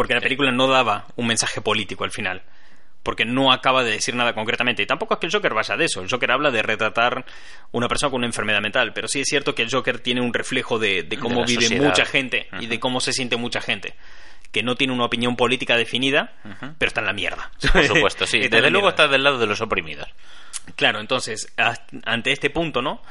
Porque 0.00 0.14
la 0.14 0.22
película 0.22 0.50
no 0.50 0.66
daba 0.66 1.04
un 1.16 1.26
mensaje 1.26 1.60
político 1.60 2.04
al 2.04 2.10
final. 2.10 2.40
Porque 3.02 3.26
no 3.26 3.52
acaba 3.52 3.84
de 3.84 3.90
decir 3.90 4.14
nada 4.14 4.32
concretamente. 4.32 4.82
Y 4.82 4.86
tampoco 4.86 5.12
es 5.12 5.20
que 5.20 5.26
el 5.26 5.32
Joker 5.32 5.52
vaya 5.52 5.76
de 5.76 5.84
eso. 5.84 6.00
El 6.00 6.08
Joker 6.08 6.30
habla 6.30 6.50
de 6.50 6.62
retratar 6.62 7.26
una 7.72 7.86
persona 7.86 8.10
con 8.10 8.20
una 8.20 8.26
enfermedad 8.26 8.62
mental. 8.62 8.94
Pero 8.94 9.08
sí 9.08 9.20
es 9.20 9.28
cierto 9.28 9.54
que 9.54 9.60
el 9.60 9.70
Joker 9.70 9.98
tiene 9.98 10.22
un 10.22 10.32
reflejo 10.32 10.78
de, 10.78 11.02
de 11.02 11.18
cómo 11.18 11.44
vive 11.44 11.64
sociedad. 11.64 11.84
mucha 11.84 12.06
gente 12.06 12.48
y 12.60 12.66
de 12.66 12.80
cómo 12.80 13.00
se 13.00 13.12
siente 13.12 13.36
mucha 13.36 13.60
gente. 13.60 13.92
Que 14.52 14.62
no 14.62 14.74
tiene 14.74 14.94
una 14.94 15.04
opinión 15.04 15.36
política 15.36 15.76
definida, 15.76 16.32
pero 16.78 16.88
está 16.88 17.00
en 17.00 17.06
la 17.06 17.12
mierda. 17.12 17.50
Por 17.70 17.84
supuesto, 17.84 18.26
sí. 18.26 18.38
Desde 18.48 18.70
luego 18.70 18.88
está 18.88 19.06
del 19.06 19.22
lado 19.22 19.36
de 19.36 19.48
los 19.48 19.60
oprimidos. 19.60 20.08
Claro, 20.76 21.00
entonces, 21.00 21.52
ante 22.06 22.32
este 22.32 22.48
punto, 22.48 22.80
¿no? 22.80 23.02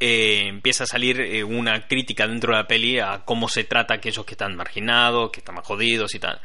Eh, 0.00 0.44
empieza 0.46 0.84
a 0.84 0.86
salir 0.86 1.20
eh, 1.20 1.42
una 1.42 1.86
crítica 1.88 2.26
dentro 2.28 2.52
de 2.52 2.58
la 2.62 2.68
peli 2.68 3.00
a 3.00 3.22
cómo 3.24 3.48
se 3.48 3.64
trata 3.64 3.94
a 3.94 3.96
aquellos 3.96 4.24
que 4.24 4.34
están 4.34 4.54
marginados, 4.56 5.30
que 5.32 5.40
están 5.40 5.56
más 5.56 5.66
jodidos 5.66 6.14
y 6.14 6.20
tal. 6.20 6.40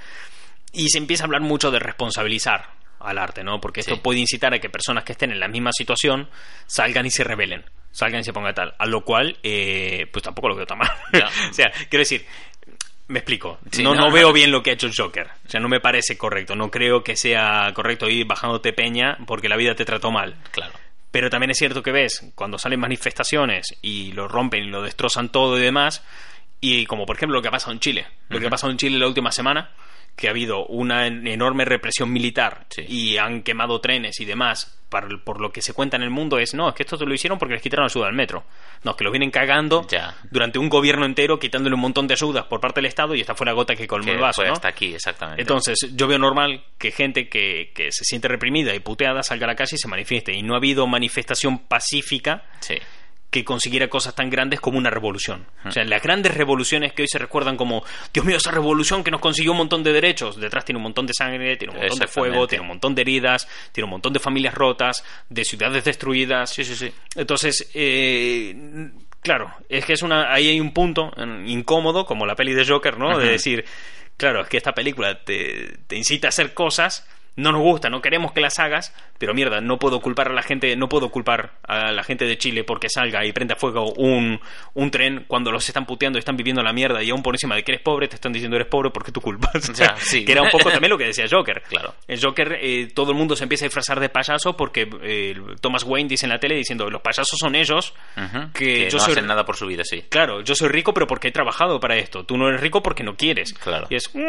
Y 0.71 0.89
se 0.89 0.97
empieza 0.97 1.23
a 1.23 1.25
hablar 1.25 1.41
mucho 1.41 1.69
de 1.69 1.77
responsabilizar 1.79 2.71
al 2.99 3.17
arte, 3.19 3.43
¿no? 3.43 3.61
Porque 3.61 3.81
esto 3.81 3.95
Sí. 3.95 4.01
puede 4.03 4.19
incitar 4.19 4.53
a 4.55 4.59
que 4.59 4.69
personas 4.69 5.03
que 5.03 5.11
estén 5.11 5.31
en 5.31 5.39
la 5.39 5.47
misma 5.47 5.71
situación 5.71 6.29
salgan 6.65 7.05
y 7.05 7.11
se 7.11 7.23
rebelen, 7.23 7.63
salgan 7.91 8.21
y 8.21 8.23
se 8.23 8.33
pongan 8.33 8.55
tal. 8.55 8.73
A 8.79 8.85
lo 8.87 9.01
cual, 9.03 9.37
eh, 9.43 10.07
pues 10.11 10.23
tampoco 10.23 10.47
lo 10.49 10.55
veo 10.55 10.65
tan 10.65 10.79
mal. 10.79 10.89
O 11.51 11.53
sea, 11.53 11.69
quiero 11.89 11.99
decir, 12.01 12.25
me 13.09 13.19
explico. 13.19 13.59
Sí, 13.71 13.83
no, 13.83 13.93
no, 13.93 14.01
no 14.03 14.07
no. 14.07 14.13
veo 14.13 14.33
bien 14.33 14.51
lo 14.51 14.63
que 14.63 14.71
ha 14.71 14.73
hecho 14.73 14.87
el 14.87 14.93
Joker. 14.97 15.27
O 15.45 15.49
sea, 15.49 15.59
no 15.59 15.67
me 15.69 15.79
parece 15.79 16.17
correcto. 16.17 16.55
No 16.55 16.71
creo 16.71 17.03
que 17.03 17.15
sea 17.15 17.69
correcto 17.75 18.09
ir 18.09 18.25
bajándote 18.25 18.73
peña 18.73 19.17
porque 19.27 19.49
la 19.49 19.57
vida 19.57 19.75
te 19.75 19.85
trató 19.85 20.09
mal. 20.09 20.35
Claro. 20.51 20.73
Pero 21.13 21.29
también 21.29 21.51
es 21.51 21.59
cierto 21.59 21.83
que 21.83 21.91
ves, 21.91 22.31
cuando 22.33 22.57
salen 22.57 22.79
manifestaciones 22.79 23.77
y 23.83 24.13
lo 24.13 24.27
rompen 24.27 24.63
y 24.63 24.69
lo 24.69 24.81
destrozan 24.81 25.29
todo 25.29 25.59
y 25.59 25.61
demás, 25.61 26.03
y 26.59 26.87
como 26.87 27.05
por 27.05 27.17
ejemplo 27.17 27.37
lo 27.37 27.41
que 27.43 27.49
ha 27.49 27.51
pasado 27.51 27.71
en 27.71 27.79
Chile, 27.79 28.07
lo 28.29 28.39
que 28.39 28.47
ha 28.47 28.49
pasado 28.49 28.71
en 28.71 28.79
Chile 28.79 28.97
la 28.97 29.05
última 29.05 29.31
semana, 29.31 29.69
que 30.15 30.27
ha 30.27 30.31
habido 30.31 30.65
una 30.67 31.07
enorme 31.07 31.65
represión 31.65 32.11
militar 32.13 32.65
Sí. 32.69 32.83
y 32.87 33.17
han 33.17 33.41
quemado 33.41 33.81
trenes 33.81 34.19
y 34.19 34.25
demás, 34.25 34.79
par- 34.89 35.07
por, 35.23 35.41
lo 35.41 35.51
que 35.51 35.61
se 35.63 35.73
cuenta 35.73 35.97
en 35.97 36.03
el 36.03 36.11
mundo 36.11 36.37
es, 36.37 36.53
no, 36.53 36.69
es 36.69 36.75
que 36.75 36.83
esto 36.83 37.03
lo 37.03 37.13
hicieron 37.15 37.39
porque 37.39 37.55
les 37.55 37.63
quitaron 37.63 37.85
ayuda 37.85 38.07
al 38.07 38.13
metro. 38.13 38.43
No, 38.83 38.91
es 38.91 38.97
que 38.97 39.03
los 39.03 39.11
vienen 39.11 39.31
cagando 39.31 39.87
Ya. 39.87 40.15
durante 40.29 40.59
un 40.59 40.69
gobierno 40.69 41.05
entero, 41.05 41.39
quitándole 41.39 41.73
un 41.73 41.81
montón 41.81 42.05
de 42.07 42.13
ayudas 42.13 42.45
por 42.45 42.61
parte 42.61 42.79
del 42.79 42.85
Estado 42.85 43.15
y 43.15 43.21
esta 43.21 43.33
fue 43.33 43.45
la 43.47 43.53
gota 43.53 43.75
que 43.75 43.87
colmó 43.87 44.05
Que 44.05 44.11
el 44.11 44.19
vaso, 44.19 44.41
fue 44.41 44.47
¿no? 44.47 44.53
hasta 44.53 44.67
aquí, 44.67 44.93
exactamente. 44.93 45.41
Entonces, 45.41 45.79
yo 45.95 46.07
veo 46.07 46.19
normal 46.19 46.63
que 46.77 46.91
gente 46.91 47.27
que, 47.27 47.71
que 47.73 47.91
se 47.91 48.03
siente 48.05 48.27
reprimida 48.27 48.75
y 48.75 48.79
puteada 48.81 49.23
salga 49.23 49.45
a 49.45 49.47
la 49.47 49.55
calle 49.55 49.75
y 49.75 49.79
se 49.79 49.87
manifieste. 49.87 50.31
Y 50.33 50.43
no 50.43 50.53
ha 50.53 50.57
habido 50.57 50.85
manifestación 50.85 51.57
pacífica 51.57 52.43
Sí. 52.59 52.75
Que 53.33 53.43
consiguiera 53.43 53.87
cosas 53.87 54.13
tan 54.13 54.29
grandes 54.29 54.59
como 54.59 54.77
una 54.77 54.91
revolución. 54.91 55.47
O 55.65 55.71
sea, 55.71 55.83
las 55.85 56.03
grandes 56.03 56.35
revoluciones 56.35 56.93
que 56.93 57.01
hoy 57.01 57.07
se 57.07 57.17
recuerdan 57.17 57.57
como, 57.57 57.83
Dios 58.13 58.23
mío, 58.23 58.37
esa 58.37 58.51
revolución 58.51 59.03
que 59.03 59.09
nos 59.09 59.19
consiguió 59.19 59.53
un 59.53 59.57
montón 59.57 59.81
de 59.81 59.91
derechos, 59.91 60.39
detrás 60.39 60.63
tiene 60.63 60.77
un 60.77 60.83
montón 60.83 61.07
de 61.07 61.13
sangre, 61.15 61.57
tiene 61.57 61.73
un 61.73 61.79
montón 61.79 61.97
de 61.97 62.05
fuego, 62.05 62.45
tiene 62.45 62.61
un 62.61 62.67
montón 62.67 62.93
de 62.93 63.01
heridas, 63.01 63.47
tiene 63.71 63.85
un 63.85 63.89
montón 63.89 64.13
de 64.13 64.19
familias 64.19 64.53
rotas, 64.53 65.03
de 65.29 65.43
ciudades 65.43 65.83
destruidas. 65.83 66.51
Sí, 66.51 66.63
sí, 66.63 66.75
sí. 66.75 66.93
Entonces, 67.15 67.71
eh, 67.73 68.91
claro, 69.19 69.51
es 69.67 69.83
que 69.83 69.93
es 69.93 70.03
una, 70.03 70.31
ahí 70.31 70.49
hay 70.49 70.59
un 70.59 70.71
punto 70.71 71.11
incómodo, 71.47 72.05
como 72.05 72.27
la 72.27 72.35
peli 72.35 72.53
de 72.53 72.67
Joker, 72.67 72.99
¿no? 72.99 73.17
De 73.17 73.31
decir, 73.31 73.65
claro, 74.15 74.41
es 74.41 74.47
que 74.47 74.57
esta 74.57 74.73
película 74.73 75.23
te, 75.23 75.79
te 75.87 75.97
incita 75.97 76.27
a 76.27 76.29
hacer 76.29 76.53
cosas, 76.53 77.07
no 77.35 77.51
nos 77.51 77.61
gusta, 77.61 77.89
no 77.89 78.01
queremos 78.01 78.31
que 78.31 78.41
las 78.41 78.59
hagas, 78.59 78.93
pero 79.17 79.33
mierda, 79.33 79.59
no 79.61 79.79
puedo 79.79 80.01
culpar 80.01 80.27
a 80.29 80.33
la 80.33 80.43
gente, 80.43 80.75
no 80.75 80.87
puedo 80.89 81.09
culpar 81.09 81.53
a 81.67 81.91
la 81.91 82.03
gente 82.03 82.25
de 82.25 82.37
Chile 82.37 82.63
porque 82.63 82.89
salga 82.89 83.25
y 83.25 83.31
prenda 83.31 83.55
fuego 83.55 83.91
un, 83.93 84.39
un 84.75 84.91
tren 84.91 85.25
cuando 85.27 85.51
los 85.51 85.67
están 85.67 85.85
puteando 85.85 86.17
y 86.17 86.21
están 86.21 86.37
viviendo 86.37 86.61
la 86.61 86.73
mierda 86.73 87.01
y 87.01 87.09
aún 87.09 87.23
por 87.23 87.33
encima 87.35 87.55
de 87.55 87.63
que 87.63 87.71
eres 87.73 87.81
pobre 87.83 88.07
te 88.07 88.15
están 88.15 88.33
diciendo 88.33 88.55
eres 88.55 88.67
pobre 88.67 88.91
porque 88.91 89.11
tú 89.11 89.19
culpas. 89.21 89.71
Ya, 89.73 89.95
sí. 89.99 90.23
que 90.25 90.31
era 90.31 90.41
un 90.43 90.49
poco 90.49 90.69
también 90.69 90.89
lo 90.91 90.97
que 90.97 91.05
decía 91.05 91.25
Joker. 91.29 91.63
Claro. 91.69 91.95
El 92.07 92.19
Joker, 92.23 92.57
eh, 92.61 92.87
todo 92.93 93.11
el 93.11 93.17
mundo 93.17 93.35
se 93.35 93.43
empieza 93.43 93.65
a 93.65 93.67
disfrazar 93.67 93.99
de 93.99 94.09
payaso 94.09 94.55
porque 94.55 94.87
eh, 95.01 95.35
Thomas 95.59 95.83
Wayne 95.83 96.09
dice 96.09 96.25
en 96.25 96.31
la 96.31 96.39
tele 96.39 96.55
diciendo 96.55 96.89
los 96.89 97.01
payasos 97.01 97.37
son 97.39 97.55
ellos, 97.55 97.93
que 98.53 98.89
yo 98.89 98.97
no 98.97 99.03
soy- 99.03 99.13
hacen 99.13 99.25
nada 99.25 99.43
por 99.45 99.55
su 99.55 99.65
vida, 99.65 99.83
sí. 99.83 100.03
Claro, 100.09 100.41
yo 100.41 100.53
soy 100.55 100.69
rico, 100.69 100.93
pero 100.93 101.07
porque 101.07 101.29
he 101.29 101.31
trabajado 101.31 101.79
para 101.79 101.95
esto. 101.97 102.25
Tú 102.25 102.37
no 102.37 102.47
eres 102.47 102.61
rico 102.61 102.83
porque 102.83 103.03
no 103.03 103.15
quieres. 103.15 103.53
Claro. 103.53 103.87
Y 103.89 103.95
es. 103.95 104.09
mm, 104.13 104.19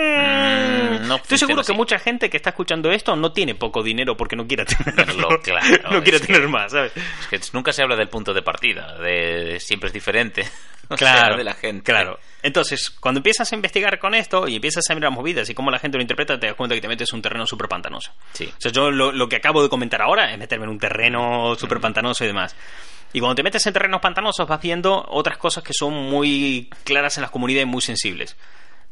Mm, 0.95 1.09
no 1.09 1.17
Estoy 1.17 1.39
seguro 1.39 1.57
funciona 1.57 1.57
que 1.57 1.61
así. 1.73 1.75
mucha 1.75 1.99
gente 1.99 2.31
que 2.31 2.37
está 2.37 2.51
escuchando 2.51 2.91
esto 2.95 3.17
no 3.17 3.33
tiene 3.33 3.55
poco 3.55 3.83
dinero 3.83 4.17
porque 4.17 4.37
no 4.37 4.47
quiera 4.47 4.65
tenerlo. 4.95 5.29
Claro, 5.43 5.91
no 5.91 6.03
quiere 6.03 6.21
que- 6.21 6.27
tener 6.27 6.49
más, 6.49 6.73
¿sabes? 6.73 6.93
Es 6.97 7.27
que 7.29 7.41
nunca 7.53 7.73
se 7.73 7.83
habla 7.83 7.97
del 7.97 8.09
punto 8.09 8.33
de 8.33 8.43
partida, 8.43 8.97
de 8.99 9.59
siempre 9.61 9.89
es 9.89 9.93
diferente. 9.93 10.45
O 10.87 10.97
Claro, 10.97 11.29
sea, 11.29 11.37
de 11.39 11.45
la 11.45 11.55
gente. 11.55 11.91
Claro. 11.93 12.19
Entonces, 12.43 12.91
cuando 12.91 13.21
empiezas 13.21 13.51
a 13.51 13.55
investigar 13.55 13.99
con 13.99 14.15
esto 14.15 14.47
y 14.47 14.57
empiezas 14.57 14.85
a 14.91 14.95
mirar 14.95 15.11
movidas 15.13 15.49
y 15.49 15.55
cómo 15.55 15.71
la 15.71 15.79
gente 15.79 15.97
lo 15.97 16.03
interpreta, 16.03 16.39
te 16.39 16.47
das 16.47 16.57
cuenta 16.57 16.75
que 16.75 16.83
te 16.83 16.89
metes 16.89 17.09
en 17.11 17.17
un 17.17 17.23
terreno 17.23 17.47
súper 17.47 17.69
pantanoso. 17.71 18.13
Sí. 18.35 18.45
O 18.55 18.61
sea, 18.61 18.71
yo 18.71 18.91
lo, 18.91 19.11
lo 19.11 19.27
que 19.27 19.37
acabo 19.37 19.63
de 19.63 19.71
comentar 19.71 20.03
ahora 20.03 20.31
es 20.31 20.39
meterme 20.39 20.67
en 20.67 20.73
un 20.73 20.79
terreno 20.79 21.55
súper 21.59 21.81
pantanoso 21.81 22.23
y 22.23 22.27
demás. 22.27 22.55
Y 23.15 23.21
cuando 23.21 23.35
te 23.37 23.43
metes 23.43 23.67
en 23.67 23.73
terrenos 23.73 24.03
pantanosos 24.03 24.47
vas 24.47 24.61
viendo 24.61 25.07
otras 25.09 25.39
cosas 25.39 25.65
que 25.65 25.73
son 25.73 25.95
muy 25.95 26.69
claras 26.85 27.17
en 27.17 27.23
las 27.23 27.31
comunidades 27.31 27.67
y 27.67 27.71
muy 27.71 27.81
sensibles. 27.81 28.37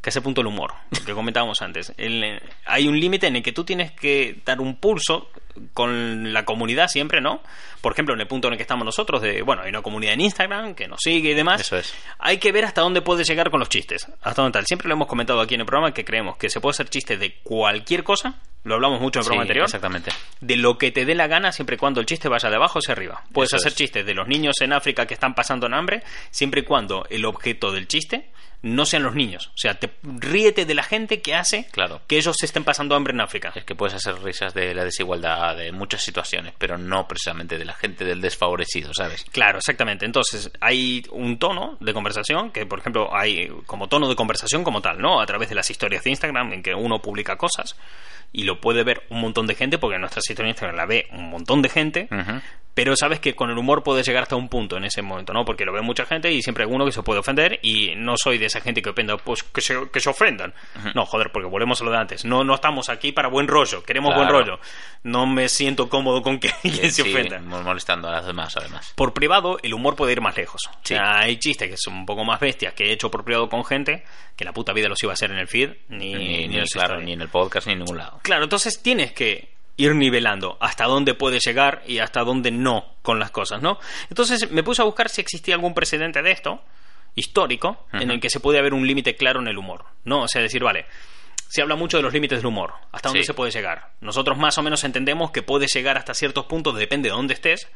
Que 0.03 0.09
es 0.09 0.15
el 0.17 0.21
punto 0.21 0.41
del 0.41 0.47
humor, 0.47 0.73
lo 0.91 1.05
que 1.05 1.13
comentábamos 1.13 1.61
antes. 1.61 1.93
El- 1.97 2.39
hay 2.65 2.87
un 2.87 2.99
límite 2.99 3.25
en 3.27 3.37
el 3.37 3.41
que 3.41 3.53
tú 3.53 3.63
tienes 3.63 3.91
que 3.93 4.41
dar 4.45 4.59
un 4.59 4.75
pulso 4.75 5.29
con 5.73 6.33
la 6.33 6.43
comunidad 6.45 6.87
siempre, 6.89 7.21
¿no? 7.21 7.41
Por 7.79 7.93
ejemplo, 7.93 8.13
en 8.13 8.19
el 8.21 8.27
punto 8.27 8.47
en 8.47 8.53
el 8.53 8.57
que 8.57 8.63
estamos 8.63 8.83
nosotros, 8.85 9.21
de, 9.21 9.41
bueno, 9.43 9.61
hay 9.61 9.69
una 9.69 9.81
comunidad 9.81 10.13
en 10.13 10.21
Instagram 10.21 10.73
que 10.75 10.87
nos 10.87 10.99
sigue 11.01 11.31
y 11.31 11.33
demás. 11.33 11.61
Eso 11.61 11.77
es. 11.77 11.93
Hay 12.19 12.37
que 12.37 12.51
ver 12.51 12.65
hasta 12.65 12.81
dónde 12.81 13.01
puedes 13.01 13.27
llegar 13.27 13.49
con 13.49 13.59
los 13.59 13.69
chistes. 13.69 14.07
Hasta 14.21 14.41
dónde 14.41 14.57
tal. 14.57 14.65
Siempre 14.65 14.87
lo 14.89 14.95
hemos 14.95 15.07
comentado 15.07 15.39
aquí 15.41 15.55
en 15.55 15.61
el 15.61 15.65
programa 15.65 15.93
que 15.93 16.03
creemos 16.03 16.37
que 16.37 16.49
se 16.49 16.59
puede 16.59 16.71
hacer 16.71 16.89
chiste 16.89 17.17
de 17.17 17.35
cualquier 17.43 18.03
cosa. 18.03 18.35
Lo 18.65 18.75
hablamos 18.75 18.99
mucho 18.99 19.19
en 19.19 19.21
el 19.21 19.23
Sí, 19.23 19.27
programa 19.27 19.41
anterior 19.43 19.65
exactamente. 19.65 20.11
de 20.41 20.55
lo 20.57 20.77
que 20.77 20.91
te 20.91 21.05
dé 21.05 21.15
la 21.15 21.27
gana 21.27 21.51
siempre 21.51 21.75
y 21.75 21.79
cuando 21.79 21.99
el 22.01 22.05
chiste 22.05 22.27
vaya 22.29 22.49
de 22.49 22.55
abajo 22.55 22.79
hacia 22.79 22.93
arriba. 22.93 23.23
Puedes 23.31 23.49
Eso 23.49 23.57
hacer 23.57 23.69
es. 23.73 23.75
chistes 23.77 24.05
de 24.05 24.13
los 24.13 24.27
niños 24.27 24.59
en 24.61 24.73
África 24.73 25.05
que 25.05 25.13
están 25.13 25.33
pasando 25.35 25.67
en 25.67 25.73
hambre 25.73 26.03
siempre 26.31 26.61
y 26.61 26.63
cuando 26.63 27.05
el 27.09 27.23
objeto 27.25 27.71
del 27.71 27.87
chiste 27.87 28.31
no 28.63 28.85
sean 28.85 29.03
los 29.03 29.13
niños. 29.13 29.47
O 29.47 29.57
sea, 29.57 29.75
te 29.75 29.91
ríete 30.03 30.65
de 30.65 30.73
la 30.73 30.83
gente 30.83 31.21
que 31.21 31.35
hace 31.35 31.67
Claro. 31.71 32.01
que 32.07 32.17
ellos 32.17 32.35
se 32.39 32.45
estén 32.45 32.63
pasando 32.63 32.95
hambre 32.95 33.13
en 33.13 33.21
África. 33.21 33.51
Es 33.55 33.63
que 33.65 33.75
puedes 33.75 33.93
hacer 33.93 34.15
risas 34.23 34.53
de 34.53 34.73
la 34.73 34.83
desigualdad 34.83 35.55
de 35.55 35.71
muchas 35.71 36.01
situaciones, 36.01 36.53
pero 36.57 36.77
no 36.77 37.07
precisamente 37.07 37.57
de 37.57 37.65
la 37.65 37.73
gente 37.73 38.05
del 38.05 38.21
desfavorecido, 38.21 38.93
¿sabes? 38.93 39.25
Claro, 39.31 39.59
exactamente. 39.59 40.05
Entonces, 40.05 40.49
hay 40.61 41.05
un 41.11 41.37
tono 41.37 41.77
de 41.81 41.93
conversación 41.93 42.51
que, 42.51 42.65
por 42.65 42.79
ejemplo, 42.79 43.15
hay 43.15 43.49
como 43.65 43.87
tono 43.89 44.07
de 44.09 44.15
conversación 44.15 44.63
como 44.63 44.81
tal, 44.81 44.99
¿no? 44.99 45.19
A 45.21 45.25
través 45.25 45.49
de 45.49 45.55
las 45.55 45.69
historias 45.69 46.03
de 46.03 46.09
Instagram 46.11 46.53
en 46.53 46.63
que 46.63 46.73
uno 46.73 47.01
publica 47.01 47.35
cosas 47.35 47.75
y 48.31 48.45
lo 48.45 48.59
puede 48.61 48.83
ver 48.83 49.03
un 49.09 49.21
montón 49.21 49.45
de 49.45 49.53
gente 49.55 49.77
porque 49.77 49.95
en 49.95 50.01
nuestras 50.01 50.23
historias 50.29 50.47
de 50.47 50.51
Instagram 50.51 50.75
la 50.77 50.85
ve 50.85 51.07
un 51.11 51.29
montón 51.29 51.61
de 51.61 51.69
gente. 51.69 52.07
Ujú. 52.11 52.41
Pero 52.73 52.95
sabes 52.95 53.19
que 53.19 53.35
con 53.35 53.51
el 53.51 53.57
humor 53.57 53.83
puedes 53.83 54.05
llegar 54.07 54.23
hasta 54.23 54.35
un 54.35 54.49
punto 54.49 54.77
en 54.77 54.85
ese 54.85 55.01
momento, 55.03 55.31
¿no? 55.31 55.45
Porque 55.45 55.63
lo 55.63 55.71
ve 55.73 55.81
mucha 55.81 56.05
gente 56.05 56.31
y 56.31 56.41
siempre 56.41 56.63
hay 56.65 56.71
uno 56.71 56.85
que 56.85 56.91
se 56.91 57.03
puede 57.03 57.19
ofender 57.19 57.59
y 57.61 57.93
no 57.95 58.15
soy 58.17 58.39
de 58.39 58.47
esa 58.47 58.61
gente 58.61 58.81
que 58.81 58.89
ofenda, 58.89 59.15
pues 59.17 59.43
que 59.43 59.61
se, 59.61 59.89
que 59.91 59.99
se 59.99 60.09
ofendan. 60.09 60.53
No, 60.95 61.05
joder, 61.05 61.31
porque 61.31 61.47
volvemos 61.47 61.79
a 61.81 61.85
lo 61.85 61.91
de 61.91 61.97
antes. 61.97 62.25
No, 62.25 62.43
no 62.43 62.55
estamos 62.55 62.89
aquí 62.89 63.11
para 63.11 63.29
buen 63.29 63.47
rollo, 63.47 63.83
queremos 63.83 64.13
Claro. 64.15 64.33
buen 64.33 64.45
rollo. 64.45 64.59
No 65.03 65.27
me 65.27 65.49
siento 65.49 65.87
cómodo 65.87 66.21
con 66.23 66.39
que 66.39 66.49
alguien 66.63 66.91
se 66.91 67.03
Sí, 67.03 67.13
ofenda. 67.13 67.39
molestando 67.39 68.07
a 68.09 68.17
los 68.17 68.25
demás, 68.25 68.57
además. 68.57 68.91
Por 68.95 69.13
privado, 69.13 69.57
el 69.61 69.73
humor 69.73 69.95
puede 69.95 70.13
ir 70.13 70.21
más 70.21 70.35
lejos. 70.35 70.61
Sí. 70.83 70.95
O 70.95 70.97
sea, 70.97 71.19
hay 71.19 71.37
chistes 71.37 71.69
que 71.69 71.77
son 71.77 71.93
un 71.93 72.05
poco 72.07 72.23
más 72.25 72.39
bestias 72.39 72.73
que 72.73 72.85
he 72.85 72.91
hecho 72.93 73.11
por 73.11 73.23
privado 73.23 73.49
con 73.49 73.63
gente 73.65 74.03
que 74.35 74.45
la 74.45 74.51
puta 74.53 74.73
vida 74.73 74.87
los 74.89 75.01
iba 75.03 75.11
a 75.11 75.13
hacer 75.13 75.29
en 75.29 75.37
el 75.37 75.47
feed 75.47 75.69
ni, 75.89 76.13
Ni, 76.15 76.27
ni 76.27 76.47
ni, 76.47 76.55
las 76.57 76.71
claro, 76.71 76.99
ni 76.99 77.13
en 77.13 77.21
el 77.21 77.29
podcast 77.29 77.67
ni 77.67 77.73
en 77.73 77.79
ningún 77.79 77.97
lado. 77.97 78.19
Claro, 78.23 78.43
entonces 78.45 78.81
tienes 78.81 79.11
que 79.11 79.53
ir 79.77 79.95
nivelando 79.95 80.57
hasta 80.61 80.85
dónde 80.85 81.13
puedes 81.15 81.43
llegar 81.45 81.81
y 81.87 81.99
hasta 81.99 82.21
dónde 82.23 82.51
no 82.51 82.85
con 83.01 83.19
las 83.19 83.31
cosas, 83.31 83.61
¿no? 83.61 83.79
Entonces 84.09 84.51
me 84.51 84.63
puse 84.63 84.81
a 84.81 84.85
buscar 84.85 85.09
si 85.09 85.21
existía 85.21 85.55
algún 85.55 85.73
precedente 85.73 86.21
de 86.21 86.31
esto, 86.31 86.61
histórico, 87.15 87.85
en 87.93 88.11
el 88.11 88.19
que 88.19 88.29
se 88.29 88.39
puede 88.39 88.59
haber 88.59 88.73
un 88.73 88.85
límite 88.87 89.15
claro 89.15 89.39
en 89.39 89.47
el 89.47 89.57
humor, 89.57 89.85
¿no? 90.03 90.23
O 90.23 90.27
sea, 90.27 90.41
decir, 90.41 90.63
vale, 90.63 90.85
se 91.47 91.61
habla 91.61 91.75
mucho 91.75 91.97
de 91.97 92.03
los 92.03 92.13
límites 92.13 92.39
del 92.39 92.47
humor, 92.47 92.73
hasta 92.91 93.09
dónde 93.09 93.21
Sí. 93.23 93.27
se 93.27 93.33
puede 93.33 93.51
llegar. 93.51 93.91
Nosotros 94.01 94.37
más 94.37 94.57
o 94.57 94.63
menos 94.63 94.83
entendemos 94.83 95.31
que 95.31 95.43
puedes 95.43 95.71
llegar 95.73 95.97
hasta 95.97 96.13
ciertos 96.13 96.45
puntos, 96.45 96.75
depende 96.75 97.09
de 97.09 97.15
dónde 97.15 97.33
estés, 97.35 97.67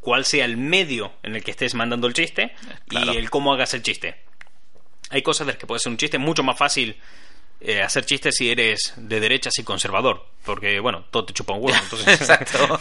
cuál 0.00 0.24
sea 0.24 0.44
el 0.44 0.56
medio 0.56 1.12
en 1.22 1.36
el 1.36 1.44
que 1.44 1.50
estés 1.52 1.74
mandando 1.74 2.06
el 2.06 2.12
chiste 2.14 2.54
claro. 2.88 3.14
y 3.14 3.16
el 3.16 3.30
cómo 3.30 3.52
hagas 3.52 3.72
el 3.74 3.82
chiste. 3.82 4.16
Hay 5.10 5.22
cosas 5.22 5.46
de 5.46 5.52
las 5.54 5.60
que 5.60 5.66
puede 5.66 5.78
ser 5.80 5.90
un 5.92 5.96
chiste 5.98 6.18
mucho 6.18 6.42
más 6.42 6.58
fácil 6.58 6.96
eh, 7.64 7.80
hacer 7.82 8.04
chistes 8.04 8.34
si 8.36 8.50
eres 8.50 8.92
de 8.96 9.20
derechas 9.20 9.52
y 9.58 9.64
conservador. 9.64 10.26
Porque, 10.44 10.80
bueno, 10.80 11.04
todo 11.10 11.24
te 11.26 11.32
chupa 11.32 11.54
un 11.54 11.64
huevo. 11.64 11.78
Entonces, 11.82 12.08
Exacto. 12.20 12.78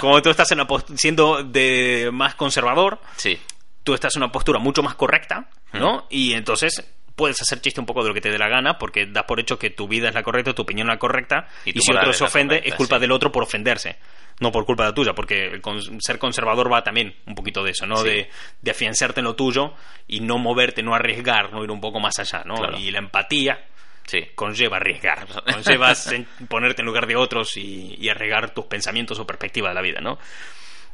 como 0.00 0.20
tú 0.22 0.30
estás 0.30 0.50
en 0.52 0.58
pos- 0.66 0.84
siendo 0.96 1.42
de 1.42 2.10
más 2.12 2.34
conservador, 2.34 3.00
Sí, 3.16 3.38
tú 3.82 3.94
estás 3.94 4.16
en 4.16 4.22
una 4.22 4.32
postura 4.32 4.58
mucho 4.58 4.82
más 4.82 4.94
correcta, 4.94 5.48
¿no? 5.72 6.06
Y 6.10 6.32
entonces 6.34 6.82
puedes 7.14 7.40
hacer 7.40 7.60
chiste 7.60 7.78
un 7.78 7.86
poco 7.86 8.02
de 8.02 8.08
lo 8.08 8.14
que 8.14 8.20
te 8.20 8.30
dé 8.30 8.38
la 8.38 8.48
gana 8.48 8.76
porque 8.76 9.06
das 9.06 9.22
por 9.24 9.38
hecho 9.38 9.56
que 9.56 9.70
tu 9.70 9.86
vida 9.86 10.08
es 10.08 10.14
la 10.14 10.24
correcta, 10.24 10.52
tu 10.52 10.62
opinión 10.62 10.88
es 10.88 10.94
la 10.94 10.98
correcta 10.98 11.46
Y 11.64 11.78
y, 11.78 11.80
si 11.80 11.92
otro 11.92 12.12
se 12.12 12.24
ofende 12.24 12.56
correcta, 12.56 12.68
es 12.70 12.74
culpa 12.74 12.96
sí. 12.96 13.00
del 13.02 13.12
otro 13.12 13.30
por 13.30 13.44
ofenderse. 13.44 13.98
No 14.40 14.50
por 14.50 14.66
culpa 14.66 14.82
de 14.82 14.88
la 14.88 14.94
tuya, 14.96 15.12
porque 15.14 15.44
el 15.46 15.60
con- 15.60 16.00
ser 16.02 16.18
conservador 16.18 16.72
va 16.72 16.82
también 16.82 17.14
un 17.26 17.36
poquito 17.36 17.62
de 17.62 17.70
eso, 17.70 17.86
¿no? 17.86 17.98
Sí. 17.98 18.08
De, 18.08 18.30
de 18.62 18.70
afianzarte 18.72 19.20
en 19.20 19.24
lo 19.26 19.36
tuyo 19.36 19.74
y 20.08 20.18
no 20.20 20.38
moverte, 20.38 20.82
no 20.82 20.92
arriesgar, 20.92 21.52
no 21.52 21.62
ir 21.62 21.70
un 21.70 21.80
poco 21.80 22.00
más 22.00 22.18
allá, 22.18 22.42
¿no? 22.44 22.56
Claro. 22.56 22.76
Y 22.76 22.90
la 22.90 22.98
empatía 22.98 23.64
sí. 24.06 24.28
conlleva 24.34 24.76
arriesgar, 24.76 25.26
conlleva 25.44 25.92
ponerte 26.48 26.82
en 26.82 26.86
lugar 26.86 27.06
de 27.06 27.16
otros 27.16 27.56
y, 27.56 27.96
y 27.98 28.08
arriesgar 28.08 28.54
tus 28.54 28.66
pensamientos 28.66 29.18
o 29.18 29.26
perspectiva 29.26 29.68
de 29.68 29.74
la 29.74 29.82
vida, 29.82 30.00
¿no? 30.00 30.18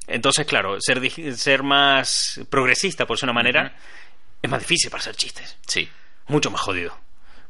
Entonces, 0.07 0.47
claro, 0.47 0.77
ser, 0.81 1.11
ser 1.37 1.63
más 1.63 2.41
progresista, 2.51 3.07
por 3.07 3.17
decir 3.17 3.27
una 3.27 3.33
manera, 3.33 3.77
es 4.43 4.51
más 4.51 4.61
difícil 4.61 4.91
para 4.91 5.01
hacer 5.03 5.15
chistes. 5.15 5.57
Sí. 5.67 5.89
Mucho 6.27 6.51
más 6.51 6.61
jodido. 6.61 6.99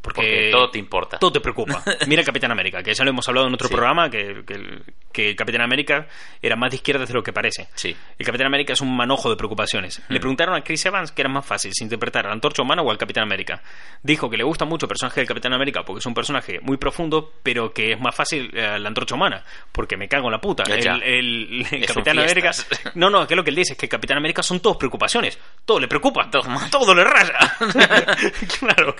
Porque, 0.02 0.20
Porque 0.22 0.48
todo 0.50 0.70
te 0.70 0.78
importa. 0.78 1.18
Todo 1.18 1.32
te 1.32 1.40
preocupa. 1.40 1.82
Mira 2.06 2.20
el 2.20 2.26
Capitán 2.26 2.50
América, 2.50 2.82
que 2.82 2.94
ya 2.94 3.04
lo 3.04 3.10
hemos 3.10 3.28
hablado 3.28 3.46
en 3.48 3.54
otro 3.54 3.68
Sí. 3.68 3.74
programa, 3.74 4.08
que, 4.08 4.42
que 4.46 4.54
el, 4.54 4.82
que 5.12 5.28
el 5.30 5.36
Capitán 5.36 5.60
América 5.60 6.06
era 6.40 6.56
más 6.56 6.70
de 6.70 6.76
izquierda 6.76 7.04
de 7.04 7.12
lo 7.12 7.22
que 7.22 7.32
parece. 7.34 7.68
Sí. 7.74 7.94
El 8.18 8.24
Capitán 8.24 8.46
América 8.46 8.72
es 8.72 8.80
un 8.80 8.96
manojo 8.96 9.28
de 9.28 9.36
preocupaciones. 9.36 10.00
Le 10.08 10.18
preguntaron 10.18 10.54
a 10.56 10.62
Chris 10.62 10.86
Evans 10.86 11.12
que 11.12 11.20
era 11.20 11.28
más 11.28 11.44
fácil 11.44 11.72
si 11.74 11.84
interpretar 11.84 12.24
a 12.24 12.28
la 12.28 12.34
Antorcha 12.34 12.62
Humana 12.62 12.80
o 12.82 12.90
al 12.90 12.96
Capitán 12.96 13.24
América. 13.24 13.62
Dijo 14.02 14.30
que 14.30 14.38
le 14.38 14.44
gusta 14.44 14.64
mucho 14.64 14.86
el 14.86 14.88
personaje 14.88 15.20
del 15.20 15.28
Capitán 15.28 15.52
América 15.52 15.82
porque 15.84 15.98
es 15.98 16.06
un 16.06 16.14
personaje 16.14 16.60
muy 16.62 16.78
profundo, 16.78 17.34
pero 17.42 17.72
que 17.74 17.92
es 17.92 18.00
más 18.00 18.14
fácil 18.14 18.50
eh, 18.54 18.78
la 18.78 18.88
Antorcha 18.88 19.14
Humana, 19.14 19.44
porque 19.70 19.98
me 19.98 20.08
cago 20.08 20.28
en 20.28 20.32
la 20.32 20.40
puta. 20.40 20.64
Ya, 20.66 20.78
ya. 20.78 20.92
El, 20.94 21.02
el- 21.02 21.66
el 21.70 21.82
Es 21.84 21.88
Capitán 21.92 22.18
América... 22.18 22.50
No, 22.94 23.10
no, 23.10 23.26
que 23.26 23.36
lo 23.36 23.44
que 23.44 23.50
él 23.50 23.56
dice 23.56 23.74
es 23.74 23.78
que 23.78 23.86
el 23.86 23.90
Capitán 23.90 24.16
América 24.16 24.42
son 24.42 24.60
todos 24.60 24.76
preocupaciones. 24.78 25.38
Todo 25.64 25.78
le 25.78 25.88
preocupa. 25.88 26.28
Todo. 26.30 26.42
Todo 26.70 26.94
le 26.94 27.04
raya. 27.04 27.38
claro. 28.58 28.94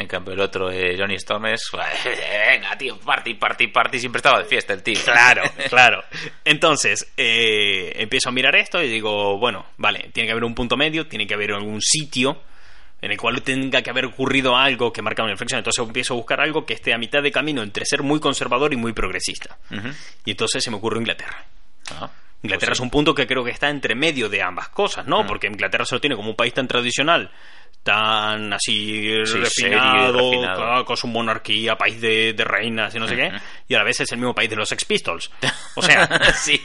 En 0.00 0.06
cambio, 0.06 0.32
el 0.32 0.40
otro, 0.40 0.70
eh, 0.70 0.96
Johnny 0.98 1.16
Storm, 1.16 1.44
es. 1.46 1.70
Venga, 2.50 2.76
tío, 2.78 2.98
party, 2.98 3.34
party, 3.34 3.66
party. 3.66 3.98
Siempre 3.98 4.20
estaba 4.20 4.38
de 4.38 4.46
fiesta 4.46 4.72
el 4.72 4.82
tío. 4.82 4.98
Claro, 5.04 5.42
claro. 5.68 6.02
Entonces, 6.42 7.12
eh, 7.18 7.92
empiezo 7.96 8.30
a 8.30 8.32
mirar 8.32 8.56
esto 8.56 8.82
y 8.82 8.88
digo, 8.88 9.36
bueno, 9.36 9.66
vale, 9.76 10.08
tiene 10.14 10.26
que 10.26 10.32
haber 10.32 10.44
un 10.44 10.54
punto 10.54 10.78
medio, 10.78 11.06
tiene 11.06 11.26
que 11.26 11.34
haber 11.34 11.52
algún 11.52 11.82
sitio 11.82 12.40
en 13.02 13.10
el 13.10 13.18
cual 13.18 13.42
tenga 13.42 13.82
que 13.82 13.90
haber 13.90 14.06
ocurrido 14.06 14.56
algo 14.56 14.90
que 14.90 15.02
marca 15.02 15.22
una 15.22 15.32
inflexión. 15.32 15.58
Entonces 15.58 15.84
empiezo 15.84 16.14
a 16.14 16.16
buscar 16.16 16.40
algo 16.40 16.64
que 16.64 16.72
esté 16.72 16.94
a 16.94 16.98
mitad 16.98 17.22
de 17.22 17.30
camino 17.30 17.62
entre 17.62 17.84
ser 17.84 18.02
muy 18.02 18.20
conservador 18.20 18.72
y 18.72 18.76
muy 18.76 18.94
progresista. 18.94 19.58
Y 20.24 20.30
entonces 20.30 20.64
se 20.64 20.70
me 20.70 20.78
ocurrió 20.78 21.00
Inglaterra. 21.00 21.44
Ah, 21.90 22.10
Inglaterra 22.42 22.70
pues 22.70 22.78
es 22.78 22.82
un 22.82 22.90
punto 22.90 23.14
que 23.14 23.26
creo 23.26 23.44
que 23.44 23.50
está 23.50 23.68
entre 23.68 23.94
medio 23.94 24.30
de 24.30 24.42
ambas 24.42 24.70
cosas, 24.70 25.06
¿no? 25.06 25.26
Porque 25.26 25.46
Inglaterra 25.46 25.84
se 25.84 25.94
lo 25.94 26.00
tiene 26.00 26.16
como 26.16 26.30
un 26.30 26.36
país 26.36 26.54
tan 26.54 26.66
tradicional, 26.66 27.30
tan 27.82 28.52
así 28.52 29.02
Sí, 29.24 29.38
refinado, 29.38 29.48
serio 29.48 30.28
y 30.28 30.34
refinado. 30.34 30.56
claro, 30.56 30.84
con 30.84 30.96
su 30.96 31.06
monarquía, 31.08 31.76
país 31.76 32.00
de, 32.00 32.32
de 32.34 32.44
reinas 32.44 32.94
y 32.94 32.98
no 32.98 33.08
sé 33.08 33.16
qué, 33.16 33.32
y 33.68 33.74
a 33.74 33.78
la 33.78 33.84
vez 33.84 34.00
es 34.00 34.12
el 34.12 34.18
mismo 34.18 34.34
país 34.34 34.50
de 34.50 34.56
los 34.56 34.68
Sex 34.68 34.84
Pistols. 34.84 35.30
O 35.76 35.82
sea, 35.82 36.06
sí. 36.34 36.60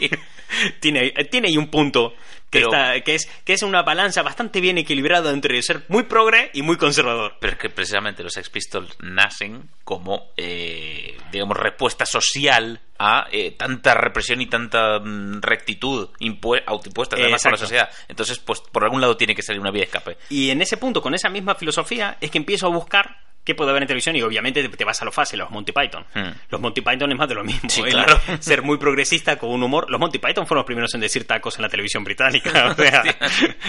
tiene, 0.80 1.12
tiene 1.32 1.48
ahí 1.48 1.58
un 1.58 1.68
punto 1.70 2.14
que, 2.50 2.60
Pero- 2.60 2.72
está, 2.74 3.02
que, 3.02 3.16
es, 3.16 3.28
que 3.44 3.54
es 3.54 3.64
una 3.64 3.82
balanza 3.84 4.22
bastante 4.22 4.62
bien 4.62 4.78
equilibrada 4.78 5.32
entre 5.32 5.62
ser 5.62 5.84
muy 5.90 6.04
progre 6.04 6.52
y 6.54 6.62
muy 6.62 6.78
conservador. 6.78 7.36
Pero 7.40 7.54
es 7.54 7.60
que 7.60 7.70
precisamente 7.70 8.24
los 8.24 8.34
Sex 8.34 8.50
Pistols 8.50 8.96
nacen 9.02 9.70
como, 9.84 10.30
eh, 10.38 11.18
digamos, 11.32 11.58
respuesta 11.58 12.06
social 12.06 12.80
a 12.98 13.28
eh, 13.32 13.52
tanta 13.52 13.94
represión 13.94 14.40
y 14.42 14.46
tanta 14.48 15.00
mm, 15.00 15.42
rectitud 15.42 16.10
impue- 16.20 16.64
autoimpuesta 16.66 17.18
además 17.18 17.44
por 17.44 17.52
la 17.52 17.58
sociedad. 17.58 17.90
Entonces, 18.08 18.40
pues 18.40 18.62
por 18.62 18.84
algún 18.86 19.02
lado 19.02 19.18
tiene 19.18 19.36
que 19.36 19.42
salir 19.42 19.60
una 19.60 19.72
vía 19.72 19.82
de 19.82 19.86
escape. 19.88 20.18
Y 20.30 20.50
en 20.50 20.62
ese 20.62 20.78
punto, 20.78 21.02
con 21.02 21.14
esa 21.14 21.30
misma 21.30 21.56
filosofía, 21.56 22.18
es 22.22 22.32
que 22.32 22.38
empiezo 22.38 22.68
a 22.68 22.70
buscar 22.70 23.25
qué 23.46 23.56
puede 23.56 23.70
haber 23.70 23.84
en 23.84 23.88
televisión 23.88 24.16
y 24.18 24.22
obviamente 24.24 24.68
te- 24.68 24.84
vas 24.84 25.02
a 25.02 25.06
lo 25.06 25.12
fácil, 25.14 25.40
los 25.40 25.50
Monty 25.52 25.72
Python. 25.72 26.06
Hmm. 26.14 26.32
Los 26.50 26.60
Monty 26.60 26.82
Python 26.82 27.12
es 27.12 27.18
más 27.18 27.30
de 27.30 27.36
lo 27.36 27.44
mismo. 27.46 27.70
Sí, 27.70 27.82
claro. 27.84 28.20
Ser 28.40 28.62
muy 28.64 28.78
progresista 28.78 29.38
con 29.38 29.52
un 29.52 29.64
humor. 29.64 29.90
Los 29.90 30.00
Monty 30.00 30.18
Python 30.20 30.46
fueron 30.46 30.60
los 30.62 30.66
primeros 30.66 30.94
en 30.96 31.00
decir 31.02 31.26
tacos 31.26 31.56
en 31.58 31.62
la 31.62 31.70
televisión 31.70 32.04
británica. 32.04 32.70
o 32.72 32.76
sea, 32.76 33.04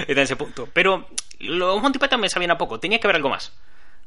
en 0.09 0.19
ese 0.19 0.35
punto. 0.35 0.69
Pero 0.73 1.09
los 1.41 1.81
Monty 1.81 1.99
Python 2.01 2.21
me 2.21 2.29
sabían 2.29 2.51
a 2.53 2.59
poco. 2.59 2.81
Tenía 2.81 2.99
que 2.99 3.07
haber 3.07 3.17
algo 3.17 3.29
más. 3.29 3.53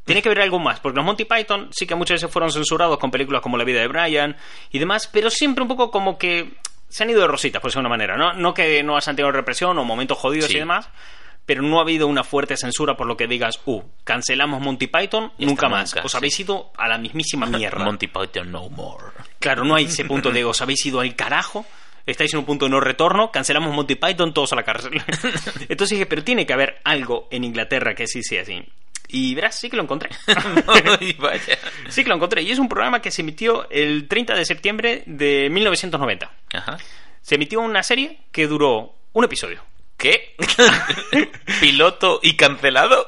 Tenía 0.05 0.23
que 0.23 0.29
haber 0.29 0.41
algo 0.41 0.57
más, 0.57 0.79
porque 0.79 0.95
los 0.95 1.05
Monty 1.05 1.25
Python 1.25 1.67
sí 1.71 1.85
que 1.85 1.93
muchas 1.93 2.15
veces 2.15 2.31
fueron 2.31 2.51
censurados 2.51 2.97
con 2.97 3.11
películas 3.11 3.41
como 3.43 3.57
La 3.57 3.63
vida 3.63 3.79
de 3.81 3.87
Brian 3.87 4.35
y 4.71 4.79
demás, 4.79 5.07
pero 5.11 5.29
siempre 5.29 5.61
un 5.61 5.67
poco 5.67 5.91
como 5.91 6.17
que 6.17 6.53
se 6.87 7.03
han 7.03 7.11
ido 7.11 7.21
de 7.21 7.27
rositas, 7.27 7.61
por 7.61 7.69
decirlo 7.69 7.83
de 7.83 7.87
una 7.87 7.95
manera, 7.95 8.17
¿no? 8.17 8.33
No 8.33 8.51
que 8.53 8.81
no 8.81 8.97
hayan 8.97 9.15
tenido 9.15 9.31
represión 9.31 9.77
o 9.77 9.83
momentos 9.83 10.17
jodidos 10.17 10.47
Sí. 10.49 10.55
y 10.55 10.59
demás, 10.59 10.89
pero 11.49 11.63
no 11.63 11.79
ha 11.79 11.81
habido 11.81 12.05
una 12.05 12.23
fuerte 12.23 12.55
censura 12.55 12.95
por 12.95 13.07
lo 13.07 13.17
que 13.17 13.25
digas, 13.25 13.59
uh, 13.65 13.81
cancelamos 14.03 14.61
Monty 14.61 14.85
Python, 14.85 15.31
Y 15.39 15.47
nunca 15.47 15.67
más. 15.67 15.95
nunca, 15.95 16.05
Os 16.05 16.11
sí. 16.11 16.17
habéis 16.17 16.39
ido 16.39 16.71
a 16.77 16.87
la 16.87 16.99
mismísima 16.99 17.45
mierda. 17.47 17.83
Monty 17.83 18.05
Python 18.05 18.51
no 18.51 18.69
more. 18.69 19.05
Claro, 19.39 19.65
no 19.65 19.73
hay 19.73 19.85
ese 19.85 20.05
punto 20.05 20.29
de 20.29 20.45
os 20.45 20.61
habéis 20.61 20.85
ido 20.85 20.99
al 20.99 21.15
carajo, 21.15 21.65
estáis 22.05 22.31
en 22.33 22.39
un 22.41 22.45
punto 22.45 22.65
de 22.65 22.69
no 22.69 22.79
retorno, 22.79 23.31
cancelamos 23.31 23.73
Monty 23.73 23.95
Python, 23.95 24.31
todos 24.31 24.53
a 24.53 24.57
la 24.57 24.61
cárcel. 24.63 24.91
Entonces 25.69 25.89
dije, 25.97 26.05
pero 26.05 26.23
tiene 26.23 26.45
que 26.45 26.53
haber 26.53 26.81
algo 26.83 27.27
en 27.31 27.43
Inglaterra 27.45 27.95
que 27.95 28.05
sí 28.05 28.21
sea 28.21 28.43
así. 28.43 28.63
Y 29.07 29.33
verás, 29.33 29.55
sí 29.59 29.71
que 29.71 29.75
lo 29.75 29.81
encontré. 29.81 30.11
Vaya. 31.17 31.57
sí 31.87 32.03
que 32.03 32.09
lo 32.09 32.15
encontré. 32.15 32.43
Y 32.43 32.51
es 32.51 32.59
un 32.59 32.69
programa 32.69 33.01
que 33.01 33.09
se 33.09 33.23
emitió 33.23 33.67
el 33.71 34.07
30 34.07 34.35
de 34.35 34.45
septiembre 34.45 35.01
de 35.07 35.49
1990. 35.49 36.31
Ajá. 36.53 36.77
Se 37.23 37.33
emitió 37.33 37.59
una 37.59 37.81
serie 37.81 38.19
que 38.31 38.45
duró 38.45 38.93
un 39.13 39.23
episodio. 39.23 39.63
¿Qué? 39.99 40.33
¿Piloto 41.59 42.19
y 42.23 42.35
cancelado? 42.35 43.07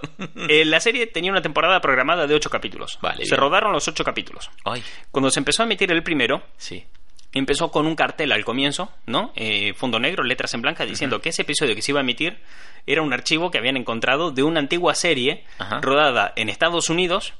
Eh, 0.49 0.65
la 0.65 0.79
serie 0.79 1.07
tenía 1.07 1.31
una 1.31 1.41
temporada 1.41 1.79
programada 1.81 2.27
de 2.27 2.35
ocho 2.35 2.49
capítulos. 2.49 2.99
Vale, 3.01 3.25
se 3.25 3.31
bien. 3.31 3.39
rodaron 3.39 3.71
los 3.71 3.87
ocho 3.87 4.03
capítulos. 4.03 4.49
Ay, 4.65 4.83
Cuando 5.09 5.31
se 5.31 5.39
empezó 5.39 5.63
a 5.63 5.65
emitir 5.65 5.91
el 5.91 6.03
primero, 6.03 6.43
sí. 6.57 6.83
empezó 7.31 7.71
con 7.71 7.85
un 7.87 7.95
cartel 7.95 8.31
al 8.33 8.43
comienzo, 8.43 8.91
¿no? 9.05 9.31
Eh, 9.35 9.73
fondo 9.73 9.99
negro, 9.99 10.23
letras 10.23 10.53
en 10.53 10.61
blanca, 10.61 10.85
diciendo 10.85 11.21
que 11.21 11.29
ese 11.29 11.43
episodio 11.43 11.75
que 11.75 11.81
se 11.81 11.91
iba 11.91 11.99
a 12.01 12.03
emitir 12.03 12.37
era 12.85 13.01
un 13.01 13.13
archivo 13.13 13.51
que 13.51 13.57
habían 13.57 13.77
encontrado 13.77 14.31
de 14.31 14.43
una 14.43 14.59
antigua 14.59 14.93
serie 14.95 15.45
Ajá. 15.59 15.79
rodada 15.81 16.33
en 16.35 16.49
Estados 16.49 16.89
Unidos 16.89 17.33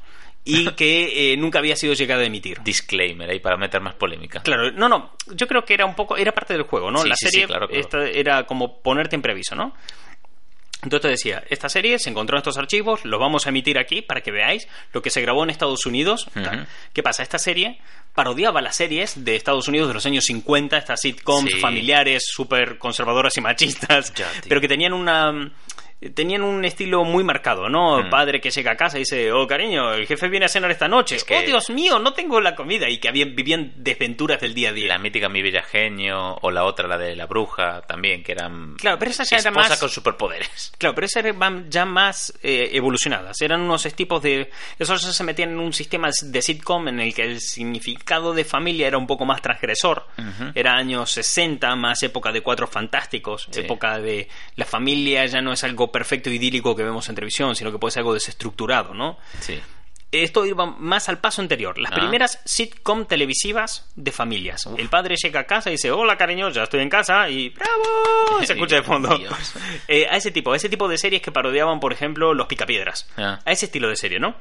y 0.44 0.68
que 0.72 1.34
eh, 1.34 1.38
nunca 1.38 1.60
había 1.60 1.76
sido 1.76 1.94
llegada 1.94 2.24
a 2.24 2.26
emitir. 2.26 2.60
Disclaimer 2.64 3.30
ahí 3.30 3.39
para 3.39 3.58
meter 3.58 3.80
más 3.82 3.94
polémica. 3.96 4.42
Claro, 4.42 4.72
no, 4.72 4.89
no, 4.89 5.14
yo 5.36 5.48
creo 5.48 5.64
que 5.64 5.74
era 5.76 5.86
un 5.86 5.96
poco, 5.96 6.18
era 6.18 6.32
parte 6.32 6.54
del 6.54 6.64
juego, 6.64 6.89
¿no? 6.92 7.04
Sí, 7.04 7.10
la 7.10 7.16
sí, 7.16 7.26
sí, 7.26 7.32
serie 7.32 7.48
claro, 7.48 7.68
claro. 7.68 7.82
esta 7.82 8.06
era 8.10 8.44
como 8.46 8.82
ponerte 8.82 9.16
en 9.16 9.22
previso, 9.22 9.56
¿no? 9.56 9.74
Entonces 10.84 11.02
te 11.02 11.08
decía, 11.10 11.44
esta 11.52 11.70
serie 11.70 12.00
se 12.00 12.10
encontró 12.10 12.36
en 12.38 12.39
estos 12.39 12.58
archivos, 12.58 13.06
lo 13.06 13.20
vamos 13.20 13.46
a 13.46 13.50
emitir 13.50 13.78
aquí 13.78 14.02
para 14.02 14.22
que 14.22 14.32
veáis 14.32 14.68
lo 14.94 15.04
que 15.04 15.12
se 15.12 15.22
grabó 15.22 15.44
en 15.44 15.52
Estados 15.52 15.86
Unidos. 15.86 16.28
tal. 16.34 16.62
Ujú. 16.62 16.66
¿Qué 16.92 17.04
pasa? 17.04 17.22
Esta 17.22 17.38
serie 17.38 17.80
parodiaba 18.16 18.62
las 18.62 18.78
series 18.78 19.24
de 19.24 19.36
Estados 19.36 19.68
Unidos 19.68 19.89
de 19.89 19.94
los 19.94 20.06
años 20.08 20.26
50, 20.26 20.76
estas 20.78 21.00
sitcoms 21.02 21.52
Sí. 21.52 21.60
familiares, 21.60 22.24
súper 22.26 22.80
conservadoras 22.80 23.38
y 23.38 23.42
machistas, 23.42 24.12
Ya, 24.16 24.28
pero 24.50 24.60
que 24.60 24.68
tenían 24.68 24.94
una... 24.94 25.52
Tenían 26.16 26.41
un 26.41 26.66
estilo 26.66 27.04
muy 27.04 27.24
marcado, 27.24 27.70
¿no? 27.70 28.02
Mm. 28.04 28.10
Padre 28.10 28.41
que 28.41 28.49
llega 28.49 28.72
a 28.72 28.76
casa 28.76 28.97
y 28.97 29.02
dice, 29.02 29.32
oh 29.32 29.45
cariño, 29.45 29.93
el 29.93 30.08
jefe 30.08 30.28
viene 30.30 30.47
a 30.47 30.49
cenar 30.49 30.72
esta 30.72 30.88
noche. 30.88 31.16
Es 31.16 31.24
que- 31.24 31.38
Oh 31.38 31.41
Dios 31.43 31.70
mío, 31.70 31.99
no 31.99 32.14
tengo 32.14 32.41
la 32.41 32.56
comida. 32.56 32.89
Y 32.89 32.97
que 32.97 33.08
habían, 33.08 33.36
vivían 33.36 33.74
desventuras 33.76 34.41
del 34.41 34.54
día 34.56 34.70
a 34.70 34.74
día. 34.74 34.88
La 34.88 34.97
mítica 34.97 35.30
Mi 35.30 35.41
Bella 35.43 35.62
Genio 35.62 36.38
o 36.41 36.49
la 36.49 36.64
otra, 36.64 36.88
la 36.88 36.97
de 36.97 37.16
la 37.16 37.28
bruja, 37.28 37.82
también, 37.88 38.24
que 38.24 38.32
eran 38.32 38.76
Claro, 38.78 38.97
pero 38.97 39.12
esa 39.12 39.24
ya 39.24 39.38
era 39.38 39.49
esposa 39.52 39.70
más- 39.70 39.80
con 39.80 39.89
superpoderes. 39.89 40.72
Claro, 40.80 40.95
pero 40.95 41.06
esas 41.06 41.24
eran 41.24 41.70
ya 41.70 41.86
más 41.86 42.34
eh, 42.41 42.72
evolucionadas. 42.74 43.39
Eran 43.41 43.62
unos 43.62 43.84
tipos 43.93 44.24
de. 44.24 44.49
Esos 44.80 45.02
se 45.04 45.24
metían 45.24 45.52
en 45.52 45.60
un 45.60 45.72
sistema 45.74 46.10
de 46.24 46.41
sitcom 46.41 46.88
en 46.88 46.99
el 46.99 47.14
que 47.14 47.22
el 47.24 47.39
significado 47.39 48.34
de 48.34 48.43
familia 48.43 48.88
era 48.88 48.97
un 48.97 49.06
poco 49.06 49.26
más 49.26 49.41
transgresor. 49.41 50.08
Era 50.56 50.76
años 50.76 51.12
60, 51.12 51.76
más 51.76 52.02
época 52.04 52.32
de 52.32 52.41
cuatro 52.41 52.66
fantásticos. 52.66 53.47
Sí. 53.52 53.60
Época 53.62 53.99
de. 53.99 54.28
La 54.56 54.66
familia 54.66 55.26
ya 55.28 55.41
no 55.41 55.54
es 55.54 55.64
algo 55.64 55.91
perfecto 55.92 56.30
idílico 56.30 56.76
que 56.76 56.84
vemos 56.84 57.08
en 57.10 57.16
televisión, 57.16 57.56
sino 57.56 57.72
que 57.72 57.78
puede 57.80 57.92
ser 57.92 58.02
algo 58.02 58.14
desestructurado, 58.14 58.94
¿no? 58.94 59.18
Sí. 59.39 59.60
Esto 60.14 60.46
iba 60.46 60.66
más 60.66 61.08
al 61.08 61.20
paso 61.20 61.42
anterior. 61.42 61.78
Las 61.78 61.94
Ah. 61.94 61.96
primeras 61.96 62.42
sitcom 62.44 63.06
televisivas 63.06 63.89
de 63.96 64.12
familias. 64.12 64.68
El 64.78 64.89
padre 64.89 65.16
llega 65.16 65.39
a 65.39 65.44
casa 65.46 65.70
y 65.70 65.74
dice, 65.74 65.89
hola 65.89 66.18
cariño, 66.18 66.50
ya 66.50 66.64
estoy 66.64 66.82
en 66.82 66.89
casa 66.89 67.30
y 67.30 67.48
¡bravo! 67.50 68.42
Se 68.46 68.52
escucha 68.54 68.76
de 68.76 68.84
fondo. 68.84 69.10
Eh, 69.88 70.08
a 70.10 70.18
ese 70.18 70.32
tipo, 70.32 70.52
a 70.52 70.58
ese 70.58 70.68
tipo 70.68 70.89
de 70.89 70.98
series 70.98 71.22
que 71.22 71.32
parodiaban, 71.32 71.80
por 71.80 71.94
ejemplo, 71.94 72.34
Los 72.34 72.48
Picapiedras. 72.48 73.10
Ah. 73.18 73.39
A 73.46 73.52
ese 73.54 73.68
estilo 73.68 73.88
de 73.88 73.96
serie, 73.96 74.20
¿no? 74.20 74.36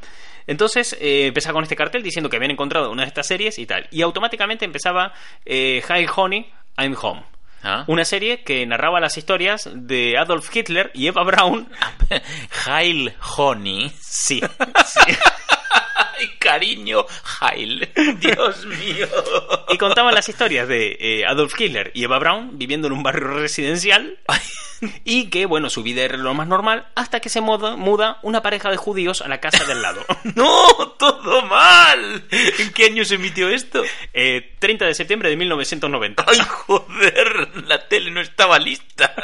Entonces 0.49 0.97
eh, 1.01 1.27
empezaba 1.29 1.55
con 1.55 1.63
este 1.63 1.77
cartel 1.77 2.03
diciendo 2.03 2.29
que 2.29 2.35
habían 2.37 2.51
encontrado 2.51 2.91
una 2.91 3.03
de 3.03 3.09
estas 3.09 3.29
series 3.29 3.57
y 3.61 3.67
tal. 3.67 3.87
Y 3.93 4.03
automáticamente 4.03 4.65
empezaba 4.65 5.13
eh, 5.45 5.83
Hi 5.89 6.07
Honey, 6.13 6.51
I'm 6.79 6.97
Home. 7.01 7.23
Ah. 7.63 7.85
Una 7.89 8.05
serie 8.05 8.43
que 8.43 8.65
narraba 8.67 9.01
las 9.01 9.19
historias 9.19 9.69
de 9.73 10.17
Adolf 10.19 10.55
Hitler 10.55 10.91
y 10.95 11.07
Eva 11.09 11.25
Braun. 11.25 11.69
Heil 12.67 13.15
Honey. 13.37 13.93
Sí, 14.01 14.41
Ay, 16.21 16.31
cariño, 16.39 17.07
Heil. 17.41 17.89
Dios 18.21 18.67
mío. 18.67 19.09
y 19.71 19.79
contaban 19.79 20.15
las 20.15 20.29
historias 20.29 20.69
de 20.69 20.97
eh, 21.01 21.27
Adolf 21.27 21.59
Hitler 21.59 21.91
y 21.95 22.05
Eva 22.05 22.19
Braun 22.19 22.59
viviendo 22.59 22.89
en 22.89 22.93
un 22.93 23.03
barrio 23.03 23.29
residencial 23.29 24.19
y 25.05 25.29
que, 25.31 25.47
bueno, 25.47 25.71
su 25.71 25.83
vida 25.83 26.03
era 26.03 26.17
lo 26.17 26.35
más 26.35 26.47
normal 26.47 26.87
hasta 26.95 27.21
que 27.21 27.29
se 27.29 27.41
muda, 27.41 27.77
muda 27.77 28.19
una 28.23 28.43
pareja 28.43 28.71
de 28.71 28.77
judíos 28.77 29.23
a 29.23 29.29
la 29.29 29.41
casa 29.41 29.65
del 29.65 29.83
lado. 29.83 30.05
No, 30.35 30.95
todo 30.99 31.43
mal. 31.43 32.25
¿En 32.31 32.73
qué 32.73 32.85
año 32.85 33.05
se 33.05 33.17
emitió 33.17 33.49
esto? 33.49 33.83
Eh, 34.13 34.55
30 34.59 34.87
de 34.87 34.95
septiembre 34.95 35.29
de 35.31 35.37
1990. 35.37 36.25
Ay, 36.27 36.39
joder, 36.47 37.49
la 37.67 37.89
tele 37.89 38.11
no 38.11 38.21
estaba 38.21 38.59
lista. 38.59 39.15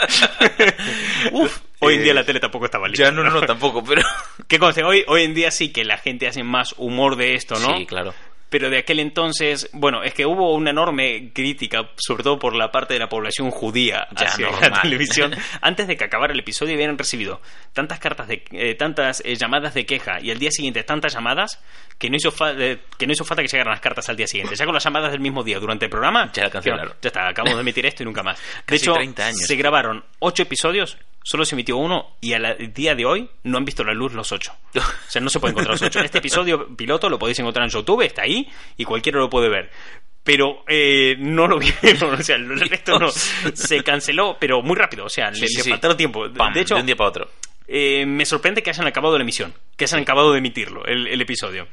Uf, 1.32 1.60
hoy 1.86 1.94
en 1.96 2.02
día 2.04 2.14
la 2.14 2.24
tele 2.24 2.40
tampoco 2.40 2.64
estaba 2.66 2.88
lista. 2.88 3.04
Ya 3.04 3.10
no, 3.10 3.22
no, 3.22 3.30
no, 3.30 3.40
tampoco, 3.42 3.82
pero... 3.84 4.02
Que 4.48 4.58
conste, 4.58 4.84
hoy, 4.84 5.04
hoy 5.08 5.22
en 5.22 5.34
día 5.34 5.50
sí 5.50 5.72
que 5.72 5.84
la 5.84 5.98
gente 5.98 6.28
hace 6.28 6.42
más 6.44 6.74
humor 6.78 7.16
de 7.16 7.34
esto, 7.34 7.58
¿no? 7.58 7.76
Sí, 7.76 7.86
claro. 7.86 8.14
Pero 8.48 8.70
de 8.70 8.78
aquel 8.78 9.00
entonces, 9.00 9.68
bueno, 9.72 10.04
es 10.04 10.14
que 10.14 10.24
hubo 10.24 10.54
una 10.54 10.70
enorme 10.70 11.32
crítica, 11.34 11.90
sobre 11.96 12.22
todo 12.22 12.38
por 12.38 12.54
la 12.54 12.70
parte 12.70 12.94
de 12.94 13.00
la 13.00 13.08
población 13.08 13.50
judía 13.50 14.06
Ya, 14.16 14.26
hacia 14.28 14.46
la 14.46 14.52
normal. 14.60 14.82
televisión. 14.82 15.34
Antes 15.60 15.88
de 15.88 15.96
que 15.96 16.04
acabara 16.04 16.32
el 16.32 16.38
episodio 16.38 16.74
habían 16.74 16.96
recibido 16.96 17.40
tantas 17.72 17.98
cartas 17.98 18.28
de, 18.28 18.44
eh, 18.52 18.76
tantas 18.76 19.20
eh, 19.26 19.34
llamadas 19.34 19.74
de 19.74 19.84
queja 19.84 20.20
y 20.22 20.30
al 20.30 20.38
día 20.38 20.52
siguiente 20.52 20.84
tantas 20.84 21.12
llamadas 21.12 21.60
que 21.98 22.08
no 22.08 22.14
hizo 22.16 22.30
fa- 22.30 22.52
eh, 22.52 22.82
que 22.96 23.06
no 23.08 23.14
hizo 23.14 23.24
falta 23.24 23.42
que 23.42 23.48
llegaran 23.48 23.72
las 23.72 23.80
cartas 23.80 24.08
al 24.10 24.16
día 24.16 24.28
siguiente. 24.28 24.54
Ya 24.54 24.64
con 24.64 24.74
las 24.74 24.84
llamadas 24.84 25.10
del 25.10 25.20
mismo 25.20 25.42
día 25.42 25.58
durante 25.58 25.86
el 25.86 25.90
programa, 25.90 26.30
Ya 26.32 26.44
la 26.44 26.50
cancelaron. 26.50 26.94
ya 27.02 27.08
está, 27.08 27.26
acabamos 27.28 27.56
de 27.56 27.62
emitir 27.62 27.84
esto 27.84 28.04
y 28.04 28.06
nunca 28.06 28.22
más. 28.22 28.38
De 28.58 28.62
Casi 28.64 28.76
hecho, 28.84 28.92
30 28.94 29.26
años. 29.26 29.40
se 29.40 29.56
grabaron 29.56 30.04
ocho 30.20 30.44
episodios. 30.44 30.96
Solo 31.28 31.44
se 31.44 31.56
emitió 31.56 31.76
uno 31.76 32.16
y 32.20 32.34
al 32.34 32.72
día 32.72 32.94
de 32.94 33.04
hoy 33.04 33.28
no 33.42 33.58
han 33.58 33.64
visto 33.64 33.82
la 33.82 33.92
luz 33.92 34.12
los 34.12 34.30
ocho. 34.30 34.52
O 34.76 34.80
sea, 35.10 35.20
no 35.20 35.28
se 35.28 35.40
puede 35.40 35.50
encontrar 35.50 35.74
los 35.74 35.82
ocho. 35.82 35.98
Este 35.98 36.18
episodio 36.18 36.68
piloto 36.76 37.08
lo 37.10 37.18
podéis 37.18 37.40
encontrar 37.40 37.64
en 37.64 37.70
YouTube, 37.72 38.02
está 38.02 38.22
ahí 38.22 38.48
y 38.76 38.84
cualquiera 38.84 39.18
lo 39.18 39.28
puede 39.28 39.48
ver. 39.48 39.68
Pero 40.22 40.62
eh, 40.68 41.16
no 41.18 41.48
lo 41.48 41.58
vieron, 41.58 42.14
o 42.14 42.22
sea, 42.22 42.36
el 42.36 42.60
resto 42.60 42.96
no. 43.00 43.08
Se 43.10 43.82
canceló, 43.82 44.36
pero 44.38 44.62
muy 44.62 44.76
rápido, 44.76 45.04
o 45.06 45.08
sea, 45.08 45.32
le, 45.32 45.48
Sí, 45.48 45.56
le 45.56 45.62
sí. 45.64 45.70
faltaron 45.70 45.96
tiempo. 45.96 46.32
Pam, 46.32 46.52
de 46.52 46.60
hecho, 46.60 46.74
de 46.76 46.80
un 46.82 46.86
día 46.86 46.94
para 46.96 47.10
otro. 47.10 47.30
eh, 47.66 48.06
me 48.06 48.24
sorprende 48.24 48.62
que 48.62 48.70
hayan 48.70 48.86
acabado 48.86 49.16
la 49.18 49.22
emisión, 49.24 49.52
que 49.76 49.84
hayan 49.84 50.02
acabado 50.02 50.30
de 50.30 50.38
emitirlo, 50.38 50.84
el, 50.86 51.08
el 51.08 51.20
episodio. 51.20 51.66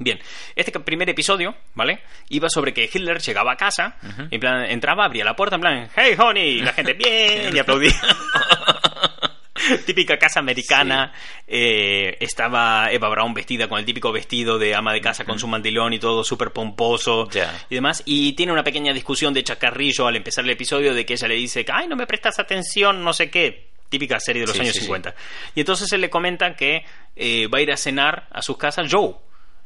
Bien, 0.00 0.20
este 0.54 0.70
primer 0.78 1.10
episodio, 1.10 1.56
¿vale? 1.74 1.98
Iba 2.28 2.48
sobre 2.48 2.72
que 2.72 2.84
Hitler 2.84 3.18
llegaba 3.20 3.54
a 3.54 3.56
casa, 3.56 3.96
en 4.30 4.38
plan, 4.38 4.64
entraba, 4.70 5.04
abría 5.04 5.24
la 5.24 5.34
puerta, 5.34 5.56
en 5.56 5.60
plan, 5.60 5.90
hey 5.96 6.14
honey, 6.16 6.58
y 6.58 6.60
la 6.60 6.72
gente 6.72 6.92
bien, 6.92 7.56
y 7.56 7.58
aplaudía. 7.58 7.90
Típica 9.84 10.16
casa 10.16 10.40
americana, 10.40 11.12
eh, 11.46 12.16
estaba 12.20 12.90
Eva 12.92 13.08
Braun 13.08 13.34
vestida 13.34 13.68
con 13.68 13.78
el 13.78 13.84
típico 13.84 14.12
vestido 14.12 14.58
de 14.58 14.74
ama 14.74 14.92
de 14.92 15.00
casa 15.00 15.24
con 15.24 15.38
su 15.38 15.48
mantilón 15.48 15.92
y 15.92 15.98
todo 15.98 16.22
súper 16.24 16.52
pomposo 16.52 17.28
y 17.68 17.74
demás. 17.74 18.02
Y 18.06 18.32
tiene 18.34 18.52
una 18.52 18.62
pequeña 18.62 18.92
discusión 18.92 19.34
de 19.34 19.42
chacarrillo 19.42 20.06
al 20.06 20.16
empezar 20.16 20.44
el 20.44 20.50
episodio 20.50 20.94
de 20.94 21.04
que 21.04 21.14
ella 21.14 21.28
le 21.28 21.34
dice 21.34 21.64
que, 21.64 21.72
ay, 21.72 21.88
no 21.88 21.96
me 21.96 22.06
prestas 22.06 22.38
atención, 22.38 23.02
no 23.02 23.12
sé 23.12 23.30
qué. 23.30 23.68
Típica 23.88 24.20
serie 24.20 24.42
de 24.42 24.46
los 24.46 24.56
Sí, 24.56 24.62
años 24.62 24.74
sí, 24.74 24.80
sí. 24.80 24.84
50. 24.86 25.14
Y 25.54 25.60
entonces 25.60 25.90
él 25.92 26.02
le 26.02 26.10
comenta 26.10 26.54
que 26.54 26.84
eh, 27.16 27.46
va 27.48 27.58
a 27.58 27.62
ir 27.62 27.72
a 27.72 27.76
cenar 27.76 28.28
a 28.30 28.42
sus 28.42 28.56
casas 28.58 28.86
Joe. 28.90 29.14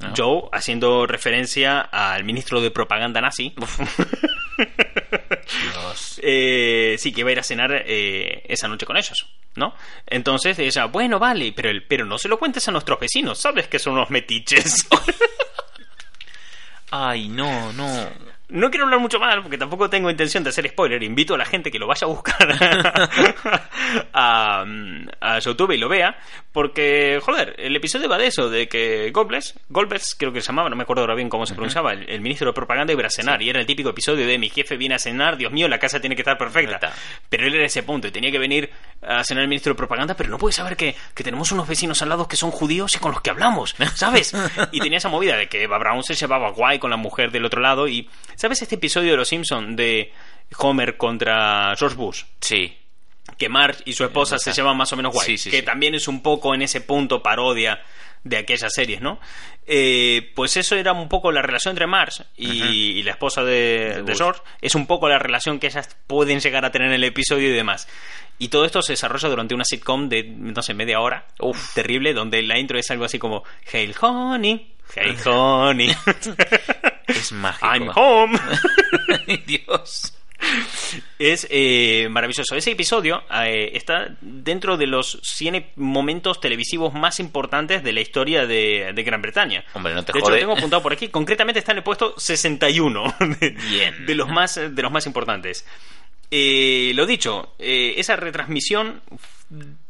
Ah. 0.00 0.14
Joe 0.16 0.48
haciendo 0.52 1.06
referencia 1.06 1.80
al 1.80 2.24
ministro 2.24 2.60
de 2.60 2.70
propaganda 2.70 3.20
nazi. 3.20 3.54
Dios. 5.50 6.20
Eh, 6.22 6.96
sí, 6.98 7.12
que 7.12 7.24
va 7.24 7.30
a 7.30 7.32
ir 7.32 7.40
a 7.40 7.42
cenar 7.42 7.72
eh, 7.86 8.44
esa 8.48 8.68
noche 8.68 8.86
con 8.86 8.96
ellos, 8.96 9.26
¿no? 9.56 9.74
Entonces 10.06 10.58
ella, 10.58 10.86
bueno, 10.86 11.18
vale, 11.18 11.52
pero, 11.54 11.70
el, 11.70 11.84
pero 11.84 12.04
no 12.04 12.18
se 12.18 12.28
lo 12.28 12.38
cuentes 12.38 12.66
a 12.68 12.72
nuestros 12.72 13.00
vecinos, 13.00 13.38
sabes 13.38 13.68
que 13.68 13.78
son 13.78 13.94
unos 13.94 14.10
metiches. 14.10 14.86
Ay, 16.90 17.28
no, 17.28 17.72
no. 17.72 18.31
No 18.52 18.70
quiero 18.70 18.84
hablar 18.84 19.00
mucho 19.00 19.18
más 19.18 19.34
porque 19.40 19.56
tampoco 19.56 19.88
tengo 19.88 20.10
intención 20.10 20.44
de 20.44 20.50
hacer 20.50 20.68
spoiler. 20.68 21.02
Invito 21.02 21.34
a 21.34 21.38
la 21.38 21.46
gente 21.46 21.70
que 21.70 21.78
lo 21.78 21.86
vaya 21.86 22.06
a 22.06 22.10
buscar 22.10 22.48
a, 24.12 24.64
a 25.20 25.38
YouTube 25.38 25.72
y 25.72 25.78
lo 25.78 25.88
vea. 25.88 26.18
Porque, 26.52 27.18
joder, 27.22 27.54
el 27.56 27.74
episodio 27.74 28.10
va 28.10 28.18
de 28.18 28.26
eso, 28.26 28.50
de 28.50 28.68
que 28.68 29.10
Goebbels, 29.10 29.54
Goebbels 29.70 30.14
creo 30.18 30.34
que 30.34 30.42
se 30.42 30.48
llamaba, 30.48 30.68
no 30.68 30.76
me 30.76 30.82
acuerdo 30.82 31.00
ahora 31.00 31.14
bien 31.14 31.30
cómo 31.30 31.46
se 31.46 31.54
pronunciaba, 31.54 31.92
el, 31.92 32.06
el 32.10 32.20
ministro 32.20 32.48
de 32.48 32.52
propaganda 32.52 32.92
iba 32.92 33.06
a 33.06 33.10
cenar. 33.10 33.40
Y 33.40 33.48
era 33.48 33.58
el 33.58 33.64
típico 33.64 33.88
episodio 33.88 34.26
de 34.26 34.36
mi 34.36 34.50
jefe 34.50 34.76
viene 34.76 34.96
a 34.96 34.98
cenar, 34.98 35.38
Dios 35.38 35.50
mío, 35.50 35.66
la 35.66 35.78
casa 35.78 35.98
tiene 35.98 36.14
que 36.14 36.20
estar 36.20 36.36
perfecta. 36.36 36.92
Pero 37.30 37.46
él 37.46 37.54
era 37.54 37.64
ese 37.64 37.82
punto 37.82 38.08
y 38.08 38.10
tenía 38.10 38.30
que 38.30 38.38
venir 38.38 38.68
a 39.00 39.24
cenar 39.24 39.44
el 39.44 39.48
ministro 39.48 39.72
de 39.72 39.78
propaganda, 39.78 40.14
pero 40.14 40.28
no 40.28 40.36
puede 40.36 40.52
saber 40.52 40.76
que, 40.76 40.94
que 41.14 41.24
tenemos 41.24 41.50
unos 41.52 41.66
vecinos 41.66 42.02
al 42.02 42.10
lado 42.10 42.28
que 42.28 42.36
son 42.36 42.50
judíos 42.50 42.94
y 42.94 42.98
con 42.98 43.12
los 43.12 43.22
que 43.22 43.30
hablamos, 43.30 43.74
¿sabes? 43.94 44.34
Y 44.72 44.80
tenía 44.80 44.98
esa 44.98 45.08
movida 45.08 45.36
de 45.36 45.48
que 45.48 45.66
Braun 45.66 46.02
se 46.02 46.14
llevaba 46.14 46.50
guay 46.50 46.78
con 46.78 46.90
la 46.90 46.96
mujer 46.96 47.30
del 47.30 47.44
otro 47.44 47.60
lado 47.60 47.88
y 47.88 48.08
¿sabes 48.42 48.60
este 48.60 48.74
episodio 48.74 49.12
de 49.12 49.16
Los 49.16 49.28
Simpson 49.28 49.76
de 49.76 50.12
Homer 50.58 50.96
contra 50.96 51.76
George 51.78 51.96
Bush? 51.96 52.24
Sí. 52.40 52.76
que 53.38 53.48
Marge 53.48 53.84
y 53.84 53.92
su 53.92 54.02
esposa 54.04 54.36
se 54.36 54.52
llevan 54.52 54.76
más 54.76 54.92
o 54.92 54.96
menos 54.96 55.12
guay. 55.12 55.24
Sí, 55.24 55.38
sí, 55.38 55.50
que 55.50 55.60
sí. 55.60 55.62
también 55.64 55.94
es 55.94 56.08
un 56.08 56.24
poco 56.24 56.52
en 56.52 56.62
ese 56.62 56.80
punto 56.80 57.22
parodia 57.22 57.80
de 58.24 58.36
aquellas 58.38 58.72
series, 58.74 59.00
¿no? 59.00 59.20
Eh, 59.64 60.32
pues 60.34 60.56
eso 60.56 60.74
era 60.74 60.92
un 60.92 61.08
poco 61.08 61.30
la 61.30 61.40
relación 61.40 61.74
entre 61.74 61.86
Marge 61.86 62.24
y, 62.36 62.62
y 62.98 63.02
la 63.04 63.12
esposa 63.12 63.44
de. 63.44 64.02
George. 64.12 64.42
Es 64.60 64.74
un 64.74 64.88
poco 64.88 65.08
la 65.08 65.20
relación 65.20 65.60
que 65.60 65.68
ellas 65.68 65.96
pueden 66.08 66.40
llegar 66.40 66.64
a 66.64 66.72
tener 66.72 66.88
en 66.88 66.94
el 66.94 67.04
episodio 67.04 67.48
y 67.48 67.52
demás. 67.52 67.86
Y 68.40 68.48
todo 68.48 68.64
esto 68.64 68.82
se 68.82 68.94
desarrolla 68.94 69.28
durante 69.28 69.54
una 69.54 69.64
sitcom 69.64 70.08
de, 70.08 70.24
no 70.24 70.62
sé, 70.62 70.74
media 70.74 70.98
hora. 70.98 71.28
Uf. 71.38 71.74
Terrible, 71.74 72.12
donde 72.12 72.42
la 72.42 72.58
intro 72.58 72.76
es 72.76 72.90
algo 72.90 73.04
así 73.04 73.20
como 73.20 73.44
Hail 73.72 73.94
Honey, 74.00 74.74
Hail 74.96 75.16
Honey. 75.24 75.94
Es 77.16 77.32
mágico. 77.32 77.66
I'm 77.66 77.90
home. 77.94 78.38
Dios. 79.46 80.14
Es 81.18 81.46
eh, 81.50 82.08
maravilloso. 82.10 82.56
Ese 82.56 82.72
episodio 82.72 83.22
eh, 83.32 83.70
está 83.74 84.16
dentro 84.20 84.76
de 84.76 84.86
los 84.86 85.20
100 85.22 85.72
momentos 85.76 86.40
televisivos 86.40 86.92
más 86.94 87.20
importantes 87.20 87.84
de 87.84 87.92
la 87.92 88.00
historia 88.00 88.46
de, 88.46 88.92
de 88.92 89.02
Gran 89.04 89.22
Bretaña. 89.22 89.64
Hombre, 89.74 89.94
no 89.94 90.04
te 90.04 90.12
de 90.12 90.18
hecho, 90.18 90.30
lo 90.30 90.36
tengo 90.36 90.52
apuntado 90.52 90.82
por 90.82 90.92
aquí. 90.92 91.08
Concretamente 91.08 91.60
está 91.60 91.72
en 91.72 91.78
el 91.78 91.84
puesto 91.84 92.14
61 92.18 93.14
de, 93.40 93.50
Bien. 93.50 94.04
de 94.04 94.14
los, 94.14 94.28
más, 94.28 94.56
de 94.56 94.82
los 94.82 94.90
más 94.90 95.06
importantes. 95.06 95.64
Eh, 96.34 96.92
lo 96.94 97.04
dicho, 97.04 97.54
eh, 97.58 97.94
esa 97.98 98.16
retransmisión 98.16 99.02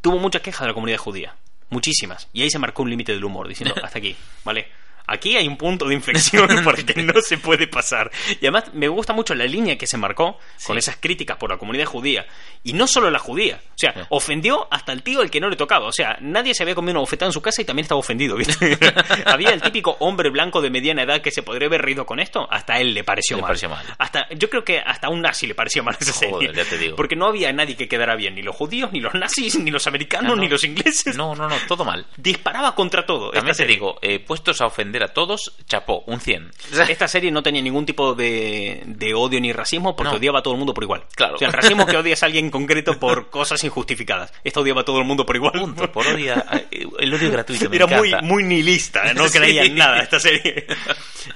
tuvo 0.01 0.19
muchas 0.19 0.43
quejas 0.43 0.63
de 0.63 0.67
la 0.67 0.75
comunidad 0.75 0.99
judía. 0.99 1.37
Muchísimas. 1.71 2.29
Y 2.33 2.43
ahí 2.43 2.51
se 2.51 2.59
marcó 2.59 2.83
un 2.83 2.91
límite 2.91 3.13
del 3.13 3.25
humor, 3.25 3.47
diciendo, 3.49 3.75
hasta 3.83 3.99
aquí, 3.99 4.17
¿vale? 4.45 4.67
Aquí 5.13 5.37
hay 5.37 5.47
un 5.47 5.57
punto 5.57 5.87
de 5.87 5.95
inflexión 5.95 6.49
porque 6.65 7.03
no 7.03 7.21
se 7.21 7.39
puede 7.39 7.67
pasar. 7.67 8.11
Y 8.41 8.47
además 8.47 8.73
me 8.73 8.89
gusta 8.89 9.13
mucho 9.13 9.35
la 9.35 9.45
línea 9.45 9.77
que 9.77 9.87
se 9.87 9.97
marcó 9.99 10.39
con 10.67 10.79
esas 10.79 10.97
críticas 10.97 11.37
por 11.37 11.51
la 11.51 11.59
comunidad 11.59 11.85
judía. 11.87 12.27
Y 12.65 12.73
no 12.73 12.87
solo 12.87 13.11
la 13.11 13.19
judía. 13.19 13.61
O 13.69 13.79
sea, 13.79 13.93
Sí. 13.93 14.01
ofendió 14.11 14.69
hasta 14.71 14.93
el 14.93 15.03
tío 15.03 15.21
al 15.21 15.31
que 15.31 15.41
no 15.41 15.49
le 15.51 15.57
tocaba. 15.57 15.87
O 15.87 15.93
sea, 15.93 16.17
nadie 16.21 16.55
se 16.55 16.63
había 16.63 16.75
comido 16.75 16.93
una 16.93 17.01
bofetada 17.01 17.29
en 17.29 17.33
su 17.33 17.43
casa 17.43 17.61
y 17.61 17.65
también 17.65 17.85
estaba 17.85 17.99
ofendido, 17.99 18.37
¿viste? 18.37 18.79
había 19.27 19.51
el 19.51 19.61
típico 19.61 19.97
hombre 20.01 20.31
blanco 20.31 20.61
de 20.63 20.71
mediana 20.71 21.03
edad 21.03 21.21
que 21.21 21.31
se 21.31 21.43
podría 21.43 21.67
haber 21.69 21.83
reído 21.83 22.07
con 22.07 22.21
esto. 22.21 22.47
Hasta 22.51 22.79
él 22.81 22.95
le 22.95 23.05
pareció 23.05 23.37
Le 23.37 23.43
mal. 23.43 23.49
pareció 23.49 23.69
mal. 23.69 23.85
Hasta, 23.99 24.29
yo 24.31 24.49
creo 24.49 24.65
que 24.65 24.79
hasta 24.79 25.09
a 25.09 25.11
un 25.11 25.21
nazi 25.21 25.47
le 25.47 25.55
pareció 25.55 25.83
mal 25.83 25.97
esa 26.01 26.13
Joder, 26.13 26.49
serie. 26.49 26.65
ya 26.65 26.69
te 26.71 26.79
digo. 26.79 26.97
Porque 26.97 27.17
no 27.17 27.27
había 27.27 27.53
nadie 27.53 27.77
que 27.77 27.89
quedara 27.89 28.17
bien. 28.17 28.35
Ni 28.35 28.43
los 28.43 28.55
judíos, 28.57 28.93
ni 28.93 29.01
los 29.01 29.13
nazis, 29.15 29.59
ni 29.59 29.71
los 29.71 29.87
americanos, 29.87 30.33
Ah, 30.33 30.37
no. 30.37 30.41
ni 30.43 30.49
los 30.49 30.65
ingleses. 30.65 31.17
No, 31.17 31.35
no, 31.35 31.49
no, 31.49 31.57
todo 31.69 31.85
mal. 31.85 32.07
Disparaba 32.17 32.75
contra 32.75 33.05
todo. 33.05 33.31
También 33.33 33.57
te 33.57 33.67
digo, 33.67 33.99
eh, 34.01 34.21
puestos 34.21 34.61
a 34.61 34.67
ofender 34.67 35.02
a 35.05 35.09
todos, 35.09 35.57
chapó, 35.67 36.03
un 36.07 36.21
100. 36.21 36.51
Esta 36.89 37.09
serie 37.09 37.31
no 37.31 37.43
tenía 37.43 37.63
ningún 37.63 37.85
tipo 37.87 38.15
de, 38.15 38.83
de 38.87 39.15
odio 39.15 39.41
ni 39.41 39.53
racismo 39.53 39.95
porque 39.97 40.13
No. 40.13 40.17
odiaba 40.19 40.39
a 40.41 40.43
todo 40.43 40.55
el 40.55 40.59
mundo 40.59 40.75
por 40.75 40.85
igual. 40.85 41.05
Claro. 41.15 41.35
O 41.37 41.39
sea, 41.39 41.49
el 41.49 41.55
racismo 41.55 41.83
es 41.87 41.89
que 41.89 41.97
odias 41.97 42.23
a 42.23 42.27
alguien 42.27 42.47
en 42.47 42.51
concreto 42.51 42.99
por 42.99 43.31
cosas 43.31 43.63
injustificadas. 43.65 44.33
Esta 44.45 44.61
odiaba 44.61 44.83
a 44.83 44.85
todo 44.85 44.99
el 44.99 45.05
mundo 45.05 45.25
por 45.27 45.37
igual. 45.37 45.53
Punto, 45.53 45.91
por 45.93 46.07
odio, 46.07 46.35
eh, 46.71 46.87
el 46.99 47.15
odio 47.15 47.31
gratuito, 47.33 47.69
me 47.71 47.77
Era 47.77 47.87
muy, 47.87 48.09
encanta. 48.09 48.27
muy 48.27 48.43
nihilista, 48.45 49.11
¿eh? 49.11 49.15
no 49.15 49.29
Sí. 49.29 49.39
creía 49.39 49.65
en 49.65 49.75
nada 49.77 50.01
esta 50.03 50.19
serie. 50.21 50.67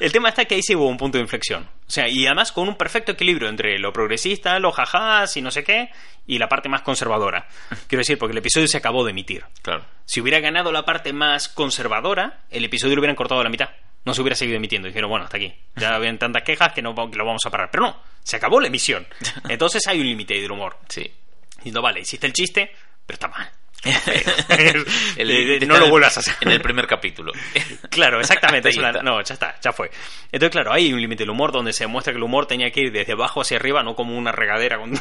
El 0.01 0.13
tema 0.13 0.29
está 0.31 0.45
que 0.45 0.55
ahí 0.57 0.63
sí 0.63 0.75
hubo 0.75 0.87
un 0.89 0.97
punto 0.97 1.19
de 1.19 1.23
inflexión. 1.23 1.65
O 1.65 1.91
sea, 1.91 2.09
y 2.09 2.27
además 2.27 2.51
con 2.53 2.69
un 2.69 2.77
perfecto 2.77 3.13
equilibrio 3.13 3.49
entre 3.49 3.79
lo 3.79 3.93
progresista, 3.93 4.59
los 4.59 4.75
jajás 4.75 5.37
y 5.37 5.43
no 5.43 5.51
sé 5.51 5.63
qué, 5.63 5.91
y 6.27 6.39
la 6.39 6.49
parte 6.49 6.69
más 6.69 6.83
conservadora. 6.83 7.47
Quiero 7.87 8.01
decir, 8.01 8.19
porque 8.19 8.33
el 8.33 8.39
episodio 8.39 8.67
se 8.67 8.77
acabó 8.79 9.05
de 9.05 9.13
emitir. 9.13 9.45
Claro. 9.63 9.85
Si 10.07 10.21
hubiera 10.21 10.41
ganado 10.41 10.73
la 10.73 10.85
parte 10.85 11.13
más 11.13 11.49
conservadora, 11.49 12.41
el 12.51 12.65
episodio 12.65 12.95
lo 12.95 13.01
hubieran 13.01 13.17
cortado 13.17 13.41
a 13.41 13.45
la 13.45 13.51
mitad. 13.51 13.71
No 14.05 14.15
se 14.15 14.23
hubiera 14.23 14.37
seguido 14.37 14.57
emitiendo. 14.57 14.87
Dijeron, 14.87 15.11
bueno, 15.11 15.25
hasta 15.25 15.37
aquí. 15.37 15.53
Ya 15.75 15.95
habían 15.97 16.19
tantas 16.19 16.45
quejas 16.45 16.73
que, 16.73 16.81
no, 16.81 16.95
que 17.11 17.19
lo 17.19 17.27
vamos 17.27 17.45
a 17.45 17.51
parar. 17.51 17.71
Pero 17.71 17.85
no, 17.85 18.03
se 18.23 18.37
acabó 18.37 18.61
la 18.61 18.69
emisión. 18.69 19.07
Entonces 19.49 19.87
hay 19.89 20.01
un 20.01 20.07
límite 20.07 20.35
del 20.41 20.51
humor. 20.51 20.79
Sí. 20.89 21.13
Diciendo, 21.57 21.83
vale, 21.83 22.01
hiciste 22.01 22.27
el 22.27 22.33
chiste, 22.33 22.71
pero 23.05 23.17
está 23.17 23.29
mal. 23.29 23.51
El- 25.17 25.67
no 25.69 25.77
lo 25.79 25.85
el- 25.85 25.91
vuelvas 25.91 26.17
a 26.17 26.21
hacer. 26.21 26.35
En 26.41 26.51
el 26.51 26.61
primer 26.61 26.87
capítulo. 26.87 27.33
Claro, 27.91 28.21
exactamente. 28.21 28.69
Es 28.69 28.77
una- 28.77 28.93
no, 28.93 29.23
ya 29.23 29.33
está, 29.35 29.57
ya 29.63 29.73
fue. 29.73 29.91
Entonces, 30.31 30.51
claro, 30.51 30.71
hay 30.73 30.93
un 30.93 31.01
límite 31.01 31.23
del 31.23 31.31
humor 31.31 31.51
donde 31.51 31.73
se 31.73 31.85
demuestra 31.85 32.13
que 32.13 32.19
el 32.19 32.23
humor 32.25 32.47
tenía 32.47 32.71
que 32.71 32.81
ir 32.83 32.93
desde 32.93 33.13
abajo 33.15 33.41
hacia 33.41 33.57
arriba, 33.57 33.83
no 33.83 33.95
como 33.95 34.17
una 34.19 34.33
regadera. 34.33 34.77
Con... 34.79 34.93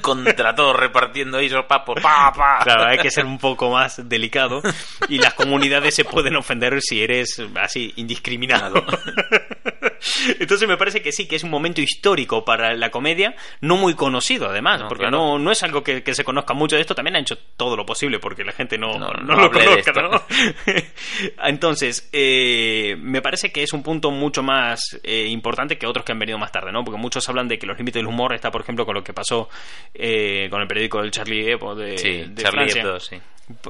Contra 0.00 0.54
todos 0.54 0.76
repartiendo 0.78 1.38
ahí 1.38 1.46
esos 1.46 1.64
papos. 1.64 2.00
Pa, 2.00 2.32
pa. 2.32 2.60
Claro, 2.62 2.84
hay 2.84 2.98
que 2.98 3.10
ser 3.10 3.24
un 3.26 3.38
poco 3.38 3.70
más 3.70 4.08
delicado 4.08 4.62
y 5.08 5.18
las 5.18 5.34
comunidades 5.34 5.94
se 5.96 6.04
pueden 6.04 6.36
ofender 6.36 6.80
si 6.80 7.02
eres 7.02 7.42
así 7.56 7.92
indiscriminado. 7.96 8.84
Entonces 10.40 10.68
me 10.68 10.76
parece 10.76 11.02
que 11.02 11.12
sí, 11.12 11.26
que 11.26 11.36
es 11.36 11.44
un 11.44 11.50
momento 11.50 11.80
histórico 11.80 12.44
para 12.44 12.74
la 12.74 12.90
comedia, 12.90 13.34
no 13.60 13.76
muy 13.76 13.94
conocido 13.94 14.48
además, 14.48 14.80
No, 14.82 14.88
porque 14.88 15.04
claro. 15.04 15.18
no, 15.18 15.38
no 15.38 15.50
es 15.50 15.62
algo 15.62 15.82
que, 15.82 16.02
que 16.02 16.14
se 16.14 16.24
conozca 16.24 16.54
mucho 16.54 16.76
de 16.76 16.82
esto, 16.82 16.94
también 16.94 17.16
han 17.16 17.22
hecho 17.22 17.38
todo 17.56 17.76
lo 17.76 17.84
posible 17.86 18.18
porque 18.18 18.44
la 18.44 18.52
gente 18.52 18.78
no, 18.78 18.98
No, 18.98 19.10
no 19.12 19.36
lo 19.36 19.50
conozca. 19.50 19.92
¿no? 20.02 20.22
Entonces, 21.44 22.08
eh, 22.12 22.96
me 22.98 23.22
parece 23.22 23.52
que 23.52 23.62
es 23.62 23.72
un 23.72 23.82
punto 23.82 24.10
mucho 24.10 24.42
más 24.42 24.98
eh, 25.02 25.26
importante 25.26 25.78
que 25.78 25.86
otros 25.86 26.04
que 26.04 26.12
han 26.12 26.18
venido 26.18 26.38
más 26.38 26.52
tarde, 26.52 26.72
¿no? 26.72 26.84
Porque 26.84 27.00
muchos 27.00 27.28
hablan 27.28 27.48
de 27.48 27.58
que 27.58 27.66
los 27.66 27.76
límites 27.76 28.00
del 28.00 28.06
humor 28.06 28.34
está, 28.34 28.50
por 28.50 28.62
ejemplo, 28.62 28.84
con 28.86 28.94
lo 28.94 29.04
que 29.04 29.12
pasó 29.12 29.48
eh, 29.94 30.48
con 30.50 30.60
el 30.60 30.66
periódico 30.68 31.00
del 31.00 31.10
Charlie 31.10 31.50
Hebdo 31.50 31.74
de, 31.74 31.98
Sí, 31.98 32.24
de 32.28 32.42
Charlie 32.42 32.70
Francia. 32.70 32.82
Hebdo, 32.82 33.00
sí. 33.00 33.16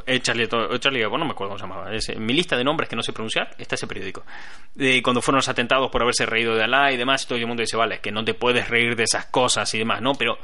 Eh, 0.06 0.20
Charlie, 0.20 0.44
eh, 0.44 0.78
Charlie 0.78 1.02
Hebdo, 1.02 1.18
no 1.18 1.24
me 1.24 1.32
acuerdo 1.32 1.50
cómo 1.50 1.58
se 1.58 1.64
llamaba. 1.64 1.92
Es, 1.92 2.08
en 2.08 2.24
mi 2.24 2.32
lista 2.32 2.56
de 2.56 2.62
nombres 2.62 2.88
que 2.88 2.94
no 2.94 3.02
sé 3.02 3.12
pronunciar 3.12 3.50
está 3.58 3.74
ese 3.74 3.86
periódico. 3.88 4.22
Eh, 4.78 5.02
cuando 5.02 5.20
fueron 5.20 5.38
los 5.38 5.48
atentados 5.48 5.90
por 5.90 6.02
haberse 6.14 6.26
reído 6.26 6.54
de 6.54 6.64
Alá 6.64 6.92
y 6.92 6.96
demás, 6.96 7.24
y 7.24 7.26
todo 7.26 7.38
el 7.38 7.46
mundo 7.46 7.62
dice, 7.62 7.76
vale, 7.76 7.96
es 7.96 8.00
que 8.00 8.12
no 8.12 8.24
te 8.24 8.34
puedes 8.34 8.68
reír 8.68 8.96
de 8.96 9.04
esas 9.04 9.26
cosas 9.26 9.72
y 9.74 9.78
demás, 9.78 10.00
¿no? 10.00 10.14
Pero 10.14 10.38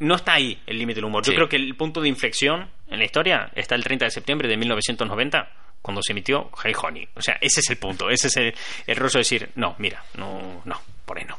no 0.00 0.14
está 0.14 0.34
ahí 0.34 0.60
el 0.66 0.78
límite 0.78 0.96
del 0.96 1.06
humor. 1.06 1.24
Yo 1.24 1.34
creo 1.34 1.48
que 1.48 1.56
el 1.56 1.74
punto 1.76 2.00
de 2.00 2.08
inflexión 2.08 2.68
en 2.88 2.98
la 2.98 3.04
historia 3.04 3.50
está 3.54 3.74
el 3.74 3.84
30 3.84 4.06
de 4.06 4.10
septiembre 4.10 4.48
de 4.48 4.56
1990, 4.56 5.48
cuando 5.82 6.02
se 6.02 6.12
emitió 6.12 6.50
Hey 6.62 6.72
Honey. 6.80 7.08
O 7.14 7.22
sea, 7.22 7.36
ese 7.40 7.60
es 7.60 7.70
el 7.70 7.76
punto. 7.76 8.10
Ese 8.10 8.28
es 8.28 8.36
el, 8.36 8.54
el 8.86 8.96
rollo 8.96 9.12
de 9.14 9.18
decir, 9.20 9.50
no, 9.54 9.74
mira, 9.78 10.02
no, 10.14 10.62
no, 10.64 10.80
por 11.04 11.18
ahí 11.18 11.24
no. 11.24 11.38